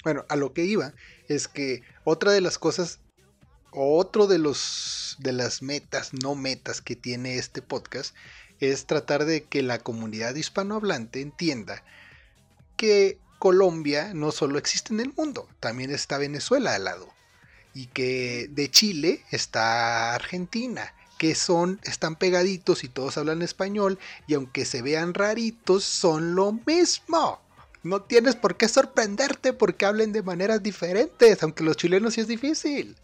bueno, 0.05 0.23
a 0.29 0.37
lo 0.37 0.53
que 0.53 0.63
iba 0.63 0.93
es 1.27 1.49
que 1.49 1.83
otra 2.05 2.31
de 2.31 2.39
las 2.39 2.57
cosas 2.57 2.99
otro 3.71 4.27
de 4.27 4.37
los 4.37 5.17
de 5.19 5.33
las 5.33 5.61
metas, 5.61 6.13
no 6.13 6.35
metas 6.35 6.81
que 6.81 6.95
tiene 6.95 7.35
este 7.35 7.61
podcast 7.61 8.15
es 8.61 8.85
tratar 8.85 9.25
de 9.25 9.43
que 9.43 9.61
la 9.61 9.79
comunidad 9.79 10.35
hispanohablante 10.35 11.19
entienda 11.19 11.83
que 12.77 13.17
Colombia 13.39 14.13
no 14.13 14.31
solo 14.31 14.57
existe 14.57 14.93
en 14.93 15.01
el 15.01 15.13
mundo, 15.13 15.49
también 15.59 15.91
está 15.91 16.17
Venezuela 16.17 16.75
al 16.75 16.85
lado 16.85 17.13
y 17.73 17.87
que 17.87 18.47
de 18.51 18.69
Chile 18.69 19.23
está 19.31 20.13
Argentina, 20.13 20.93
que 21.17 21.35
son 21.35 21.79
están 21.83 22.15
pegaditos 22.15 22.83
y 22.83 22.89
todos 22.89 23.17
hablan 23.17 23.41
español 23.41 23.99
y 24.27 24.33
aunque 24.33 24.65
se 24.65 24.81
vean 24.81 25.13
raritos 25.13 25.83
son 25.83 26.35
lo 26.35 26.53
mismo. 26.65 27.39
No 27.83 28.03
tienes 28.03 28.35
por 28.35 28.57
qué 28.57 28.67
sorprenderte 28.67 29.53
porque 29.53 29.85
hablen 29.85 30.13
de 30.13 30.21
maneras 30.21 30.61
diferentes, 30.61 31.41
aunque 31.41 31.63
los 31.63 31.77
chilenos 31.77 32.13
sí 32.13 32.21
es 32.21 32.27
difícil. 32.27 32.95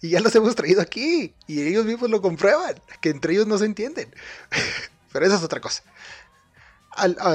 Y 0.00 0.10
ya 0.10 0.20
los 0.20 0.34
hemos 0.34 0.54
traído 0.54 0.80
aquí 0.80 1.34
y 1.46 1.62
ellos 1.62 1.84
mismos 1.84 2.08
lo 2.08 2.22
comprueban, 2.22 2.74
que 3.02 3.10
entre 3.10 3.34
ellos 3.34 3.46
no 3.46 3.58
se 3.58 3.66
entienden. 3.66 4.14
Pero 5.12 5.26
esa 5.26 5.36
es 5.36 5.42
otra 5.42 5.60
cosa. 5.60 5.82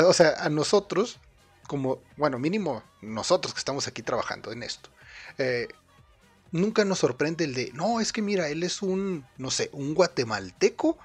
o 0.06 0.14
sea, 0.14 0.36
a 0.40 0.50
nosotros, 0.50 1.20
como, 1.68 2.02
bueno, 2.18 2.40
mínimo 2.40 2.84
nosotros 3.02 3.54
que 3.54 3.60
estamos 3.60 3.88
aquí 3.88 4.02
trabajando 4.02 4.52
en 4.52 4.64
esto, 4.64 4.90
eh, 5.38 5.68
nunca 6.52 6.86
nos 6.86 7.00
sorprende 7.00 7.46
el 7.46 7.54
de, 7.54 7.72
no, 7.74 8.00
es 8.00 8.12
que 8.12 8.22
mira, 8.22 8.50
él 8.50 8.64
es 8.64 8.82
un, 8.82 9.26
no 9.38 9.52
sé, 9.52 9.70
un 9.74 9.94
guatemalteco 9.94 10.98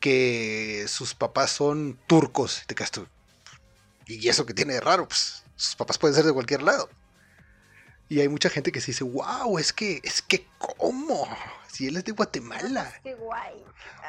que 0.00 0.84
sus 0.88 1.14
papás 1.14 1.50
son 1.50 1.98
turcos. 2.06 2.62
Te 2.66 2.74
quedas 2.74 2.92
y 4.06 4.28
eso 4.28 4.46
que 4.46 4.54
tiene 4.54 4.74
de 4.74 4.80
raro, 4.80 5.08
pues 5.08 5.42
sus 5.56 5.74
papás 5.74 5.98
pueden 5.98 6.14
ser 6.14 6.24
de 6.24 6.32
cualquier 6.32 6.62
lado. 6.62 6.88
Y 8.08 8.20
hay 8.20 8.28
mucha 8.28 8.48
gente 8.48 8.70
que 8.70 8.80
se 8.80 8.92
dice, 8.92 9.02
wow, 9.02 9.58
es 9.58 9.72
que, 9.72 10.00
es 10.04 10.22
que, 10.22 10.46
¿cómo? 10.58 11.26
Si 11.66 11.88
él 11.88 11.96
es 11.96 12.04
de 12.04 12.12
Guatemala. 12.12 12.92
Qué 13.02 13.14
guay. 13.14 13.64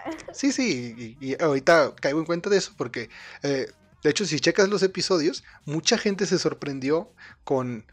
Sí, 0.32 0.54
sí, 0.54 1.18
y, 1.20 1.42
ahorita 1.42 1.94
caigo 1.96 2.20
en 2.20 2.26
cuenta 2.26 2.50
de 2.50 2.56
eso 2.58 2.72
porque, 2.78 3.10
eh, 3.44 3.70
de 4.04 4.10
hecho, 4.10 4.26
si 4.26 4.40
checas 4.40 4.70
los 4.70 4.82
episodios, 4.82 5.44
mucha 5.66 5.98
gente 5.98 6.26
se 6.26 6.40
sorprendió 6.40 7.12
con 7.44 7.86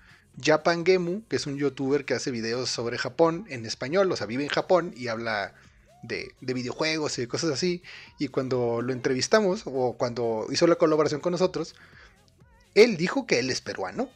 Japan 0.42 0.84
Gemu, 0.84 1.22
que 1.28 1.36
es 1.36 1.46
un 1.46 1.56
youtuber 1.56 2.04
que 2.04 2.14
hace 2.14 2.30
videos 2.30 2.70
sobre 2.70 2.98
Japón 2.98 3.46
en 3.48 3.66
español, 3.66 4.10
o 4.10 4.16
sea, 4.16 4.26
vive 4.26 4.42
en 4.42 4.48
Japón 4.48 4.92
y 4.96 5.08
habla 5.08 5.54
de, 6.02 6.34
de, 6.40 6.54
videojuegos 6.54 7.16
y 7.18 7.22
de 7.22 7.28
cosas 7.28 7.50
así. 7.50 7.82
Y 8.18 8.28
cuando 8.28 8.82
lo 8.82 8.92
entrevistamos, 8.92 9.62
o 9.64 9.96
cuando 9.96 10.46
hizo 10.50 10.66
la 10.66 10.76
colaboración 10.76 11.20
con 11.20 11.32
nosotros, 11.32 11.74
él 12.74 12.96
dijo 12.96 13.26
que 13.26 13.38
él 13.38 13.50
es 13.50 13.60
peruano. 13.60 14.08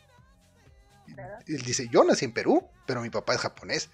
Él 1.46 1.62
dice, 1.62 1.88
yo 1.90 2.04
nací 2.04 2.24
en 2.24 2.32
Perú, 2.32 2.68
pero 2.86 3.00
mi 3.00 3.10
papá 3.10 3.34
es 3.34 3.40
japonés. 3.40 3.90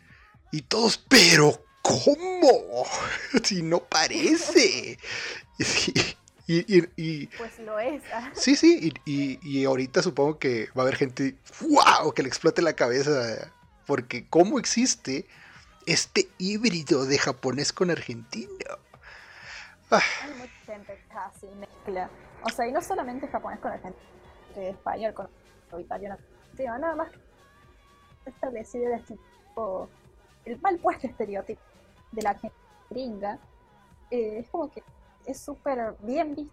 Y 0.51 0.63
todos, 0.63 0.99
pero 0.99 1.65
¿cómo? 1.83 2.87
Si 3.45 3.63
no 3.63 3.81
parece. 3.81 4.99
Y, 5.57 6.24
pues 6.47 7.59
lo 7.61 7.79
es. 7.79 8.03
¿ah? 8.13 8.31
Sí, 8.35 8.55
sí, 8.57 8.93
y, 9.05 9.65
ahorita 9.65 10.03
supongo 10.03 10.39
que 10.39 10.69
va 10.77 10.83
a 10.83 10.87
haber 10.87 10.97
gente, 10.97 11.37
wow, 11.61 12.13
que 12.13 12.23
le 12.23 12.29
explote 12.29 12.61
la 12.61 12.75
cabeza, 12.75 13.51
porque 13.87 14.29
¿cómo 14.29 14.59
existe 14.59 15.27
este 15.87 16.29
híbrido 16.39 17.07
de 17.07 17.19
japonés 17.19 17.73
con 17.73 17.91
argentino? 17.91 18.51
Ah. 19.91 20.01
Hay 20.23 20.35
mucha 20.35 20.53
gente 20.67 21.03
casi 21.09 21.47
mezcla. 21.59 22.11
O 22.43 22.51
sea, 22.51 22.67
y 22.67 22.73
no 22.73 22.83
solamente 22.83 23.27
japonés 23.29 23.61
con 23.61 23.73
argentino, 23.73 24.05
español 24.57 25.15
con 25.15 25.29
italiano, 25.81 26.17
nada 26.79 26.95
más 26.95 27.09
establecido 28.27 28.91
de 28.91 28.97
este 28.97 29.17
tipo, 29.17 29.89
el 30.45 30.61
mal 30.61 30.79
puesto 30.79 31.07
estereotipo 31.07 31.61
de 32.13 32.23
la 32.23 32.35
gente 32.35 32.57
gringa, 32.91 33.39
eh, 34.11 34.39
es 34.41 34.49
como 34.51 34.71
que 34.71 34.83
es 35.27 35.41
súper 35.41 35.95
bien 36.03 36.35
visto. 36.35 36.53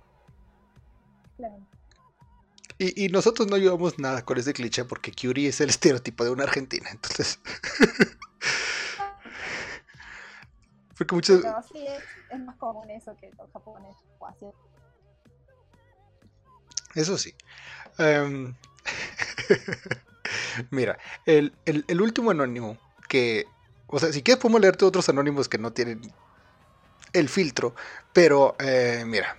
Y, 2.78 3.09
nosotros 3.09 3.47
no 3.47 3.57
llevamos 3.57 3.99
nada 3.99 4.26
con 4.26 4.39
ese 4.39 4.53
cliché 4.53 4.86
porque 4.86 5.11
Curie 5.11 5.49
es 5.49 5.61
el 5.61 5.69
estereotipo 5.72 6.24
de 6.24 6.32
una 6.32 6.43
argentina, 6.43 6.89
entonces. 6.89 7.39
porque 10.97 11.15
muchos. 11.15 11.43
sí, 11.72 11.86
es, 12.32 12.39
más 12.39 12.57
común 12.57 12.89
eso 12.89 13.15
que 13.17 13.32
los 13.38 13.51
japoneses 13.51 14.01
Eso 16.95 17.17
sí. 17.17 17.36
Em, 17.99 18.55
mira, 20.72 20.97
el, 21.26 21.53
el, 21.65 22.01
último 22.01 22.32
anónimo 22.32 22.78
que. 23.07 23.45
O 23.88 23.99
sea, 23.99 24.11
si 24.11 24.24
quieres 24.24 24.41
podemos 24.41 24.61
leerte 24.61 24.86
otros 24.86 25.07
anónimos 25.09 25.49
que 25.49 25.57
no 25.57 25.72
tienen 25.72 26.01
el 27.14 27.30
filtro. 27.30 27.76
Pero, 28.14 28.55
eh, 28.59 29.03
mira, 29.05 29.38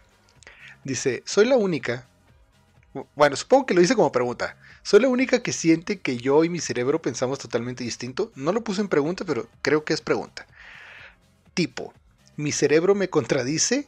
dice, 0.84 1.22
soy 1.26 1.46
la 1.46 1.56
única. 1.56 2.06
Bueno, 3.14 3.36
supongo 3.36 3.66
que 3.66 3.74
lo 3.74 3.80
dice 3.80 3.94
como 3.94 4.12
pregunta. 4.12 4.56
Soy 4.82 5.00
la 5.00 5.08
única 5.08 5.42
que 5.42 5.52
siente 5.52 6.00
que 6.00 6.16
yo 6.16 6.44
y 6.44 6.48
mi 6.48 6.58
cerebro 6.58 7.00
pensamos 7.00 7.38
totalmente 7.38 7.84
distinto. 7.84 8.32
No 8.34 8.52
lo 8.52 8.64
puse 8.64 8.80
en 8.80 8.88
pregunta, 8.88 9.24
pero 9.24 9.48
creo 9.62 9.84
que 9.84 9.94
es 9.94 10.00
pregunta. 10.00 10.46
Tipo, 11.54 11.94
mi 12.36 12.52
cerebro 12.52 12.94
me 12.94 13.08
contradice. 13.08 13.86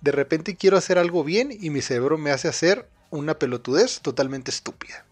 De 0.00 0.12
repente 0.12 0.56
quiero 0.56 0.76
hacer 0.76 0.98
algo 0.98 1.24
bien 1.24 1.56
y 1.58 1.70
mi 1.70 1.82
cerebro 1.82 2.18
me 2.18 2.30
hace 2.30 2.48
hacer 2.48 2.88
una 3.10 3.38
pelotudez 3.38 4.00
totalmente 4.00 4.50
estúpida. 4.50 5.04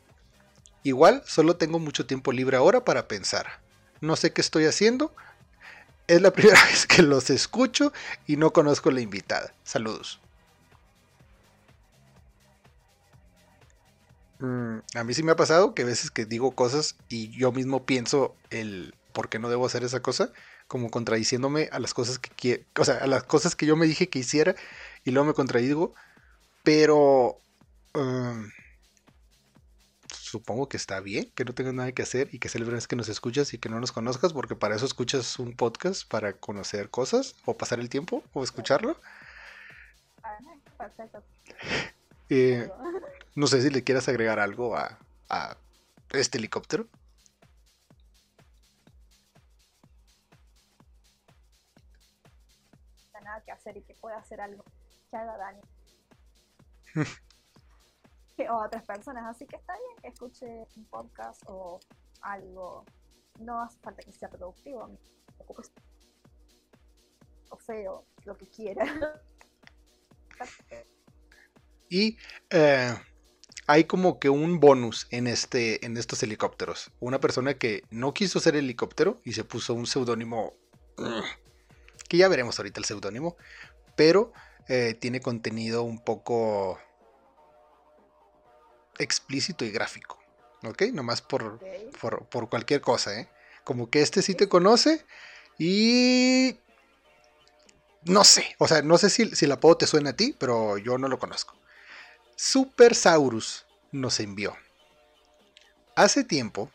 Igual, 0.83 1.23
solo 1.27 1.57
tengo 1.57 1.79
mucho 1.79 2.07
tiempo 2.07 2.31
libre 2.33 2.59
ahora 2.59 2.85
para 2.85 3.09
pensar. 3.09 3.61
No 4.01 4.17
sé 4.17 4.33
qué 4.33 4.43
estoy 4.43 4.67
haciendo, 4.67 5.15
es 6.07 6.23
la 6.23 6.31
primera 6.35 6.63
vez 6.65 6.87
que 6.87 7.03
los 7.03 7.31
escucho 7.31 7.93
y 8.27 8.37
no 8.37 8.53
conozco 8.53 8.91
la 8.91 9.01
invitada. 9.01 9.53
Saludos. 9.65 10.21
Mm, 14.41 14.79
a 14.95 15.05
mí 15.05 15.15
sí 15.15 15.23
me 15.23 15.33
ha 15.33 15.37
pasado 15.37 15.75
que 15.75 15.83
a 15.83 15.87
veces 15.87 16.11
que 16.11 16.27
digo 16.27 16.53
cosas 16.53 16.97
y 17.09 17.31
yo 17.31 17.53
mismo 17.53 17.87
pienso 17.87 18.35
el 18.51 18.95
por 19.13 19.29
qué 19.29 19.39
no 19.39 19.49
debo 19.49 19.65
hacer 19.65 19.85
esa 19.85 20.01
cosa, 20.01 20.33
como 20.67 20.91
contradiciéndome 20.91 21.69
a 21.73 21.79
las 21.79 21.95
cosas 21.95 22.19
que 22.19 22.67
o 22.79 22.85
sea, 22.85 22.97
a 22.97 23.07
las 23.07 23.23
cosas 23.23 23.55
que 23.55 23.65
yo 23.65 23.77
me 23.77 23.87
dije 23.87 24.09
que 24.09 24.19
hiciera 24.19 24.57
y 25.05 25.13
luego 25.13 25.29
me 25.29 25.35
contradigo, 25.35 25.95
pero 26.65 27.39
um, 27.95 28.51
supongo 30.35 30.69
que 30.69 30.77
está 30.77 30.99
bien 30.99 31.31
que 31.37 31.45
no 31.45 31.55
tengas 31.55 31.75
nada 31.75 31.93
que 31.93 32.03
hacer 32.03 32.29
y 32.33 32.41
que 32.41 32.49
sea 32.49 32.61
la 32.61 32.69
vez 32.69 32.89
que 32.89 32.97
nos 32.97 33.09
escuchas 33.09 33.55
y 33.55 33.59
que 33.59 33.69
no 33.69 33.79
nos 33.79 33.93
conozcas, 33.93 34.33
porque 34.33 34.57
para 34.57 34.75
eso 34.75 34.85
escuchas 34.85 35.39
un 35.39 35.55
podcast, 35.55 36.09
para 36.09 36.33
conocer 36.33 36.91
cosas 36.91 37.37
o 37.45 37.57
pasar 37.57 37.79
el 37.79 37.89
tiempo 37.89 38.25
o 38.33 38.43
escucharlo. 38.43 38.97
Eh, 42.31 42.69
no 43.37 43.47
sé 43.47 43.63
si 43.63 43.71
le 43.71 43.85
quieras 43.85 44.09
agregar 44.09 44.41
algo 44.41 44.77
a, 44.77 44.99
a 45.29 45.57
este 46.11 46.39
helicóptero. 46.39 46.89
nada 53.23 53.41
que 53.41 53.53
hacer 53.53 53.77
y 53.77 53.83
que 53.83 53.95
pueda 53.95 54.19
hacer 54.19 54.41
algo 54.41 54.65
que 55.11 55.17
haga 55.17 55.37
daño. 55.39 55.63
o 58.51 58.53
a 58.53 58.67
otras 58.67 58.85
personas. 58.85 59.25
Así 59.27 59.47
que 59.47 59.57
está 59.57 59.75
bien 59.75 59.97
que 60.03 60.09
escuche 60.09 60.67
un 60.77 60.85
podcast 60.87 61.43
o 61.47 61.81
algo. 62.21 62.85
No 63.41 63.63
hace 63.63 63.79
falta 63.81 64.03
que 64.03 64.13
sea 64.13 64.29
productivo, 64.29 64.97
o 67.51 67.57
feo, 67.57 68.07
lo 68.25 68.37
que 68.37 68.49
quiera. 68.49 68.85
y 71.89 72.17
eh, 72.51 72.95
hay 73.67 73.85
como 73.85 74.21
que 74.21 74.29
un 74.29 74.61
bonus 74.61 75.07
en, 75.11 75.27
este, 75.27 75.85
en 75.85 75.97
estos 75.97 76.23
helicópteros. 76.23 76.93
Una 77.01 77.21
persona 77.21 77.55
que 77.55 77.83
no 77.91 78.15
quiso 78.15 78.41
ser 78.41 78.57
helicóptero 78.57 79.21
y 79.25 79.33
se 79.33 79.45
puso 79.45 79.75
un 79.75 79.87
seudónimo. 79.87 80.53
Que 82.09 82.19
ya 82.19 82.29
veremos 82.29 82.59
ahorita 82.59 82.81
el 82.81 82.85
seudónimo. 82.85 83.37
Pero 83.97 84.33
eh, 84.69 84.95
tiene 84.95 85.21
contenido 85.21 85.83
un 85.83 85.99
poco 85.99 86.79
explícito 88.99 89.65
y 89.65 89.71
gráfico. 89.71 90.19
¿Ok? 90.63 90.83
Nomás 90.93 91.21
por, 91.21 91.61
por, 92.31 92.49
cualquier 92.49 92.81
cosa, 92.81 93.19
¿eh? 93.19 93.29
Como 93.65 93.91
que 93.91 94.03
este 94.03 94.23
sí 94.23 94.35
te 94.35 94.49
conoce 94.49 95.05
y... 95.59 96.57
No 98.05 98.23
sé, 98.23 98.55
o 98.59 98.69
sea, 98.69 98.83
no 98.83 98.99
sé 98.99 99.09
si, 99.09 99.35
si 99.35 99.47
el 99.47 99.53
apodo 99.53 99.79
te 99.79 99.87
suena 99.87 100.11
a 100.11 100.17
ti, 100.17 100.37
pero 100.39 100.77
yo 100.77 100.99
no 100.99 101.09
lo 101.09 101.19
conozco. 101.19 101.55
Super 102.37 102.95
Saurus 102.95 103.65
nos 103.93 104.21
envió. 104.21 104.55
Hace 105.97 106.25
tiempo 106.25 106.71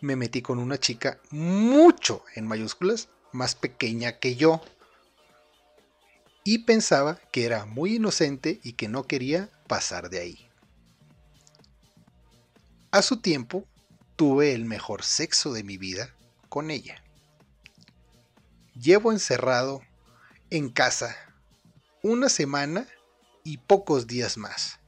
me 0.00 0.16
metí 0.16 0.42
con 0.42 0.58
una 0.58 0.78
chica 0.78 1.18
mucho 1.30 2.24
en 2.34 2.46
mayúsculas, 2.46 3.08
más 3.32 3.54
pequeña 3.54 4.18
que 4.18 4.36
yo. 4.36 4.60
Y 6.44 6.60
pensaba 6.60 7.20
que 7.32 7.44
era 7.44 7.64
muy 7.64 7.96
inocente 7.96 8.60
y 8.62 8.72
que 8.74 8.88
no 8.88 9.04
quería 9.04 9.50
pasar 9.66 10.10
de 10.10 10.20
ahí. 10.20 10.47
A 12.90 13.02
su 13.02 13.18
tiempo, 13.18 13.66
tuve 14.16 14.54
el 14.54 14.64
mejor 14.64 15.04
sexo 15.04 15.52
de 15.52 15.62
mi 15.62 15.76
vida 15.76 16.14
con 16.48 16.70
ella. 16.70 17.04
Llevo 18.74 19.12
encerrado 19.12 19.82
en 20.48 20.70
casa 20.70 21.14
una 22.02 22.30
semana 22.30 22.88
y 23.44 23.58
pocos 23.58 24.06
días 24.06 24.38
más. 24.38 24.80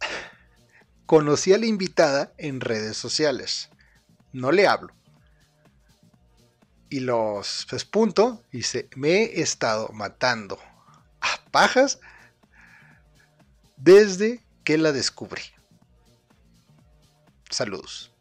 Conocí 1.06 1.54
a 1.54 1.58
la 1.58 1.64
invitada 1.64 2.34
en 2.36 2.60
redes 2.60 2.98
sociales. 2.98 3.70
No 4.34 4.52
le 4.52 4.66
hablo. 4.66 4.92
Y 6.90 7.00
los 7.00 7.66
despunto 7.70 8.44
y 8.52 8.58
dice, 8.58 8.90
me 8.96 9.22
he 9.22 9.40
estado 9.40 9.88
matando 9.94 10.58
a 11.22 11.42
pajas 11.50 12.00
desde 13.78 14.43
que 14.64 14.78
la 14.78 14.92
descubrí. 14.92 15.42
Saludos. 17.50 18.12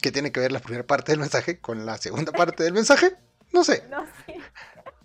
¿Qué 0.00 0.10
tiene 0.10 0.32
que 0.32 0.40
ver 0.40 0.50
la 0.50 0.60
primera 0.60 0.86
parte 0.86 1.12
del 1.12 1.20
mensaje 1.20 1.60
con 1.60 1.84
la 1.84 1.98
segunda 1.98 2.32
parte 2.32 2.64
del 2.64 2.72
mensaje? 2.72 3.16
No 3.52 3.62
sé. 3.62 3.86
No 3.88 4.06
sé. 4.06 4.40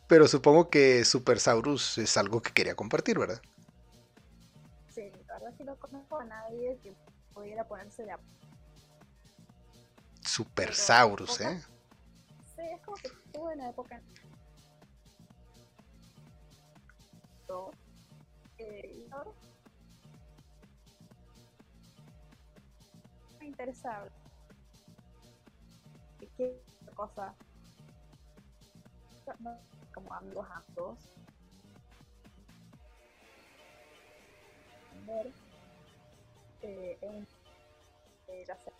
Pero 0.07 0.27
supongo 0.27 0.69
que 0.69 1.03
Super 1.03 1.39
Saurus 1.39 1.97
es 1.97 2.15
algo 2.15 2.41
que 2.41 2.53
quería 2.53 2.75
compartir, 2.75 3.19
¿verdad? 3.19 3.41
Sí, 4.93 5.11
la 5.27 5.33
verdad 5.33 5.49
es 5.51 5.57
que 5.57 5.63
no 5.65 5.75
conozco 5.77 6.19
a 6.19 6.25
nadie 6.25 6.79
que 6.81 6.95
pudiera 7.33 7.67
ponerse 7.67 8.03
de 8.03 8.15
Super 10.21 10.73
Saurus, 10.73 11.41
¿eh? 11.41 11.61
Sí, 12.55 12.61
es 12.73 12.81
como 12.81 12.95
que 12.97 13.07
estuvo 13.07 13.51
en 13.51 13.57
la 13.57 13.69
época. 13.69 14.01
Eh, 18.67 19.05
interesable. 23.41 24.11
¿Qué 26.37 26.61
cosa? 26.95 27.33
Como 29.93 30.13
amigos 30.13 30.47
ambos. 30.51 30.99
eh, 36.61 36.97
en, 37.01 37.27
eh, 38.27 38.45
serie. 38.45 38.73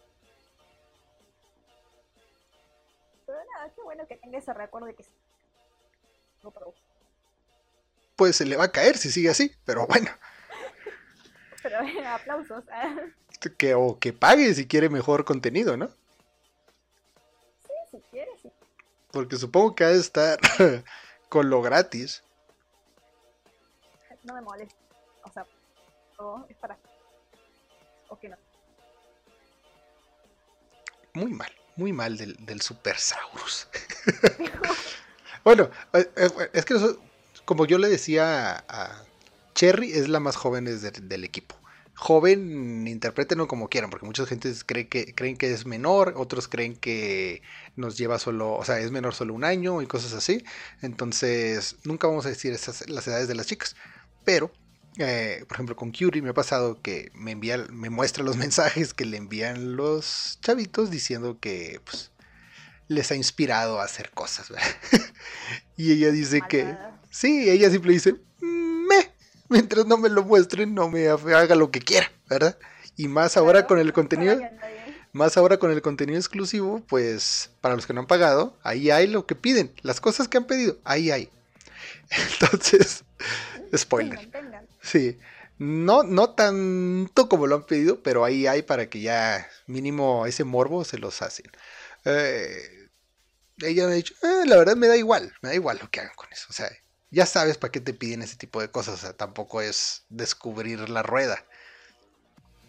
Pero 3.25 3.37
nada, 3.53 3.71
qué 3.73 3.81
bueno 3.83 4.07
que 4.07 4.17
tenga 4.17 4.37
ese 4.39 4.53
recuerdo 4.53 4.87
de 4.87 4.95
que 4.95 5.05
no 6.43 6.51
produce. 6.51 6.94
Pues 8.15 8.35
se 8.37 8.45
le 8.45 8.55
va 8.57 8.65
a 8.65 8.71
caer 8.71 8.97
si 8.97 9.11
sigue 9.11 9.29
así, 9.29 9.51
pero 9.65 9.85
bueno. 9.87 10.09
Pero 11.61 11.77
aplausos. 12.09 12.63
Que, 13.59 13.75
o 13.75 13.99
que 13.99 14.11
pague 14.13 14.55
si 14.55 14.65
quiere 14.65 14.89
mejor 14.89 15.23
contenido, 15.23 15.77
¿no? 15.77 15.87
sí, 17.67 17.73
si 17.91 17.97
quieres, 18.09 18.33
sí. 18.41 18.49
Porque 19.11 19.35
supongo 19.35 19.75
que 19.75 19.83
ha 19.83 19.89
de 19.89 19.99
estar 19.99 20.39
con 21.29 21.49
lo 21.51 21.61
gratis. 21.61 22.23
No 24.23 24.33
me 24.33 24.41
molesta. 24.41 24.75
O 25.25 25.31
sea, 25.31 25.45
todo 26.17 26.47
es 26.49 26.55
para. 26.57 26.75
O 28.07 28.17
que 28.17 28.29
no. 28.29 28.37
Muy 31.13 31.33
mal, 31.33 31.51
muy 31.75 31.93
mal 31.93 32.17
del, 32.17 32.35
del 32.45 32.61
Super 32.61 32.97
Saurus. 32.97 33.67
bueno, 35.43 35.69
eh, 35.93 36.09
eh, 36.15 36.49
es 36.53 36.65
que 36.65 36.75
eso- 36.75 36.99
como 37.45 37.65
yo 37.65 37.77
le 37.77 37.89
decía 37.89 38.65
a, 38.67 39.03
Cherry, 39.53 39.93
es 39.93 40.09
la 40.09 40.19
más 40.19 40.35
joven 40.35 40.65
del, 40.65 41.07
del 41.07 41.23
equipo. 41.23 41.55
Joven, 41.97 42.87
interpretenlo 42.87 43.47
como 43.47 43.69
quieran, 43.69 43.89
porque 43.89 44.05
mucha 44.05 44.25
gente 44.25 44.51
cree 44.65 44.89
que, 44.89 45.15
creen 45.15 45.37
que 45.37 45.53
es 45.53 45.65
menor, 45.65 46.15
otros 46.17 46.49
creen 46.49 46.75
que 46.75 47.41
nos 47.77 47.97
lleva 47.97 48.19
solo, 48.19 48.53
o 48.55 48.65
sea, 48.65 48.79
es 48.79 48.91
menor 48.91 49.15
solo 49.15 49.33
un 49.33 49.45
año 49.45 49.81
y 49.81 49.87
cosas 49.87 50.11
así. 50.11 50.43
Entonces, 50.81 51.77
nunca 51.85 52.07
vamos 52.07 52.25
a 52.25 52.29
decir 52.29 52.51
esas, 52.51 52.89
las 52.89 53.07
edades 53.07 53.29
de 53.29 53.35
las 53.35 53.47
chicas. 53.47 53.77
Pero, 54.25 54.51
eh, 54.97 55.45
por 55.47 55.55
ejemplo, 55.55 55.77
con 55.77 55.93
Curie 55.93 56.21
me 56.21 56.31
ha 56.31 56.33
pasado 56.33 56.81
que 56.81 57.11
me 57.13 57.31
envía, 57.31 57.65
me 57.71 57.89
muestra 57.89 58.25
los 58.25 58.35
mensajes 58.45 58.93
que 58.93 59.05
le 59.05 59.15
envían 59.15 59.77
los 59.77 60.39
chavitos 60.41 60.91
diciendo 60.91 61.39
que 61.39 61.79
pues, 61.85 62.11
les 62.89 63.09
ha 63.11 63.15
inspirado 63.15 63.79
a 63.79 63.85
hacer 63.85 64.11
cosas, 64.11 64.51
y 65.77 65.93
ella 65.93 66.11
dice 66.11 66.41
que, 66.47 66.65
Malvada. 66.65 66.94
Sí, 67.15 67.49
ella 67.49 67.69
siempre 67.69 67.93
dice, 67.93 68.15
me, 68.41 69.11
mientras 69.49 69.85
no 69.85 69.97
me 69.97 70.09
lo 70.09 70.23
muestren, 70.23 70.73
no 70.75 70.89
me 70.89 71.07
haga 71.07 71.55
lo 71.55 71.71
que 71.71 71.79
quiera, 71.79 72.11
¿verdad? 72.29 72.57
Y 72.97 73.07
más 73.07 73.37
ahora 73.37 73.59
Claro, 73.59 73.67
con 73.67 73.79
el 73.79 73.93
contenido, 73.93 74.39
más 75.13 75.37
ahora 75.37 75.57
con 75.57 75.71
el 75.71 75.81
contenido 75.81 76.19
exclusivo, 76.19 76.83
pues 76.87 77.51
para 77.61 77.75
los 77.75 77.87
que 77.87 77.93
no 77.93 78.01
han 78.01 78.07
pagado, 78.07 78.57
ahí 78.63 78.91
hay 78.91 79.07
lo 79.07 79.25
que 79.25 79.35
piden, 79.35 79.73
las 79.81 80.01
cosas 80.01 80.27
que 80.27 80.37
han 80.37 80.45
pedido, 80.45 80.77
ahí 80.83 81.11
hay. 81.11 81.29
Entonces, 82.41 83.03
spoiler. 83.75 84.29
Sí, 84.81 85.17
no, 85.57 86.03
no 86.03 86.31
tanto 86.31 87.29
como 87.29 87.47
lo 87.47 87.55
han 87.55 87.65
pedido, 87.65 88.01
pero 88.03 88.25
ahí 88.25 88.45
hay 88.45 88.61
para 88.61 88.89
que 88.89 88.99
ya 89.01 89.47
mínimo 89.67 90.25
ese 90.25 90.43
morbo 90.43 90.83
se 90.83 90.97
los 90.97 91.21
hacen. 91.21 91.49
Eh, 92.03 92.89
ella 93.59 93.85
me 93.87 93.93
ha 93.93 93.95
dicho, 93.95 94.13
"Eh, 94.21 94.45
la 94.45 94.57
verdad 94.57 94.75
me 94.75 94.87
da 94.87 94.97
igual, 94.97 95.33
me 95.41 95.49
da 95.49 95.55
igual 95.55 95.79
lo 95.81 95.89
que 95.89 96.01
hagan 96.01 96.15
con 96.15 96.31
eso. 96.31 96.47
O 96.49 96.53
sea, 96.53 96.69
ya 97.11 97.25
sabes 97.25 97.57
para 97.57 97.71
qué 97.71 97.81
te 97.81 97.93
piden 97.93 98.21
ese 98.21 98.35
tipo 98.37 98.61
de 98.61 98.69
cosas, 98.71 98.95
o 98.95 98.97
sea, 98.97 99.13
tampoco 99.13 99.61
es 99.61 100.05
descubrir 100.09 100.89
la 100.89 101.03
rueda. 101.03 101.45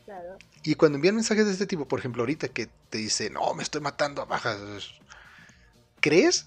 Claro. 0.04 0.36
Y 0.62 0.74
cuando 0.76 0.96
envían 0.96 1.16
mensajes 1.16 1.46
de 1.46 1.52
este 1.52 1.66
tipo, 1.66 1.86
por 1.88 1.98
ejemplo, 1.98 2.22
ahorita 2.22 2.48
que 2.48 2.68
te 2.90 2.98
dice, 2.98 3.30
no, 3.30 3.54
me 3.54 3.62
estoy 3.62 3.80
matando 3.80 4.22
a 4.22 4.24
bajas, 4.26 4.58
¿crees 6.00 6.46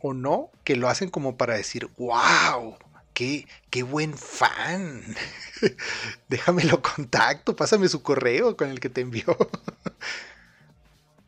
o 0.00 0.12
no 0.14 0.50
que 0.64 0.76
lo 0.76 0.88
hacen 0.88 1.10
como 1.10 1.36
para 1.36 1.54
decir, 1.54 1.88
wow, 1.98 2.76
qué, 3.14 3.46
qué 3.70 3.82
buen 3.82 4.16
fan? 4.16 5.02
Déjame 6.28 6.64
lo 6.64 6.82
contacto, 6.82 7.56
pásame 7.56 7.88
su 7.88 8.02
correo 8.02 8.56
con 8.56 8.70
el 8.70 8.80
que 8.80 8.90
te 8.90 9.00
envió. 9.02 9.36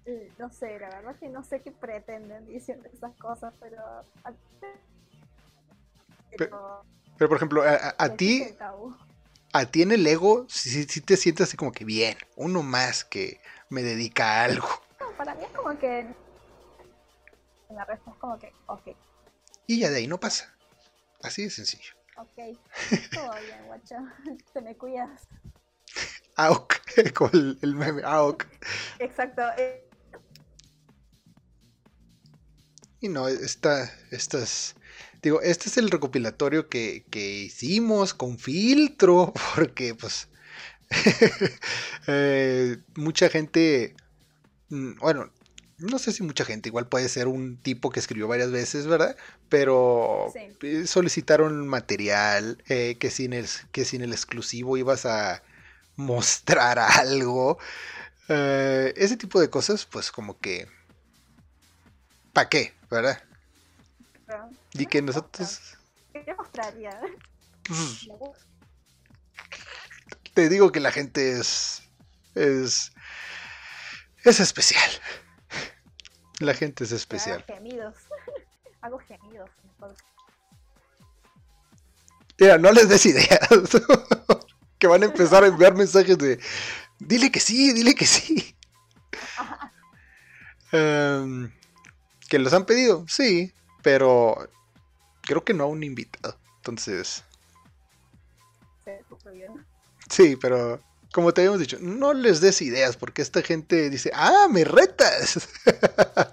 Eh, 0.05 0.33
No 0.39 0.51
sé, 0.51 0.79
la 0.79 0.91
verdad 0.91 1.17
que 1.19 1.29
no 1.29 1.43
sé 1.45 1.63
qué 1.63 1.73
pretenden 1.73 2.47
diciendo 2.47 2.89
esas 2.93 3.15
cosas, 3.17 3.55
pero. 3.61 4.05
Pero. 6.37 6.85
Pero 7.19 7.29
por 7.29 7.37
ejemplo, 7.37 7.63
a, 7.63 8.09
ti, 8.17 8.47
a 9.53 9.67
ti 9.67 9.83
en 9.83 9.93
el 9.93 10.07
ego, 10.07 10.47
si 10.49 10.87
te 10.87 11.19
sientes 11.19 11.49
así 11.49 11.57
como 11.59 11.71
que 11.71 11.85
bien, 11.85 12.17
uno 12.37 12.63
más 12.63 13.05
que 13.05 13.43
me 13.69 13.83
dedica 13.83 14.41
a 14.41 14.45
algo. 14.45 14.67
No, 14.99 15.13
para 15.19 15.35
mí 15.35 15.45
es 15.45 15.51
como 15.51 15.79
que. 15.79 16.07
La 17.69 17.85
respuesta 17.85 18.11
es 18.13 18.17
como 18.17 18.39
que, 18.39 18.53
ok, 18.67 18.97
Y 19.67 19.81
ya 19.81 19.91
de 19.91 19.99
ahí 19.99 20.07
no 20.07 20.19
pasa. 20.19 20.57
Así 21.23 21.45
de 21.45 21.51
sencillo. 21.51 21.93
ok, 22.17 22.59
todo 23.13 23.31
bien, 23.43 23.67
guacho, 23.67 23.97
te 24.55 24.63
me 24.63 24.75
cuidas. 24.77 25.29
AOK, 26.37 26.75
con 27.15 27.31
el, 27.35 27.59
el 27.61 27.75
meme, 27.75 28.03
AOK. 28.03 28.47
Exacto, 28.99 29.43
eh, 29.59 29.87
Y 33.01 33.09
no, 33.09 33.29
esta, 33.29 33.91
estas, 34.11 34.75
digo, 35.23 35.41
este 35.43 35.69
es 35.69 35.77
el 35.79 35.91
recopilatorio 35.91 36.69
que, 36.69 37.05
que 37.11 37.31
hicimos 37.43 38.15
con 38.15 38.39
filtro, 38.39 39.33
porque 39.57 39.95
pues 39.95 40.29
eh, 42.07 42.79
mucha 42.97 43.29
gente, 43.29 43.95
mm, 44.71 44.99
bueno, 45.01 45.33
no 45.79 45.99
sé 45.99 46.13
si 46.13 46.23
mucha 46.23 46.45
gente, 46.45 46.69
igual 46.69 46.89
puede 46.89 47.09
ser 47.09 47.29
un 47.29 47.59
tipo 47.63 47.91
que 47.91 48.01
escribió 48.01 48.29
varias 48.29 48.51
veces, 48.51 48.87
¿verdad? 48.87 49.17
Pero 49.49 50.27
Sí. 50.33 50.57
eh, 50.63 50.87
solicitaron 50.87 51.67
material, 51.69 52.63
eh, 52.69 52.97
que, 52.99 53.11
sin 53.11 53.33
el, 53.33 53.47
que 53.73 53.85
sin 53.85 54.03
el 54.03 54.13
exclusivo 54.13 54.77
ibas 54.77 55.07
a 55.07 55.43
mostrar 55.97 56.79
algo. 57.01 57.59
eh, 58.29 58.93
ese 58.97 59.17
tipo 59.17 59.41
de 59.41 59.51
cosas, 59.51 59.87
pues 59.87 60.11
como 60.13 60.39
que... 60.41 60.69
¿Para 62.33 62.49
qué? 62.49 62.75
¿Verdad? 62.91 63.23
Y 64.75 64.87
que 64.87 65.03
nosotros... 65.03 65.77
¿Qué 66.13 66.35
mostraría? 66.37 66.99
Me 67.71 68.17
gusta. 68.19 68.45
te 70.35 70.49
digo 70.49 70.73
que 70.73 70.81
la 70.81 70.93
gente 70.93 71.39
es... 71.39 71.83
Es... 72.35 72.93
Es 74.25 74.41
especial. 74.41 74.91
La 76.41 76.55
gente 76.55 76.85
es 76.85 76.93
especial. 76.93 77.45
Hago 77.49 77.59
gemidos. 77.59 77.95
Hago 78.83 78.99
gemidos. 78.99 79.51
Mira, 82.39 82.59
no 82.59 82.73
les 82.73 82.89
des 82.89 83.05
ideas. 83.07 83.49
que 84.79 84.87
van 84.87 85.03
a 85.03 85.07
empezar 85.07 85.45
a 85.45 85.49
enviar 85.49 85.75
mensajes 85.75 86.17
de... 86.19 86.41
Dile 86.99 87.31
que 87.31 87.41
sí, 87.41 87.73
dile 87.73 87.95
que 87.95 88.07
sí. 88.07 88.57
Em, 90.73 91.53
que 92.29 92.39
los 92.39 92.53
han 92.53 92.65
pedido, 92.65 93.05
sí, 93.09 93.53
pero 93.83 94.49
creo 95.31 95.45
que 95.45 95.55
no 95.55 95.63
a 95.63 95.67
un 95.69 95.85
invitado. 95.85 96.37
Entonces, 96.57 97.23
Sí, 98.85 98.91
bien. 99.31 99.65
sí, 100.11 100.35
pero 100.35 100.83
como 101.13 101.33
te 101.33 101.43
habíamos 101.43 101.61
dicho, 101.61 101.79
no 101.81 102.13
les 102.15 102.41
des 102.41 102.61
ideas 102.63 102.97
porque 102.97 103.23
esta 103.23 103.41
gente 103.43 103.89
dice, 103.91 104.11
ah, 104.13 104.49
me 104.51 104.65
retas. 104.65 105.49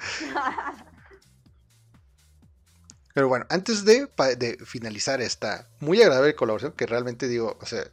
Pero 3.13 3.27
bueno, 3.27 3.45
antes 3.49 3.83
de, 3.85 4.07
de 4.37 4.57
finalizar 4.65 5.21
esta 5.21 5.67
muy 5.79 6.01
agradable 6.01 6.35
colaboración, 6.35 6.73
que 6.73 6.85
realmente 6.85 7.27
digo, 7.27 7.57
o 7.61 7.65
sea, 7.65 7.83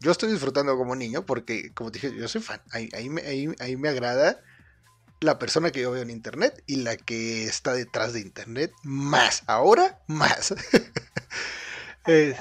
yo 0.00 0.10
estoy 0.10 0.30
disfrutando 0.32 0.76
como 0.78 0.96
niño 0.96 1.26
porque, 1.26 1.72
como 1.74 1.90
te 1.92 1.98
dije, 2.00 2.16
yo 2.18 2.26
soy 2.28 2.40
fan. 2.40 2.60
Ahí, 2.72 2.88
ahí- 2.94 3.54
ahí 3.58 3.76
me 3.76 3.88
agrada 3.90 4.40
la 5.22 5.38
persona 5.38 5.70
que 5.70 5.80
yo 5.82 5.90
veo 5.90 6.02
en 6.02 6.10
internet 6.10 6.62
y 6.66 6.76
la 6.76 6.96
que 6.96 7.44
está 7.44 7.72
detrás 7.74 8.12
de 8.12 8.20
internet 8.20 8.72
más. 8.84 9.42
Ahora, 9.46 10.00
más. 10.08 10.54
Es- 12.06 12.36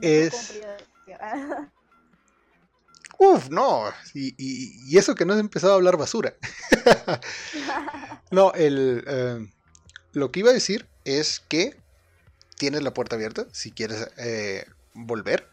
es-. 0.00 0.60
Uf, 3.18 3.48
no. 3.48 3.84
Y, 4.12 4.34
y- 4.36 4.92
y 4.92 4.98
eso 4.98 5.14
que 5.14 5.24
no 5.24 5.34
he 5.34 5.40
empezado 5.40 5.72
a 5.72 5.76
hablar 5.76 5.96
basura. 5.96 6.34
No, 8.30 8.52
el, 8.54 9.04
eh, 9.06 9.46
lo 10.12 10.32
que 10.32 10.40
iba 10.40 10.50
a 10.50 10.54
decir 10.54 10.88
es 11.04 11.40
que 11.48 11.76
tienes 12.58 12.82
la 12.82 12.92
puerta 12.92 13.16
abierta 13.16 13.46
si 13.52 13.70
quieres 13.70 14.08
eh, 14.18 14.66
volver. 14.94 15.48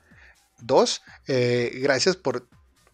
Dos, 0.59 1.03
eh, 1.27 1.71
gracias 1.83 2.15
por, 2.15 2.47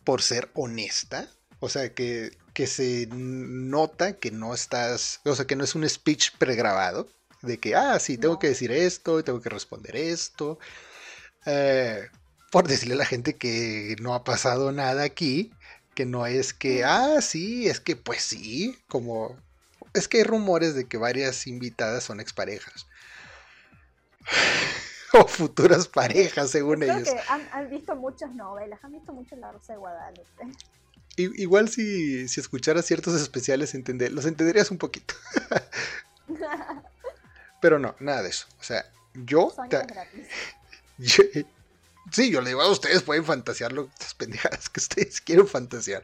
por 0.04 0.22
ser 0.22 0.50
honesta. 0.54 1.30
O 1.60 1.70
sea, 1.70 1.94
que, 1.94 2.38
que 2.60 2.68
se 2.68 3.08
nota 3.14 4.18
que 4.18 4.32
no 4.32 4.54
estás, 4.54 5.22
o 5.24 5.34
sea, 5.34 5.48
que 5.48 5.56
no 5.56 5.64
es 5.64 5.76
un 5.76 5.88
speech 5.88 6.32
pregrabado. 6.38 7.08
De 7.42 7.58
que, 7.58 7.74
ah, 7.74 7.98
sí, 8.02 8.18
tengo 8.18 8.34
No. 8.34 8.40
que 8.42 8.50
decir 8.50 8.70
esto, 8.74 9.18
y 9.18 9.24
tengo 9.24 9.40
que 9.40 9.48
responder 9.48 9.96
esto. 9.96 10.60
Eh, 11.46 12.10
por 12.52 12.68
decirle 12.68 12.96
a 12.96 12.98
la 12.98 13.06
gente 13.06 13.38
que 13.38 13.96
no 14.02 14.14
ha 14.14 14.26
pasado 14.26 14.74
nada 14.74 15.04
aquí. 15.04 15.54
Que 15.96 16.06
no 16.06 16.26
es 16.26 16.54
que, 16.54 16.84
ah, 16.84 17.22
sí, 17.22 17.70
es 17.70 17.80
que 17.80 17.96
pues 17.96 18.24
sí, 18.24 18.78
como 18.90 19.38
es 19.94 20.10
que 20.10 20.18
hay 20.18 20.24
rumores 20.26 20.76
de 20.76 20.86
que 20.86 20.98
varias 20.98 21.48
invitadas 21.48 22.04
son 22.04 22.20
exparejas. 22.20 22.88
o 25.14 25.26
futuras 25.30 25.88
parejas, 25.88 26.50
según 26.52 26.80
Creo 26.82 26.98
ellos. 26.98 27.08
que 27.10 27.20
han, 27.30 27.48
han 27.54 27.70
visto 27.70 27.96
muchas 27.96 28.36
novelas, 28.36 28.84
han 28.84 28.92
visto 28.92 29.14
mucho 29.14 29.38
La 29.38 29.54
Rosa 29.54 29.72
de 29.72 29.80
Guadalupe. 29.80 30.44
Igual 31.22 31.70
si, 31.70 32.28
si 32.28 32.40
escucharas 32.40 32.86
ciertos 32.86 33.20
especiales, 33.20 33.74
entender, 33.74 34.12
los 34.12 34.26
entenderías 34.26 34.72
un 34.72 34.78
poquito. 34.78 35.14
Pero 37.62 37.80
no, 37.80 37.96
nada 38.00 38.24
de 38.24 38.30
eso. 38.30 38.48
O 38.60 38.64
sea, 38.64 38.86
yo, 39.14 39.54
ta- 39.70 39.84
gratis. 39.84 40.28
yo- 40.98 41.24
sí, 42.12 42.30
yo 42.32 42.42
le 42.42 42.50
digo 42.50 42.62
a 42.62 42.70
ustedes, 42.72 43.02
pueden 43.04 43.26
fantasear 43.26 43.72
lo- 43.74 43.90
las 44.00 44.14
pendejadas 44.14 44.70
que 44.70 44.80
ustedes 44.80 45.20
quieren 45.26 45.48
fantasear. 45.48 46.04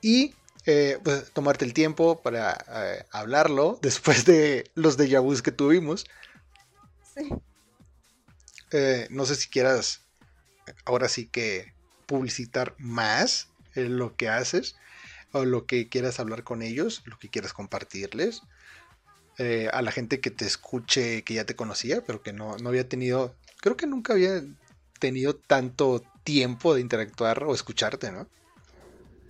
Y 0.00 0.34
eh, 0.66 0.98
pues, 1.02 1.30
tomarte 1.32 1.64
el 1.64 1.72
tiempo 1.72 2.20
para 2.20 2.64
eh, 2.68 3.04
hablarlo 3.10 3.78
después 3.82 4.24
de 4.24 4.70
los 4.74 4.98
déjà 4.98 5.20
vus 5.22 5.40
que 5.42 5.50
tuvimos. 5.52 6.06
Sí. 7.14 7.30
Eh, 8.70 9.06
no 9.10 9.24
sé 9.24 9.34
si 9.34 9.48
quieras 9.48 10.02
ahora 10.84 11.08
sí 11.08 11.26
que 11.26 11.72
publicitar 12.06 12.74
más 12.78 13.48
lo 13.88 14.16
que 14.16 14.28
haces 14.28 14.76
o 15.32 15.44
lo 15.44 15.66
que 15.66 15.88
quieras 15.88 16.20
hablar 16.20 16.42
con 16.42 16.62
ellos, 16.62 17.02
lo 17.04 17.18
que 17.18 17.28
quieras 17.28 17.52
compartirles. 17.52 18.42
Eh, 19.38 19.68
a 19.72 19.82
la 19.82 19.92
gente 19.92 20.20
que 20.20 20.30
te 20.30 20.46
escuche, 20.46 21.22
que 21.22 21.34
ya 21.34 21.44
te 21.44 21.54
conocía, 21.54 22.02
pero 22.04 22.22
que 22.22 22.32
no, 22.32 22.56
no 22.56 22.70
había 22.70 22.88
tenido, 22.88 23.36
creo 23.60 23.76
que 23.76 23.86
nunca 23.86 24.14
había 24.14 24.42
tenido 24.98 25.36
tanto 25.36 26.02
tiempo 26.24 26.74
de 26.74 26.80
interactuar 26.80 27.44
o 27.44 27.54
escucharte, 27.54 28.10
¿no? 28.10 28.22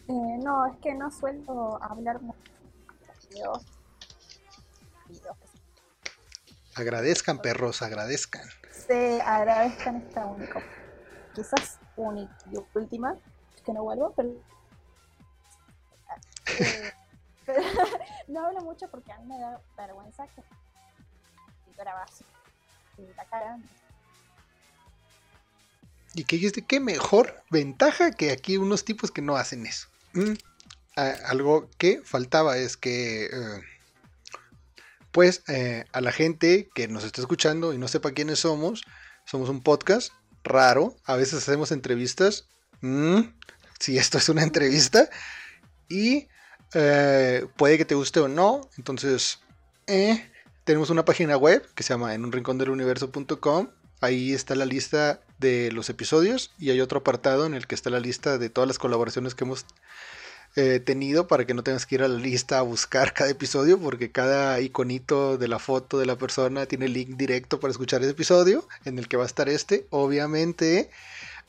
Eh, 0.09 0.39
no, 0.43 0.67
es 0.67 0.79
que 0.81 0.95
no 0.95 1.11
suelo 1.11 1.79
hablar 1.83 2.23
mucho. 2.23 2.39
Agradezcan, 6.75 7.43
perros, 7.43 7.83
agradezcan. 7.83 8.49
Se 8.71 9.21
agradezcan 9.21 9.97
esta 9.97 10.25
única, 10.25 10.63
quizás 11.35 11.79
única 11.97 12.35
y 12.51 12.57
última, 12.79 13.17
no 13.73 13.83
vuelvo, 13.83 14.13
pero, 14.17 14.31
eh, 16.59 16.93
no 18.29 18.47
hablo 18.47 18.61
mucho 18.61 18.89
porque 18.91 19.13
a 19.13 19.19
mí 19.19 19.27
me 19.27 19.39
da 19.39 19.61
vergüenza 19.77 20.27
que 20.29 20.43
grabas 21.77 22.23
la 23.17 23.25
cara. 23.27 23.59
Y 26.15 26.25
que 26.25 26.37
dijiste, 26.37 26.63
qué 26.63 26.81
mejor 26.81 27.43
ventaja 27.51 28.11
que 28.11 28.33
aquí 28.33 28.57
unos 28.57 28.85
tipos 28.85 29.11
que 29.11 29.23
no 29.23 29.37
hacen 29.37 29.67
eso. 29.67 29.89
Mm, 30.15 30.33
algo 31.27 31.69
que 31.79 32.03
faltaba 32.03 32.57
es 32.57 32.77
que, 32.77 33.27
eh, 33.27 33.61
pues, 35.13 35.45
eh, 35.49 35.85
a 35.93 36.01
la 36.01 36.11
gente 36.11 36.69
que 36.75 36.89
nos 36.89 37.05
está 37.05 37.21
escuchando 37.21 37.73
y 37.73 37.79
no 37.79 37.89
sepa 37.89 38.13
quiénes 38.13 38.41
somos, 38.41 38.83
somos 39.25 39.49
un 39.49 39.63
podcast 39.63 40.13
raro. 40.43 40.97
A 41.05 41.15
veces 41.15 41.43
hacemos 41.43 41.71
entrevistas. 41.71 42.49
Mm, 42.81 43.21
si 43.79 43.99
esto 43.99 44.19
es 44.19 44.29
una 44.29 44.43
entrevista. 44.43 45.09
Y 45.89 46.29
eh, 46.75 47.47
puede 47.57 47.79
que 47.79 47.85
te 47.85 47.95
guste 47.95 48.21
o 48.21 48.29
no. 48.29 48.69
Entonces, 48.77 49.41
eh, 49.87 50.31
tenemos 50.65 50.91
una 50.91 51.05
página 51.05 51.37
web 51.37 51.67
que 51.75 51.83
se 51.83 51.95
llama 51.95 52.15
en 52.15 52.25
un 52.25 52.33
rincón 52.33 52.59
del 52.59 52.71
universo.com. 52.71 53.69
Ahí 54.01 54.33
está 54.33 54.55
la 54.55 54.67
lista 54.67 55.21
de 55.39 55.73
los 55.73 55.89
episodios 55.91 56.53
y 56.59 56.71
hay 56.71 56.81
otro 56.81 57.01
apartado 57.01 57.47
en 57.47 57.55
el 57.55 57.67
que 57.67 57.75
está 57.75 57.91
la 57.91 58.01
lista 58.01 58.39
de 58.39 58.51
todas 58.51 58.69
las 58.69 58.79
colaboraciones 58.79 59.35
que 59.35 59.45
hemos 59.45 59.65
eh, 60.57 60.81
tenido 60.81 61.27
para 61.27 61.47
que 61.47 61.55
no 61.55 61.63
tengas 61.63 61.87
que 61.87 61.97
ir 61.97 62.03
a 62.03 62.09
la 62.09 62.19
lista 62.19 62.59
a 62.59 62.63
buscar 62.63 63.13
cada 63.13 63.31
episodio 63.31 63.79
porque 63.79 64.11
cada 64.11 64.61
iconito 64.61 65.37
de 65.37 65.49
la 65.49 65.59
foto 65.59 65.99
de 65.99 66.07
la 66.07 66.17
persona 66.17 66.67
tiene 66.67 66.89
link 66.89 67.17
directo 67.17 67.61
para 67.61 67.71
escuchar 67.71 68.03
ese 68.03 68.11
episodio 68.11 68.67
en 68.85 68.99
el 68.99 69.09
que 69.09 69.17
va 69.17 69.25
a 69.25 69.27
estar 69.27 69.49
este. 69.49 69.87
Obviamente 69.91 70.91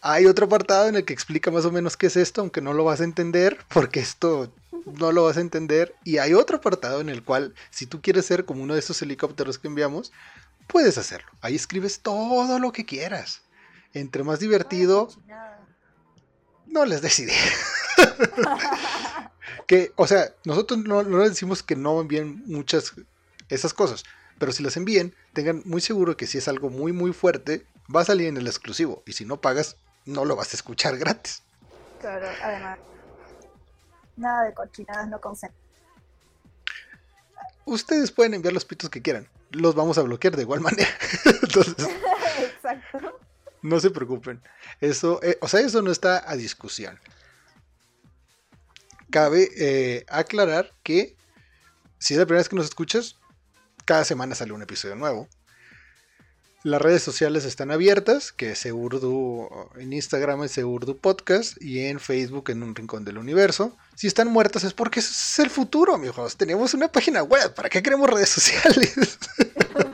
hay 0.02 0.26
otro 0.26 0.46
apartado 0.46 0.88
en 0.88 0.96
el 0.96 1.06
que 1.06 1.14
explica 1.14 1.52
más 1.52 1.66
o 1.66 1.72
menos 1.72 1.98
qué 1.98 2.08
es 2.08 2.16
esto, 2.16 2.42
aunque 2.42 2.62
no 2.62 2.74
lo 2.74 2.84
vas 2.84 3.02
a 3.02 3.04
entender 3.04 3.58
porque 3.70 4.00
esto 4.00 4.54
no 4.86 5.12
lo 5.12 5.26
vas 5.26 5.38
a 5.38 5.42
entender. 5.42 5.96
Y 6.04 6.18
hay 6.18 6.34
otro 6.34 6.58
apartado 6.58 7.02
en 7.02 7.10
el 7.10 7.24
cual 7.24 7.54
si 7.70 7.86
tú 7.86 8.02
quieres 8.02 8.26
ser 8.26 8.46
como 8.46 8.64
uno 8.64 8.74
de 8.74 8.80
esos 8.80 9.02
helicópteros 9.02 9.60
que 9.60 9.68
enviamos, 9.68 10.12
puedes 10.68 10.98
hacerlo. 10.98 11.30
Ahí 11.42 11.56
escribes 11.56 12.00
todo 12.00 12.60
lo 12.60 12.72
que 12.72 12.86
quieras. 12.86 13.42
Entre 13.94 14.24
más 14.24 14.40
divertido, 14.40 15.08
Cochinada. 15.08 15.68
no 16.68 16.86
les 16.86 17.02
des 17.02 17.20
idea. 17.20 17.44
que, 19.68 19.92
o 19.96 20.08
sea, 20.08 20.34
nosotros 20.46 20.80
no, 20.80 21.04
no 21.04 21.20
les 21.20 21.32
decimos 21.32 21.64
que 21.64 21.76
no 21.76 22.00
envíen 22.00 22.44
muchas 22.46 22.94
esas 23.50 23.74
cosas, 23.74 24.04
pero 24.38 24.52
si 24.52 24.64
las 24.64 24.78
envíen, 24.78 25.16
tengan 25.34 25.64
muy 25.66 25.82
seguro 25.82 26.16
que 26.16 26.28
si 26.28 26.38
es 26.38 26.48
algo 26.48 26.70
muy 26.70 26.94
muy 26.94 27.14
fuerte, 27.14 27.66
va 27.94 28.02
a 28.02 28.06
salir 28.06 28.28
en 28.28 28.38
el 28.38 28.48
exclusivo 28.48 29.04
y 29.06 29.14
si 29.14 29.26
no 29.26 29.42
pagas, 29.42 29.78
no 30.06 30.26
lo 30.26 30.36
vas 30.36 30.54
a 30.54 30.58
escuchar 30.58 30.98
gratis. 30.98 31.42
Claro, 32.00 32.28
además. 32.42 32.80
Nada 34.16 34.44
de 34.44 34.54
cochinadas 34.54 35.08
no 35.08 35.20
consenten. 35.20 35.60
Ustedes 37.66 38.12
pueden 38.12 38.34
enviar 38.34 38.54
los 38.54 38.66
pitos 38.66 38.90
que 38.90 39.02
quieran, 39.02 39.28
los 39.52 39.76
vamos 39.76 39.98
a 39.98 40.02
bloquear 40.02 40.36
de 40.36 40.42
igual 40.42 40.60
manera. 40.62 40.90
Entonces, 41.26 41.76
Exacto. 42.40 43.20
no 43.62 43.80
se 43.80 43.92
preocupen. 43.92 44.42
Eso, 44.82 45.20
eh, 45.24 45.38
o 45.42 45.48
sea, 45.48 45.60
eso 45.62 45.82
no 45.82 45.92
está 45.92 46.30
a 46.30 46.36
discusión. 46.36 47.00
Cabe 49.12 49.50
eh, 49.58 50.06
aclarar 50.10 50.74
que 50.84 51.16
si 52.00 52.14
es 52.14 52.20
la 52.20 52.26
primera 52.26 52.40
vez 52.42 52.50
que 52.50 52.56
nos 52.56 52.66
escuchas, 52.66 53.18
cada 53.86 54.06
semana 54.06 54.36
sale 54.36 54.54
un 54.54 54.62
episodio 54.62 54.96
nuevo. 54.96 55.28
Las 56.64 56.82
redes 56.82 57.02
sociales 57.02 57.46
están 57.46 57.72
abiertas, 57.72 58.34
que 58.34 58.52
es 58.52 58.60
Seurdu 58.60 59.48
en 59.78 59.94
Instagram 59.94 60.44
es 60.44 60.52
Seurdu 60.52 60.98
Podcast 60.98 61.56
y 61.62 61.86
en 61.86 62.02
Facebook 62.02 62.50
en 62.50 62.64
Un 62.64 62.76
Rincón 62.76 63.06
del 63.06 63.18
Universo. 63.18 63.78
Si 63.96 64.08
están 64.08 64.28
muertas 64.28 64.66
es 64.66 64.74
porque 64.74 65.00
ese 65.00 65.12
es 65.12 65.40
el 65.40 65.50
futuro, 65.50 65.96
amigos. 65.96 66.36
Tenemos 66.36 66.74
una 66.74 66.92
página 66.92 67.24
web, 67.24 67.54
¿para 67.54 67.70
qué 67.70 67.82
queremos 67.82 68.10
redes 68.10 68.28
sociales? 68.30 68.94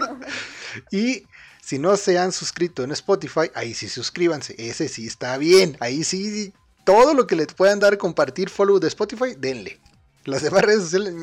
y 0.92 1.28
si 1.62 1.78
no 1.78 1.98
se 1.98 2.18
han 2.18 2.32
suscrito 2.32 2.84
en 2.84 2.92
Spotify, 2.94 3.52
ahí 3.54 3.76
sí 3.76 3.88
suscríbanse. 3.88 4.56
Ese 4.58 4.88
sí 4.88 5.06
está 5.06 5.38
bien. 5.38 5.78
Ahí 5.80 6.04
sí, 6.04 6.52
todo 6.84 7.14
lo 7.14 7.28
que 7.28 7.36
les 7.36 7.54
puedan 7.54 7.80
dar, 7.80 8.00
compartir, 8.00 8.50
follow 8.50 8.80
de 8.80 8.88
Spotify, 8.88 9.36
denle. 9.38 9.80
Las 10.24 10.42
demás 10.42 10.64
redes 10.64 10.82
sociales. 10.82 11.14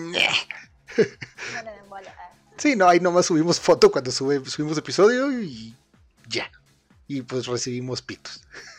Sí, 2.62 2.76
no, 2.76 2.88
ahí 2.88 3.00
nomás 3.00 3.26
subimos 3.26 3.58
foto 3.58 3.90
cuando 3.90 4.12
sube, 4.12 4.38
subimos 4.44 4.78
episodio 4.78 5.32
y 5.32 5.74
ya. 6.28 6.48
Y 7.08 7.22
pues 7.22 7.48
recibimos 7.48 8.00
pitos. 8.02 8.40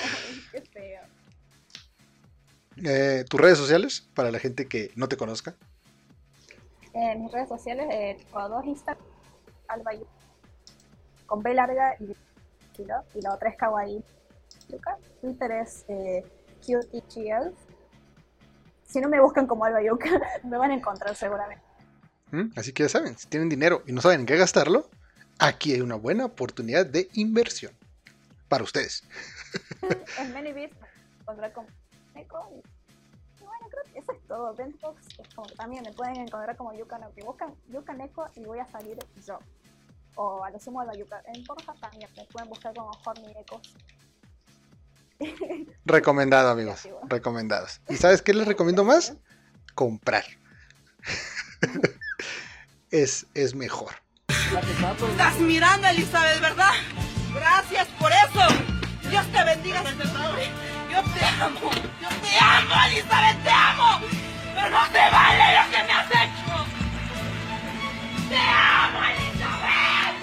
Ay, 0.00 0.42
qué 0.50 0.60
feo. 0.62 1.02
Eh, 2.82 3.26
¿Tus 3.28 3.38
redes 3.38 3.58
sociales? 3.58 4.08
Para 4.14 4.30
la 4.30 4.38
gente 4.38 4.66
que 4.66 4.90
no 4.96 5.10
te 5.10 5.18
conozca. 5.18 5.54
En 6.94 7.24
mis 7.24 7.32
redes 7.32 7.50
sociales 7.50 7.86
eh, 7.90 8.16
dos 8.32 8.64
Instagram, 8.64 9.04
Alba 9.68 9.92
Yu- 9.92 10.06
con 11.26 11.42
B 11.42 11.52
larga 11.52 11.96
y 12.00 12.16
kilo, 12.72 12.94
y 13.14 13.20
la 13.20 13.34
otra 13.34 13.50
es 13.50 13.58
Kawaii. 13.58 14.02
Twitter 15.20 15.50
es 15.52 15.84
eh, 15.88 16.24
CuteEGL. 16.64 17.52
Si 18.86 19.00
no 19.02 19.10
me 19.10 19.20
buscan 19.20 19.46
como 19.46 19.66
Alba 19.66 19.82
Yuka, 19.82 20.08
me 20.44 20.56
van 20.56 20.70
a 20.70 20.74
encontrar 20.74 21.14
seguramente. 21.14 21.73
¿Mm? 22.34 22.50
Así 22.56 22.72
que 22.72 22.82
ya 22.82 22.88
saben, 22.88 23.16
si 23.16 23.28
tienen 23.28 23.48
dinero 23.48 23.84
y 23.86 23.92
no 23.92 24.00
saben 24.00 24.20
en 24.20 24.26
qué 24.26 24.36
gastarlo, 24.36 24.90
aquí 25.38 25.72
hay 25.72 25.80
una 25.80 25.94
buena 25.94 26.24
oportunidad 26.24 26.84
de 26.84 27.08
inversión. 27.12 27.72
Para 28.48 28.64
ustedes. 28.64 29.04
en 30.18 30.32
ManyBit 30.32 30.72
me 30.74 30.88
encontrar 31.20 31.52
como 31.52 31.68
Neko. 32.14 32.62
Y 33.40 33.44
bueno, 33.44 33.68
creo 33.70 33.92
que 33.92 33.98
eso 34.00 34.12
es 34.12 34.26
todo. 34.26 34.52
Ventbox 34.54 35.06
es 35.18 35.34
como 35.34 35.46
que 35.46 35.54
también 35.54 35.84
me 35.84 35.92
pueden 35.92 36.16
encontrar 36.16 36.56
como 36.56 36.74
Yuka 36.74 36.98
Neko. 36.98 37.24
Buscan 37.24 37.54
Yuka 37.68 37.92
Neko 37.94 38.28
y 38.34 38.44
voy 38.44 38.58
a 38.58 38.66
salir 38.66 38.98
yo. 39.24 39.38
O 40.16 40.44
a 40.44 40.50
lo 40.50 40.58
sumo 40.58 40.80
Alba 40.80 40.94
Yuka. 40.94 41.22
En 41.32 41.44
Porja 41.44 41.72
también 41.80 42.10
me 42.16 42.24
pueden 42.26 42.48
buscar 42.48 42.74
como 42.74 42.90
Horny 43.04 43.32
Neko. 43.32 43.60
Recomendado, 45.84 46.50
amigos. 46.50 46.88
Recomendados. 47.08 47.80
¿Y 47.88 47.94
sabes 47.94 48.22
qué 48.22 48.34
les 48.34 48.48
recomiendo 48.48 48.82
más? 48.82 49.14
Comprar. 49.74 50.24
Es, 52.94 53.26
es 53.34 53.54
mejor. 53.54 53.96
Estás 54.28 55.38
mirando, 55.40 55.88
Elizabeth, 55.88 56.40
¿verdad? 56.40 56.70
Gracias 57.34 57.88
por 57.98 58.12
eso. 58.12 58.54
Dios 59.10 59.26
te 59.32 59.44
bendiga. 59.44 59.82
Yo 59.82 61.02
te 61.02 61.24
amo. 61.26 61.70
Yo 62.00 62.08
te 62.08 62.38
amo, 62.40 62.74
Elizabeth, 62.86 63.42
te 63.42 63.50
amo. 63.50 64.00
Pero 64.54 64.70
no 64.70 64.86
te 64.92 65.10
vale 65.10 65.44
lo 65.58 65.70
que 65.72 65.82
me 65.82 65.92
has 65.92 66.10
hecho. 66.10 66.66
Te 68.28 68.36
amo, 68.38 69.00
Elizabeth. 69.10 70.16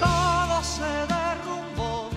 todo 0.00 0.64
se 0.64 1.14
derrumbó. 1.14 2.10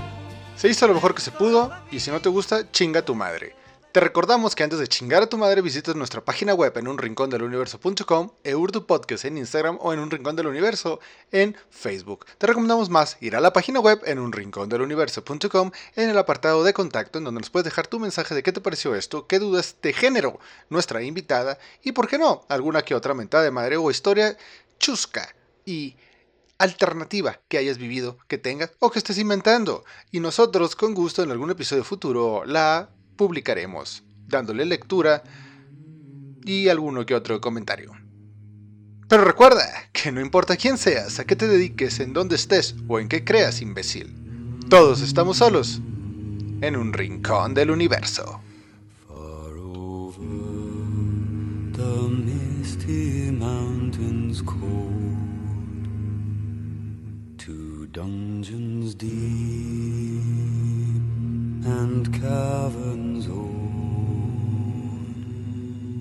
Se 0.56 0.70
hizo 0.70 0.88
lo 0.88 0.94
mejor 0.94 1.14
que 1.14 1.22
se 1.22 1.32
pudo 1.32 1.74
y 1.92 2.00
si 2.00 2.12
no 2.12 2.22
te 2.22 2.30
gusta, 2.30 2.72
chinga 2.72 3.02
tu 3.02 3.14
madre. 3.14 3.59
Te 3.92 4.02
recordamos 4.02 4.54
que 4.54 4.62
antes 4.62 4.78
de 4.78 4.88
chingar 4.88 5.24
a 5.24 5.30
tu 5.30 5.40
madre 5.40 5.64
visites 5.64 5.96
nuestra 5.96 6.24
página 6.24 6.54
web 6.54 6.78
en 6.78 6.88
unrincondeluniverso.com, 6.88 8.30
Eurtu 8.44 8.86
Podcast 8.86 9.26
en 9.26 9.40
Instagram 9.40 9.80
o 9.82 9.92
en 9.92 10.00
Un 10.00 10.12
Rincón 10.12 10.36
del 10.36 10.46
Universo 10.46 11.00
en 11.32 11.58
Facebook. 11.72 12.28
Te 12.38 12.46
recomendamos 12.46 12.92
más 12.92 13.18
ir 13.20 13.36
a 13.36 13.42
la 13.42 13.52
página 13.52 13.80
web 13.80 14.00
en 14.06 14.20
unrincondeluniverso.com 14.20 15.72
en 15.96 16.10
el 16.12 16.20
apartado 16.20 16.64
de 16.64 16.72
contacto 16.72 17.18
en 17.18 17.24
donde 17.24 17.42
nos 17.42 17.50
puedes 17.50 17.66
dejar 17.66 17.88
tu 17.88 18.00
mensaje 18.00 18.36
de 18.36 18.44
qué 18.44 18.52
te 18.52 18.62
pareció 18.62 18.94
esto, 18.94 19.26
qué 19.26 19.40
dudas 19.40 19.78
te 19.82 19.92
generó 19.92 20.40
nuestra 20.70 21.02
invitada 21.02 21.58
y 21.82 21.92
por 21.94 22.08
qué 22.08 22.20
no, 22.20 22.46
alguna 22.48 22.84
que 22.84 22.94
otra 22.94 23.16
mentada 23.16 23.44
de 23.44 23.50
madre 23.50 23.78
o 23.78 23.90
historia 23.90 24.38
chusca 24.78 25.34
y 25.66 25.96
alternativa 26.60 27.40
que 27.48 27.58
hayas 27.58 27.80
vivido, 27.80 28.20
que 28.28 28.38
tengas 28.38 28.70
o 28.78 28.92
que 28.92 29.00
estés 29.00 29.18
inventando. 29.18 29.84
Y 30.12 30.20
nosotros 30.20 30.76
con 30.76 30.94
gusto 30.94 31.24
en 31.24 31.32
algún 31.32 31.50
episodio 31.50 31.84
futuro 31.84 32.46
la 32.46 32.90
publicaremos, 33.20 34.02
dándole 34.28 34.66
lectura 34.66 35.24
y 36.46 36.70
alguno 36.70 37.06
que 37.06 37.14
otro 37.14 37.42
comentario. 37.42 37.92
Pero 39.10 39.26
recuerda 39.26 39.66
que 39.92 40.14
no 40.14 40.22
importa 40.22 40.56
quién 40.56 40.78
seas, 40.78 41.20
a 41.20 41.26
qué 41.26 41.36
te 41.36 41.50
dediques, 41.50 42.00
en 42.00 42.14
dónde 42.14 42.38
estés 42.38 42.78
o 42.88 42.98
en 42.98 43.10
qué 43.10 43.26
creas, 43.26 43.62
imbécil. 43.62 44.16
Todos 44.70 45.02
estamos 45.02 45.36
solos 45.36 45.82
en 46.62 46.78
un 46.78 46.94
rincón 46.94 47.54
del 47.54 47.72
universo. 47.72 48.40
And 61.66 62.14
caverns 62.14 63.28
old. 63.28 63.56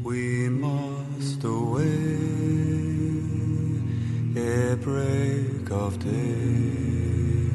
We 0.04 0.48
must 0.48 1.44
away 1.44 1.84
a 4.36 4.76
break 4.76 5.70
of 5.70 5.98
day 5.98 7.50